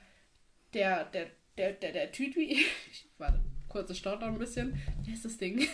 der, 0.73 1.05
der, 1.05 1.27
der, 1.55 1.73
der, 1.73 1.91
der 1.91 2.11
Tütwi, 2.11 2.65
warte, 3.19 3.39
kurze 3.67 3.93
noch 3.93 4.21
ein 4.23 4.39
bisschen, 4.39 4.81
wie 5.03 5.11
heißt 5.11 5.25
das 5.25 5.37
Ding? 5.37 5.67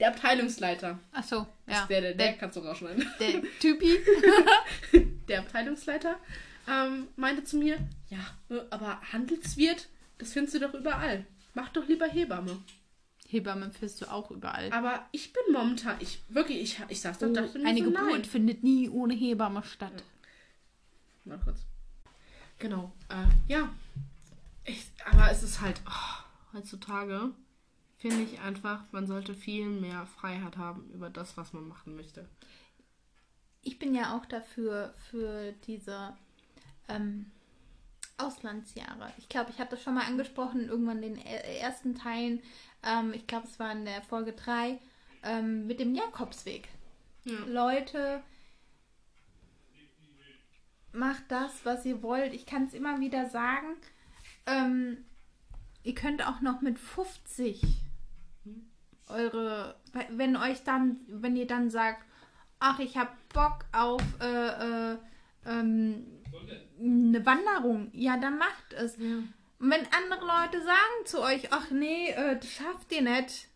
Der 0.00 0.08
Abteilungsleiter. 0.08 0.98
Ach 1.12 1.22
so, 1.24 1.46
ja. 1.66 1.86
Der, 1.86 2.00
der, 2.00 2.00
der, 2.00 2.14
der, 2.14 2.32
kannst 2.36 2.56
du 2.56 2.60
rausschneiden. 2.60 3.06
der 3.20 3.42
Typi. 3.60 3.98
Der 5.28 5.38
Abteilungsleiter 5.40 6.18
ähm, 6.68 7.08
meinte 7.16 7.44
zu 7.44 7.56
mir, 7.56 7.78
ja, 8.10 8.18
aber 8.70 9.00
Handelswirt, 9.12 9.88
das 10.18 10.34
findest 10.34 10.54
du 10.56 10.60
doch 10.60 10.74
überall. 10.74 11.24
Mach 11.54 11.70
doch 11.70 11.88
lieber 11.88 12.06
Hebamme. 12.06 12.58
Hebamme 13.26 13.70
findest 13.70 14.02
du 14.02 14.10
auch 14.10 14.30
überall. 14.30 14.70
Aber 14.72 15.06
ich 15.12 15.32
bin 15.32 15.42
momentan, 15.52 15.96
ich 16.00 16.20
wirklich, 16.28 16.60
ich, 16.60 16.80
ich 16.88 17.00
saß 17.00 17.18
da 17.18 17.26
Oh, 17.26 17.32
dachte 17.32 17.58
mir 17.58 17.66
eine 17.68 17.78
so, 17.78 17.84
Geburt 17.86 18.10
nein. 18.10 18.24
findet 18.24 18.62
nie 18.62 18.88
ohne 18.90 19.14
Hebamme 19.14 19.62
statt. 19.62 20.02
Mal 21.24 21.38
kurz. 21.42 21.60
Genau, 22.58 22.92
äh, 23.08 23.52
ja. 23.52 23.72
Ich, 24.64 24.86
aber 25.10 25.30
es 25.30 25.42
ist 25.42 25.60
halt, 25.62 25.80
oh, 25.88 26.52
heutzutage 26.54 27.30
finde 28.04 28.22
ich 28.24 28.38
einfach, 28.40 28.84
man 28.92 29.06
sollte 29.06 29.32
viel 29.34 29.64
mehr 29.64 30.06
Freiheit 30.06 30.58
haben 30.58 30.90
über 30.92 31.08
das, 31.08 31.38
was 31.38 31.54
man 31.54 31.66
machen 31.66 31.96
möchte. 31.96 32.28
ich 33.62 33.78
bin 33.78 33.94
ja 33.94 34.14
auch 34.14 34.26
dafür, 34.26 34.92
für 35.10 35.52
diese 35.66 36.14
ähm, 36.88 37.30
Auslandsjahre. 38.18 39.10
Ich 39.16 39.30
glaube, 39.30 39.50
ich 39.52 39.58
habe 39.58 39.70
das 39.70 39.82
schon 39.82 39.94
mal 39.94 40.04
angesprochen, 40.06 40.68
irgendwann 40.68 41.02
in 41.02 41.14
den 41.14 41.24
e- 41.26 41.58
ersten 41.58 41.94
Teilen. 41.94 42.42
Ähm, 42.82 43.14
ich 43.14 43.26
glaube, 43.26 43.46
es 43.46 43.58
war 43.58 43.72
in 43.72 43.86
der 43.86 44.02
Folge 44.02 44.34
3 44.34 44.78
ähm, 45.22 45.66
mit 45.66 45.80
dem 45.80 45.94
Jakobsweg. 45.94 46.68
Ja. 47.24 47.38
Leute, 47.46 48.22
macht 50.92 51.24
das, 51.28 51.64
was 51.64 51.86
ihr 51.86 52.02
wollt. 52.02 52.34
Ich 52.34 52.44
kann 52.44 52.66
es 52.66 52.74
immer 52.74 53.00
wieder 53.00 53.30
sagen. 53.30 53.76
Ähm, 54.46 54.98
ihr 55.84 55.94
könnt 55.94 56.26
auch 56.26 56.42
noch 56.42 56.60
mit 56.60 56.78
50 56.78 57.62
eure, 59.08 59.76
wenn 60.10 60.36
euch 60.36 60.62
dann, 60.64 60.96
wenn 61.08 61.36
ihr 61.36 61.46
dann 61.46 61.70
sagt, 61.70 62.04
ach, 62.60 62.78
ich 62.78 62.96
habe 62.96 63.10
Bock 63.32 63.64
auf 63.72 64.02
äh, 64.20 64.92
äh, 64.92 64.98
ähm, 65.46 66.06
eine 66.80 67.24
Wanderung, 67.26 67.90
ja, 67.92 68.16
dann 68.16 68.38
macht 68.38 68.72
es. 68.72 68.96
Ja. 68.96 69.16
Und 69.58 69.70
wenn 69.70 69.86
andere 69.92 70.20
Leute 70.26 70.60
sagen 70.64 71.06
zu 71.06 71.22
euch, 71.22 71.52
ach 71.52 71.70
nee, 71.70 72.10
äh, 72.10 72.36
das 72.36 72.50
schafft 72.50 72.90
ihr 72.92 73.02
nicht, 73.02 73.48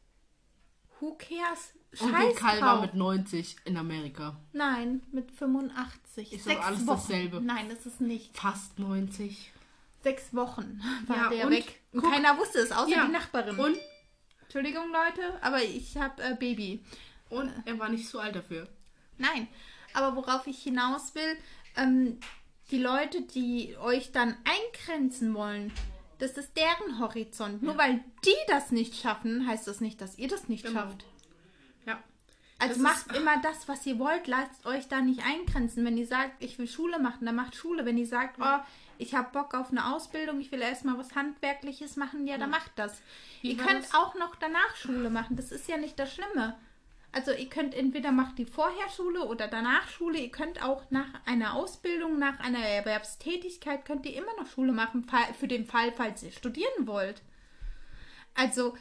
who 1.01 1.17
cares? 1.17 1.75
Onkel 2.01 2.11
Scheiß 2.21 2.37
Karl 2.37 2.61
war 2.61 2.75
drauf. 2.77 2.83
mit 2.83 2.95
90 2.95 3.57
in 3.65 3.77
Amerika. 3.79 4.37
Nein, 4.53 5.03
mit 5.11 5.31
85. 5.33 6.35
Ist 6.35 6.45
Sechs 6.45 6.61
alles 6.63 6.81
Wochen. 6.87 6.97
dasselbe. 6.99 7.41
Nein, 7.41 7.71
das 7.71 7.87
ist 7.87 8.01
nicht. 8.03 8.37
Fast 8.37 8.79
90. 8.79 9.51
Sechs 10.03 10.35
Wochen 10.35 10.83
war 11.07 11.17
Ja, 11.17 11.29
der 11.31 11.47
und? 11.47 11.53
weg. 11.53 11.81
Und 11.93 12.03
Guck. 12.03 12.13
keiner 12.13 12.37
wusste 12.37 12.59
es, 12.59 12.71
außer 12.73 12.91
Ja. 12.91 13.07
die 13.07 13.13
Nachbarin. 13.13 13.59
Und, 13.59 13.77
Entschuldigung, 14.49 14.91
Leute, 14.91 15.39
aber 15.43 15.63
ich 15.63 15.97
habe 15.99 16.23
äh, 16.23 16.35
Baby. 16.35 16.83
und 17.29 17.53
er 17.67 17.79
war 17.79 17.89
nicht 17.91 18.09
zu 18.09 18.19
alt 18.19 18.35
dafür. 18.35 18.67
Nein, 19.19 19.47
aber 19.93 20.17
worauf 20.17 20.47
ich 20.47 20.63
hinaus 20.63 21.15
will, 21.15 21.37
ähm, 21.77 22.19
die 22.71 22.79
Leute, 22.79 23.23
die 23.23 23.77
euch 23.79 24.11
dann 24.13 24.37
eingrenzen 24.45 25.35
wollen, 25.35 25.71
das 26.19 26.33
ist 26.33 26.57
deren 26.57 26.99
Horizont. 26.99 27.63
Nur 27.63 27.77
weil 27.77 28.03
die 28.25 28.31
das 28.47 28.71
nicht 28.73 28.95
schaffen, 28.97 29.47
heißt 29.47 29.69
das 29.69 29.81
nicht, 29.81 30.01
dass 30.01 30.19
ihr 30.19 30.29
das 30.29 30.49
nicht 30.49 30.65
Genau. 30.65 30.81
schafft. 30.81 31.05
Ja. 31.87 32.03
Also 32.59 32.75
Das 32.75 32.83
macht 32.83 33.07
ist- 33.09 33.17
immer 33.17 33.41
das, 33.43 33.69
was 33.69 33.85
ihr 33.87 33.99
wollt. 33.99 34.27
Lasst 34.27 34.65
euch 34.67 34.89
da 34.89 35.01
nicht 35.01 35.21
eingrenzen. 35.25 35.85
Wenn 35.85 35.97
ihr 35.99 36.07
sagt, 36.07 36.43
ich 36.43 36.59
will 36.59 36.67
Schule 36.67 36.99
machen, 36.99 37.27
dann 37.27 37.37
macht 37.37 37.55
Schule. 37.55 37.85
Wenn 37.85 37.99
ihr 37.99 38.07
sagt, 38.07 38.39
oh, 38.41 38.59
ich 38.99 39.15
habe 39.15 39.31
Bock 39.33 39.55
auf 39.55 39.71
eine 39.71 39.95
Ausbildung, 39.95 40.41
ich 40.41 40.53
will 40.53 40.61
erstmal 40.61 40.99
was 40.99 41.15
Handwerkliches 41.15 41.97
machen, 41.97 42.27
ja, 42.27 42.39
dann 42.39 42.51
macht 42.51 42.73
das. 42.77 43.01
Wie 43.43 43.53
ihr 43.53 43.57
könnt 43.57 43.85
das? 43.85 43.95
auch 43.95 44.15
noch 44.15 44.35
danach 44.37 44.77
Schule 44.77 45.11
machen. 45.11 45.37
Das 45.37 45.53
ist 45.53 45.69
ja 45.69 45.77
nicht 45.77 45.99
das 45.99 46.13
Schlimme. 46.13 46.57
Also 47.11 47.33
ihr 47.33 47.49
könnt 47.49 47.75
entweder 47.75 48.13
macht 48.13 48.39
die 48.39 48.45
vorher 48.45 48.89
Schule 48.91 49.25
oder 49.27 49.49
danach 49.49 49.89
Schule. 49.89 50.19
Ihr 50.19 50.31
könnt 50.31 50.63
auch 50.63 50.91
nach 50.91 51.09
einer 51.25 51.55
Ausbildung, 51.55 52.19
nach 52.19 52.39
einer 52.41 52.59
Erwerbstätigkeit, 52.59 53.85
könnt 53.85 54.05
ihr 54.05 54.17
immer 54.17 54.37
noch 54.37 54.47
Schule 54.47 54.73
machen, 54.73 55.07
für 55.39 55.49
den 55.49 55.65
Fall, 55.65 55.93
falls 55.93 56.23
ihr 56.23 56.33
studieren 56.33 56.87
wollt. 56.87 57.23
Also 58.35 58.77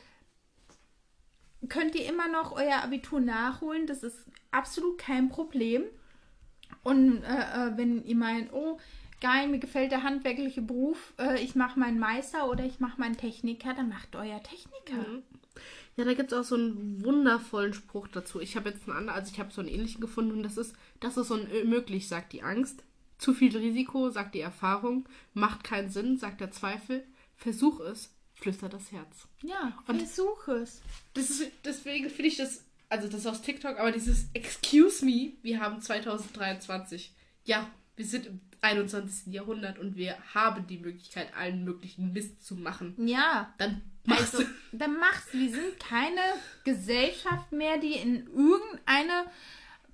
könnt 1.70 1.96
ihr 1.96 2.06
immer 2.06 2.28
noch 2.28 2.52
euer 2.52 2.84
Abitur 2.84 3.22
nachholen. 3.22 3.88
Das 3.88 4.04
ist 4.04 4.26
absolut 4.52 4.98
kein 4.98 5.30
Problem. 5.30 5.86
Und 6.84 7.24
äh, 7.24 7.28
äh, 7.28 7.78
wenn 7.78 8.04
ihr 8.04 8.16
meint, 8.16 8.52
oh, 8.54 8.78
geil, 9.22 9.48
mir 9.48 9.60
gefällt 9.60 9.92
der 9.92 10.04
handwerkliche 10.04 10.62
Beruf, 10.62 11.14
äh, 11.20 11.42
ich 11.42 11.56
mache 11.56 11.80
meinen 11.80 12.00
Meister 12.00 12.50
oder 12.50 12.66
ich 12.66 12.80
mache 12.80 13.00
meinen 13.00 13.18
Techniker, 13.18 13.74
dann 13.74 13.90
macht 13.90 14.16
euer 14.16 14.42
Techniker. 14.44 15.08
Mhm. 15.10 15.24
Ja, 15.96 16.06
da 16.06 16.14
gibt 16.14 16.32
es 16.32 16.38
auch 16.38 16.44
so 16.44 16.56
einen 16.56 17.04
wundervollen 17.04 17.74
Spruch 17.74 18.08
dazu. 18.08 18.40
Ich 18.40 18.56
habe 18.56 18.70
jetzt 18.70 18.88
einen 18.88 18.96
anderen, 18.98 19.18
also 19.18 19.32
ich 19.34 19.40
habe 19.40 19.52
so 19.52 19.62
einen 19.62 19.70
ähnlichen 19.70 20.00
gefunden 20.00 20.32
und 20.32 20.44
das 20.44 20.58
ist, 20.58 20.76
das 21.00 21.18
ist 21.18 21.32
unmöglich, 21.32 22.08
sagt 22.08 22.34
die 22.34 22.44
Angst. 22.44 22.84
Zu 23.18 23.34
viel 23.34 23.58
Risiko, 23.58 24.12
sagt 24.12 24.36
die 24.36 24.42
Erfahrung. 24.42 25.10
Macht 25.34 25.64
keinen 25.64 25.90
Sinn, 25.90 26.18
sagt 26.20 26.40
der 26.40 26.52
Zweifel. 26.52 27.04
Versuch 27.36 27.80
es, 27.80 28.14
flüstert 28.36 28.74
das 28.74 28.92
Herz. 28.92 29.28
Ja, 29.42 29.74
Und- 29.88 29.98
versuch 30.00 30.48
es. 30.50 30.84
Das 31.16 31.32
ist, 31.32 31.52
deswegen 31.66 32.12
finde 32.12 32.28
ich 32.28 32.38
das, 32.38 32.64
also 32.90 33.08
das 33.08 33.22
ist 33.22 33.26
aus 33.26 33.42
TikTok, 33.42 33.80
aber 33.80 33.92
dieses 33.92 34.28
Excuse 34.36 35.04
me, 35.04 35.34
wir 35.42 35.60
haben 35.60 35.82
2023. 35.82 37.12
Ja, 37.46 37.68
wir 37.98 38.06
sind 38.06 38.26
im 38.28 38.40
21. 38.62 39.34
Jahrhundert 39.34 39.78
und 39.80 39.98
wir 39.98 40.16
haben 40.34 40.66
die 40.68 40.78
Möglichkeit, 40.78 41.36
allen 41.36 41.64
möglichen 41.66 42.14
Mist 42.14 42.46
zu 42.46 42.56
machen. 42.56 42.96
Ja, 43.06 43.54
Dann 43.58 43.82
machst 44.06 44.36
also 44.36 44.44
du. 44.44 44.50
dann 44.78 44.98
mach's. 45.00 45.28
Wir 45.34 45.52
sind 45.52 45.80
keine 45.80 46.22
Gesellschaft 46.64 47.52
mehr, 47.52 47.78
die 47.78 47.94
in 47.94 48.28
irgendeine 48.28 49.26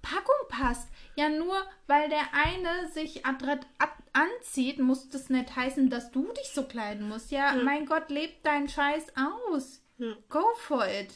Packung 0.02 0.36
passt. 0.50 0.88
Ja, 1.16 1.30
nur 1.30 1.56
weil 1.88 2.10
der 2.10 2.24
eine 2.34 2.90
sich 2.92 3.26
adrett 3.26 3.66
anzieht, 4.14 4.80
muss 4.80 5.10
das 5.10 5.30
nicht 5.30 5.56
heißen, 5.56 5.90
dass 5.90 6.12
du 6.12 6.32
dich 6.34 6.50
so 6.54 6.64
kleiden 6.64 7.08
musst. 7.08 7.32
Ja, 7.32 7.56
Ja. 7.56 7.64
mein 7.64 7.86
Gott, 7.86 8.10
lebt 8.10 8.46
deinen 8.46 8.70
Scheiß 8.70 9.08
aus. 9.50 9.82
Ja. 9.98 10.14
Go 10.30 10.44
for 10.58 10.86
it. 10.88 11.14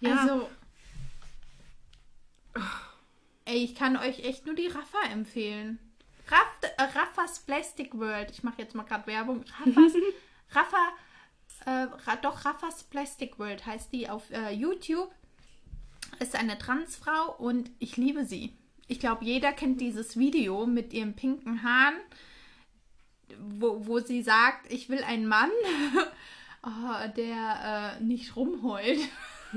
Ja. 0.00 0.16
Also. 0.16 0.48
Ey, 3.44 3.62
ich 3.64 3.74
kann 3.74 3.96
euch 3.96 4.20
echt 4.24 4.46
nur 4.46 4.54
die 4.54 4.66
Raffa 4.68 4.98
empfehlen. 5.12 5.78
Raff, 6.28 6.70
äh, 6.76 6.82
Raffas 6.82 7.40
Plastic 7.40 7.96
World. 7.98 8.30
Ich 8.30 8.42
mache 8.42 8.62
jetzt 8.62 8.74
mal 8.74 8.84
gerade 8.84 9.06
Werbung. 9.06 9.44
Raffas, 9.60 9.92
Raffa, 10.50 10.92
äh, 11.66 12.16
doch 12.22 12.44
Raffas 12.44 12.84
Plastic 12.84 13.38
World 13.38 13.64
heißt 13.66 13.92
die 13.92 14.08
auf 14.08 14.30
äh, 14.30 14.50
YouTube. 14.50 15.10
Ist 16.20 16.36
eine 16.36 16.58
Transfrau 16.58 17.34
und 17.36 17.70
ich 17.78 17.96
liebe 17.96 18.24
sie. 18.24 18.56
Ich 18.88 19.00
glaube, 19.00 19.24
jeder 19.24 19.52
kennt 19.52 19.80
dieses 19.80 20.16
Video 20.16 20.66
mit 20.66 20.92
ihren 20.92 21.14
pinken 21.14 21.62
Haaren, 21.62 21.96
wo, 23.40 23.86
wo 23.86 23.98
sie 23.98 24.22
sagt, 24.22 24.72
ich 24.72 24.88
will 24.88 25.02
einen 25.02 25.26
Mann, 25.26 25.50
oh, 26.62 27.08
der 27.16 27.96
äh, 27.98 28.02
nicht 28.02 28.36
rumheult. 28.36 29.00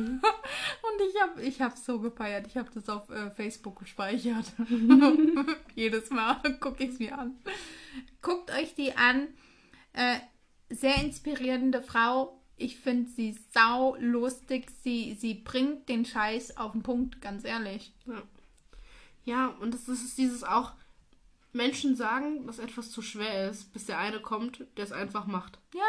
Und 0.21 1.01
ich 1.09 1.21
habe 1.21 1.41
ich 1.41 1.61
hab 1.61 1.77
so 1.77 1.99
gefeiert. 1.99 2.47
Ich 2.47 2.57
habe 2.57 2.69
das 2.73 2.89
auf 2.89 3.09
äh, 3.09 3.31
Facebook 3.31 3.79
gespeichert. 3.79 4.45
Jedes 5.75 6.09
Mal 6.09 6.35
gucke 6.59 6.83
ich 6.83 6.91
es 6.91 6.99
mir 6.99 7.17
an. 7.17 7.37
Guckt 8.21 8.51
euch 8.51 8.75
die 8.75 8.95
an. 8.95 9.27
Äh, 9.93 10.17
sehr 10.69 10.95
inspirierende 11.01 11.81
Frau. 11.81 12.41
Ich 12.55 12.79
finde 12.79 13.09
sie 13.09 13.37
sau 13.53 13.95
lustig. 13.99 14.69
Sie, 14.83 15.15
sie 15.19 15.33
bringt 15.33 15.89
den 15.89 16.05
Scheiß 16.05 16.57
auf 16.57 16.73
den 16.73 16.83
Punkt, 16.83 17.21
ganz 17.21 17.45
ehrlich. 17.45 17.93
Ja. 18.05 18.23
ja, 19.25 19.47
und 19.59 19.73
das 19.73 19.87
ist 19.87 20.17
dieses 20.17 20.43
auch, 20.43 20.73
Menschen 21.51 21.95
sagen, 21.95 22.45
dass 22.45 22.59
etwas 22.59 22.91
zu 22.91 23.01
schwer 23.01 23.49
ist, 23.49 23.73
bis 23.73 23.85
der 23.85 23.97
eine 23.97 24.19
kommt, 24.19 24.65
der 24.77 24.83
es 24.83 24.91
einfach 24.91 25.25
macht. 25.25 25.59
Ja. 25.73 25.81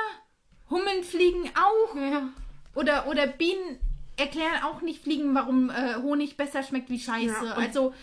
Hummeln 0.71 1.05
fliegen 1.05 1.51
auch. 1.55 1.97
Ja. 1.97 2.31
Oder, 2.75 3.09
oder 3.09 3.27
Bienen 3.27 3.79
erklären 4.21 4.63
auch 4.63 4.81
nicht 4.83 5.03
Fliegen, 5.03 5.35
warum 5.35 5.71
äh, 5.71 5.97
Honig 5.97 6.37
besser 6.37 6.63
schmeckt 6.63 6.89
wie 6.91 7.01
Scheiße. 7.01 7.27
Ja, 7.47 7.57
und- 7.57 7.63
also, 7.63 7.95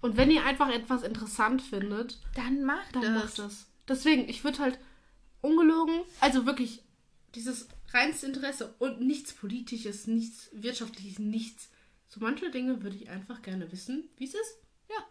Und 0.00 0.16
wenn 0.16 0.30
ihr 0.30 0.44
einfach 0.44 0.68
etwas 0.70 1.02
interessant 1.02 1.60
findet, 1.60 2.20
dann 2.36 2.62
macht 2.64 2.94
dann 2.94 3.02
es. 3.02 3.10
macht 3.24 3.38
das. 3.40 3.66
Deswegen, 3.88 4.28
ich 4.28 4.44
würde 4.44 4.58
halt 4.60 4.78
ungelogen, 5.40 6.02
also 6.20 6.46
wirklich 6.46 6.82
dieses 7.34 7.68
reinste 7.92 8.26
Interesse 8.26 8.74
und 8.78 9.00
nichts 9.00 9.32
Politisches, 9.32 10.06
nichts 10.06 10.48
Wirtschaftliches, 10.52 11.18
nichts. 11.18 11.68
So 12.08 12.20
manche 12.20 12.50
Dinge 12.50 12.82
würde 12.82 12.96
ich 12.96 13.08
einfach 13.10 13.42
gerne 13.42 13.70
wissen, 13.72 14.08
wie 14.16 14.24
es 14.24 14.34
ist. 14.34 14.58
Ja. 14.88 15.04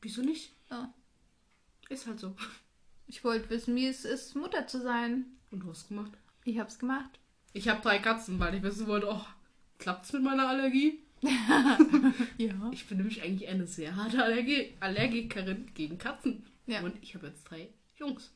Wieso 0.00 0.22
nicht? 0.22 0.52
Ja. 0.70 0.92
Ist 1.90 2.06
halt 2.06 2.20
so. 2.20 2.34
Ich 3.06 3.24
wollte 3.24 3.48
wissen, 3.50 3.74
wie 3.76 3.86
es 3.86 4.04
ist, 4.04 4.34
Mutter 4.36 4.66
zu 4.66 4.80
sein. 4.82 5.26
Und 5.50 5.60
du 5.60 5.70
hast 5.70 5.88
gemacht. 5.88 6.12
Ich 6.44 6.58
hab's 6.58 6.78
gemacht. 6.78 7.18
Ich 7.58 7.68
habe 7.68 7.82
drei 7.82 7.98
Katzen, 7.98 8.38
weil 8.38 8.54
ich 8.54 8.62
wissen 8.62 8.86
wollte, 8.86 9.08
oh, 9.10 9.20
klappt's 9.78 10.12
mit 10.12 10.22
meiner 10.22 10.48
Allergie? 10.48 11.00
Ja. 12.38 12.70
Ich 12.70 12.86
bin 12.86 12.98
nämlich 12.98 13.20
eigentlich 13.22 13.48
eine 13.48 13.66
sehr 13.66 13.96
harte 13.96 14.22
Allergie 14.22 14.76
Allergikerin 14.78 15.68
gegen 15.74 15.98
Katzen. 15.98 16.46
Ja. 16.66 16.80
Und 16.82 16.94
ich 17.02 17.14
habe 17.16 17.26
jetzt 17.26 17.42
drei 17.50 17.68
Jungs. 17.96 18.32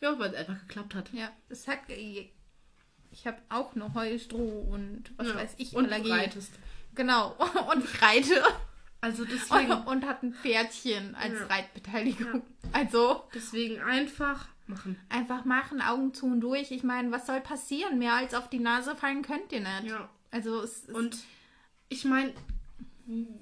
Ja, 0.00 0.18
weil 0.18 0.30
es 0.30 0.36
einfach 0.36 0.58
geklappt 0.60 0.94
hat. 0.94 1.12
Ja, 1.12 1.30
es 1.50 1.68
hat. 1.68 1.80
Ich 1.90 3.26
habe 3.26 3.36
auch 3.50 3.74
noch 3.74 3.94
Heustroh 3.94 4.60
und 4.72 5.12
was 5.18 5.28
Ja. 5.28 5.34
weiß 5.36 5.54
ich, 5.58 5.74
Und 5.74 5.86
Allergie. 5.86 6.08
du 6.08 6.14
reitest. 6.14 6.52
Genau. 6.94 7.32
Und 7.72 7.84
ich 7.84 8.00
reite. 8.02 8.42
Also 9.02 9.24
deswegen, 9.26 9.70
Und, 9.72 9.86
und 9.86 10.06
hat 10.06 10.22
ein 10.22 10.32
Pferdchen 10.32 11.14
als 11.16 11.34
Ja. 11.38 11.46
Reitbeteiligung. 11.46 12.42
Also 12.72 13.24
deswegen 13.34 13.80
einfach 13.82 14.48
machen. 14.66 14.96
einfach 15.08 15.44
machen, 15.44 15.80
Augen 15.80 16.14
zu 16.14 16.26
und 16.26 16.40
durch. 16.40 16.70
Ich 16.70 16.82
meine, 16.82 17.10
was 17.10 17.26
soll 17.26 17.40
passieren? 17.40 17.98
Mehr 17.98 18.14
als 18.14 18.34
auf 18.34 18.48
die 18.48 18.58
Nase 18.60 18.96
fallen 18.96 19.22
könnt 19.22 19.52
ihr 19.52 19.60
nicht. 19.60 19.84
Ja. 19.90 20.08
Also 20.30 20.60
es 20.60 20.84
ist. 20.84 20.92
Und 20.94 21.18
ich 21.88 22.04
meine, 22.04 22.32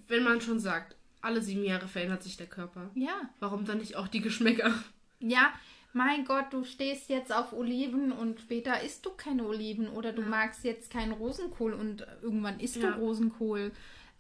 wenn 0.08 0.22
man 0.24 0.40
schon 0.40 0.58
sagt, 0.60 0.96
alle 1.20 1.40
sieben 1.40 1.64
Jahre 1.64 1.86
verändert 1.88 2.22
sich 2.22 2.36
der 2.36 2.48
Körper, 2.48 2.90
ja. 2.94 3.14
warum 3.40 3.64
dann 3.64 3.78
nicht 3.78 3.96
auch 3.96 4.08
die 4.08 4.20
Geschmäcker? 4.20 4.72
Ja, 5.20 5.52
mein 5.92 6.24
Gott, 6.24 6.46
du 6.52 6.64
stehst 6.64 7.08
jetzt 7.10 7.32
auf 7.32 7.52
Oliven 7.52 8.10
und 8.12 8.40
später 8.40 8.82
isst 8.82 9.06
du 9.06 9.10
keine 9.10 9.44
Oliven 9.46 9.88
oder 9.88 10.12
du 10.12 10.22
magst 10.22 10.64
jetzt 10.64 10.90
keinen 10.90 11.12
Rosenkohl 11.12 11.74
und 11.74 12.06
irgendwann 12.22 12.58
isst 12.60 12.76
Ja. 12.76 12.90
du 12.92 12.98
Rosenkohl. 12.98 13.70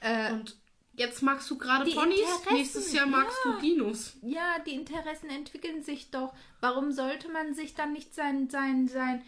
Äh, 0.00 0.32
Und 0.32 0.56
Jetzt 0.94 1.22
magst 1.22 1.50
du 1.50 1.56
gerade 1.56 1.90
Ponys, 1.90 2.20
Interessen, 2.20 2.54
nächstes 2.54 2.92
Jahr 2.92 3.06
magst 3.06 3.38
ja. 3.44 3.52
du 3.52 3.60
Dinos. 3.60 4.16
Ja, 4.22 4.58
die 4.58 4.74
Interessen 4.74 5.30
entwickeln 5.30 5.82
sich 5.82 6.10
doch. 6.10 6.34
Warum 6.60 6.92
sollte 6.92 7.30
man 7.30 7.54
sich 7.54 7.74
dann 7.74 7.92
nicht 7.94 8.14
sein, 8.14 8.50
sein, 8.50 8.88
sein, 8.88 9.22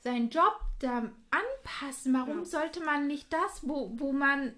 sein 0.00 0.30
Job 0.30 0.58
da 0.80 1.10
anpassen? 1.30 2.14
Warum 2.14 2.38
Ja. 2.38 2.44
sollte 2.46 2.82
man 2.82 3.06
nicht 3.06 3.30
das, 3.32 3.60
wo, 3.68 3.92
wo 3.98 4.12
man 4.12 4.56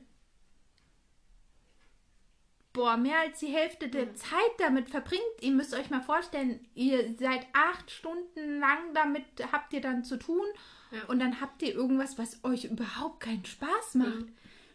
boah, 2.72 2.96
mehr 2.96 3.18
als 3.20 3.40
die 3.40 3.48
Hälfte 3.48 3.88
der 3.88 4.14
Zeit 4.14 4.52
damit 4.58 4.88
verbringt? 4.88 5.22
Ihr 5.40 5.50
müsst 5.50 5.74
euch 5.74 5.90
mal 5.90 6.00
vorstellen, 6.02 6.60
ihr 6.74 7.16
seid 7.18 7.44
acht 7.52 7.90
Stunden 7.90 8.60
lang 8.60 8.94
damit, 8.94 9.24
habt 9.50 9.72
ihr 9.72 9.80
dann 9.80 10.04
zu 10.04 10.16
tun 10.18 10.46
Ja. 10.92 11.04
und 11.06 11.18
dann 11.18 11.40
habt 11.40 11.60
ihr 11.62 11.74
irgendwas, 11.74 12.16
was 12.18 12.44
euch 12.44 12.64
überhaupt 12.66 13.18
keinen 13.20 13.44
Spaß 13.44 13.96
macht. 13.96 14.26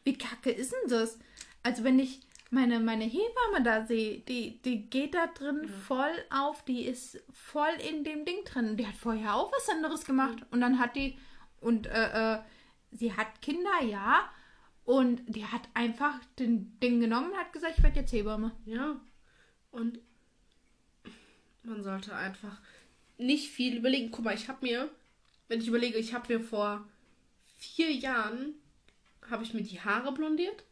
Wie 0.04 0.18
kacke 0.18 0.52
ist 0.52 0.74
denn 0.74 0.90
das? 0.90 1.18
Also 1.64 1.84
wenn 1.84 2.00
ich 2.00 2.22
meine, 2.54 2.80
meine 2.80 3.06
Hebamme 3.06 3.64
da 3.64 3.86
sehe, 3.86 4.20
die, 4.20 4.62
die 4.62 4.90
geht 4.90 5.16
da 5.16 5.28
drin 5.28 5.68
voll 5.68 6.14
auf, 6.30 6.64
die 6.66 6.84
ist 6.84 7.24
voll 7.32 7.74
in 7.90 8.04
dem 8.04 8.26
Ding 8.26 8.44
drin. 8.46 8.78
Die 8.78 8.86
hat 8.86 8.96
vorher 8.96 9.36
auch 9.36 9.52
was 9.52 9.70
anderes 9.70 10.06
gemacht. 10.06 10.46
Und 10.52 10.62
dann 10.62 10.78
hat 10.78 10.96
die, 10.96 11.18
und 11.60 11.88
äh, 11.88 12.36
äh, 12.36 12.40
sie 12.92 13.14
hat 13.14 13.42
Kinder, 13.42 13.82
ja. 13.84 14.30
Und 14.86 15.24
die 15.28 15.46
hat 15.46 15.62
einfach 15.74 16.20
den 16.38 16.80
Ding 16.80 17.00
genommen 17.00 17.32
und 17.32 17.38
hat 17.38 17.54
gesagt, 17.54 17.76
ich 17.78 17.84
werde 17.84 18.02
jetzt 18.02 18.14
Hebamme. 18.14 18.52
Ja. 18.66 19.00
Und 19.72 20.00
man 21.64 21.82
sollte 21.82 22.14
einfach 22.16 22.62
nicht 23.18 23.50
viel 23.50 23.78
überlegen. 23.78 24.12
Guck 24.12 24.26
mal, 24.26 24.36
ich 24.36 24.48
habe 24.48 24.66
mir, 24.66 24.90
wenn 25.48 25.62
ich 25.62 25.68
überlege, 25.68 25.98
ich 25.98 26.14
habe 26.14 26.34
mir 26.34 26.40
vor 26.44 26.88
vier 27.58 27.92
Jahren, 27.92 28.54
habe 29.30 29.44
ich 29.44 29.54
mir 29.54 29.64
die 29.64 29.82
Haare 29.82 30.12
blondiert. 30.14 30.64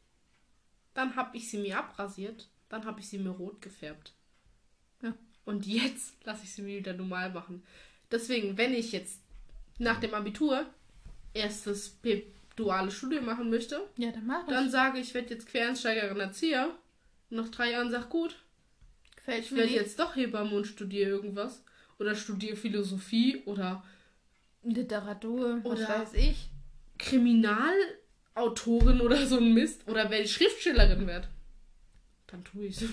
Dann 0.93 1.15
habe 1.15 1.37
ich 1.37 1.49
sie 1.49 1.57
mir 1.57 1.77
abrasiert. 1.77 2.49
Dann 2.69 2.85
habe 2.85 2.99
ich 2.99 3.09
sie 3.09 3.17
mir 3.19 3.29
rot 3.31 3.61
gefärbt. 3.61 4.13
Ja. 5.01 5.13
Und 5.45 5.65
jetzt 5.65 6.13
lasse 6.25 6.43
ich 6.43 6.53
sie 6.53 6.61
mir 6.61 6.77
wieder 6.79 6.93
normal 6.93 7.31
machen. 7.31 7.63
Deswegen, 8.11 8.57
wenn 8.57 8.73
ich 8.73 8.91
jetzt 8.91 9.21
nach 9.79 9.99
dem 9.99 10.13
Abitur 10.13 10.65
erstes 11.33 11.97
duales 12.55 12.93
Studium 12.93 13.25
machen 13.25 13.49
möchte, 13.49 13.87
Ja, 13.97 14.11
dann 14.11 14.27
mach 14.27 14.45
dann 14.47 14.69
sage 14.69 14.99
ich, 14.99 15.09
ich 15.09 15.13
werde 15.13 15.33
jetzt 15.33 15.47
Quereinsteigerin 15.47 16.19
Erzieher. 16.19 16.75
Nach 17.29 17.47
drei 17.49 17.71
Jahren 17.71 17.89
sag 17.89 18.09
gut, 18.09 18.35
Gefällt 19.15 19.45
ich 19.45 19.55
werde 19.55 19.71
jetzt 19.71 19.99
doch 19.99 20.15
Hebamme 20.15 20.55
und 20.55 20.65
studiere 20.65 21.09
irgendwas. 21.09 21.63
Oder 21.99 22.15
studiere 22.15 22.55
Philosophie 22.57 23.43
oder 23.45 23.83
Literatur, 24.63 25.59
was 25.63 25.79
Oder- 25.79 25.89
weiß 25.89 26.13
ich. 26.15 26.49
Kriminalautorin 28.35 29.01
oder 29.01 29.25
so 29.25 29.37
ein 29.37 29.53
Mist. 29.53 29.87
Oder 29.87 30.09
wenn 30.09 30.23
ich 30.23 30.31
Schriftstellerin 30.33 31.07
werde. 31.07 31.27
Dann 32.27 32.43
tue 32.43 32.65
ich 32.65 32.83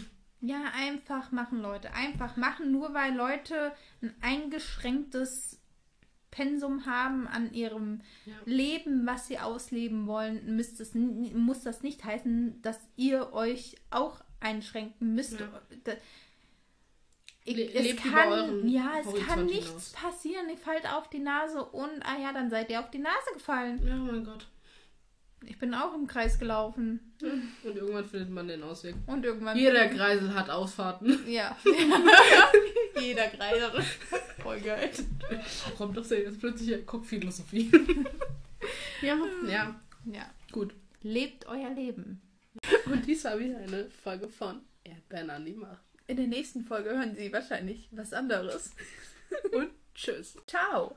Ja, 0.41 0.63
einfach 0.75 1.31
machen, 1.33 1.61
Leute. 1.61 1.93
Einfach 1.95 2.37
machen, 2.37 2.73
nur 2.73 2.95
weil 2.95 3.15
Leute 3.15 3.73
ein 4.03 4.15
eingeschränktes 4.21 5.61
Pensum 6.31 6.87
haben 6.87 7.27
an 7.27 7.53
ihrem 7.53 8.01
Ja. 8.27 8.35
Leben, 8.45 9.07
was 9.07 9.27
sie 9.29 9.39
ausleben 9.39 10.07
wollen, 10.07 10.57
müsst 10.57 10.79
es, 10.81 10.95
muss 10.95 11.63
das 11.63 11.83
nicht 11.83 12.05
heißen, 12.05 12.61
dass 12.63 12.79
ihr 12.97 13.33
euch 13.33 13.77
auch 13.91 14.21
einschränken 14.41 15.15
müsst. 15.15 15.41
Ja. 15.41 15.49
Ich, 17.45 17.57
Le- 17.57 17.73
es 17.73 17.97
kann, 17.97 18.69
ja, 18.69 18.99
es 19.01 19.07
kann 19.07 19.15
Horizont 19.15 19.47
nichts 19.47 19.67
hinaus. 19.69 19.93
passieren. 19.93 20.51
Ihr 20.51 20.59
fallt 20.59 20.87
auf 20.93 21.09
die 21.09 21.19
Nase 21.19 21.65
und, 21.65 22.03
ah 22.03 22.19
ja, 22.21 22.33
dann 22.35 22.51
seid 22.51 22.69
ihr 22.71 22.79
auf 22.81 22.91
die 22.91 22.99
Nase 22.99 23.33
gefallen. 23.33 23.81
Ja, 23.87 23.97
mein 23.97 24.23
Gott. 24.23 24.47
Ich 25.47 25.59
bin 25.59 25.73
auch 25.75 25.95
im 25.95 26.07
Kreis 26.07 26.39
gelaufen. 26.39 27.01
Und 27.23 27.77
irgendwann 27.77 28.05
findet 28.05 28.31
man 28.31 28.49
den 28.49 28.63
Ausweg. 28.63 28.95
Und 29.07 29.25
irgendwann. 29.25 29.57
Jeder 29.57 29.89
Kreisel 29.89 30.35
hat 30.35 30.51
Ausfahrten. 30.51 31.19
Ja. 31.29 31.57
Jeder 33.01 33.29
Kreis. 33.29 33.63
Voll 34.43 34.61
geil. 34.61 34.91
Kommt 35.77 35.97
doch 35.97 36.05
sehr 36.05 36.23
jetzt 36.23 36.41
plötzlich 36.41 36.85
Kopfphilosophie. 36.87 37.71
ja, 39.03 39.17
ja, 39.49 39.81
Ja. 40.07 40.31
gut. 40.53 40.75
Lebt 41.03 41.47
euer 41.47 41.71
Leben. 41.71 42.21
Und 42.87 43.07
dies 43.07 43.25
war 43.25 43.39
wieder 43.39 43.59
eine 43.59 43.89
Folge 44.03 44.29
von 44.29 44.61
Erdbeeren 44.85 45.31
an 45.31 45.45
die 45.45 45.55
Macht. 45.55 45.83
In 46.09 46.17
der 46.17 46.27
nächsten 46.27 46.65
Folge 46.65 46.91
hören 46.91 47.15
Sie 47.15 47.33
wahrscheinlich 47.33 47.89
was 47.93 48.13
anderes. 48.13 48.73
Und 49.53 49.71
tschüss. 49.95 50.37
Ciao. 50.47 50.97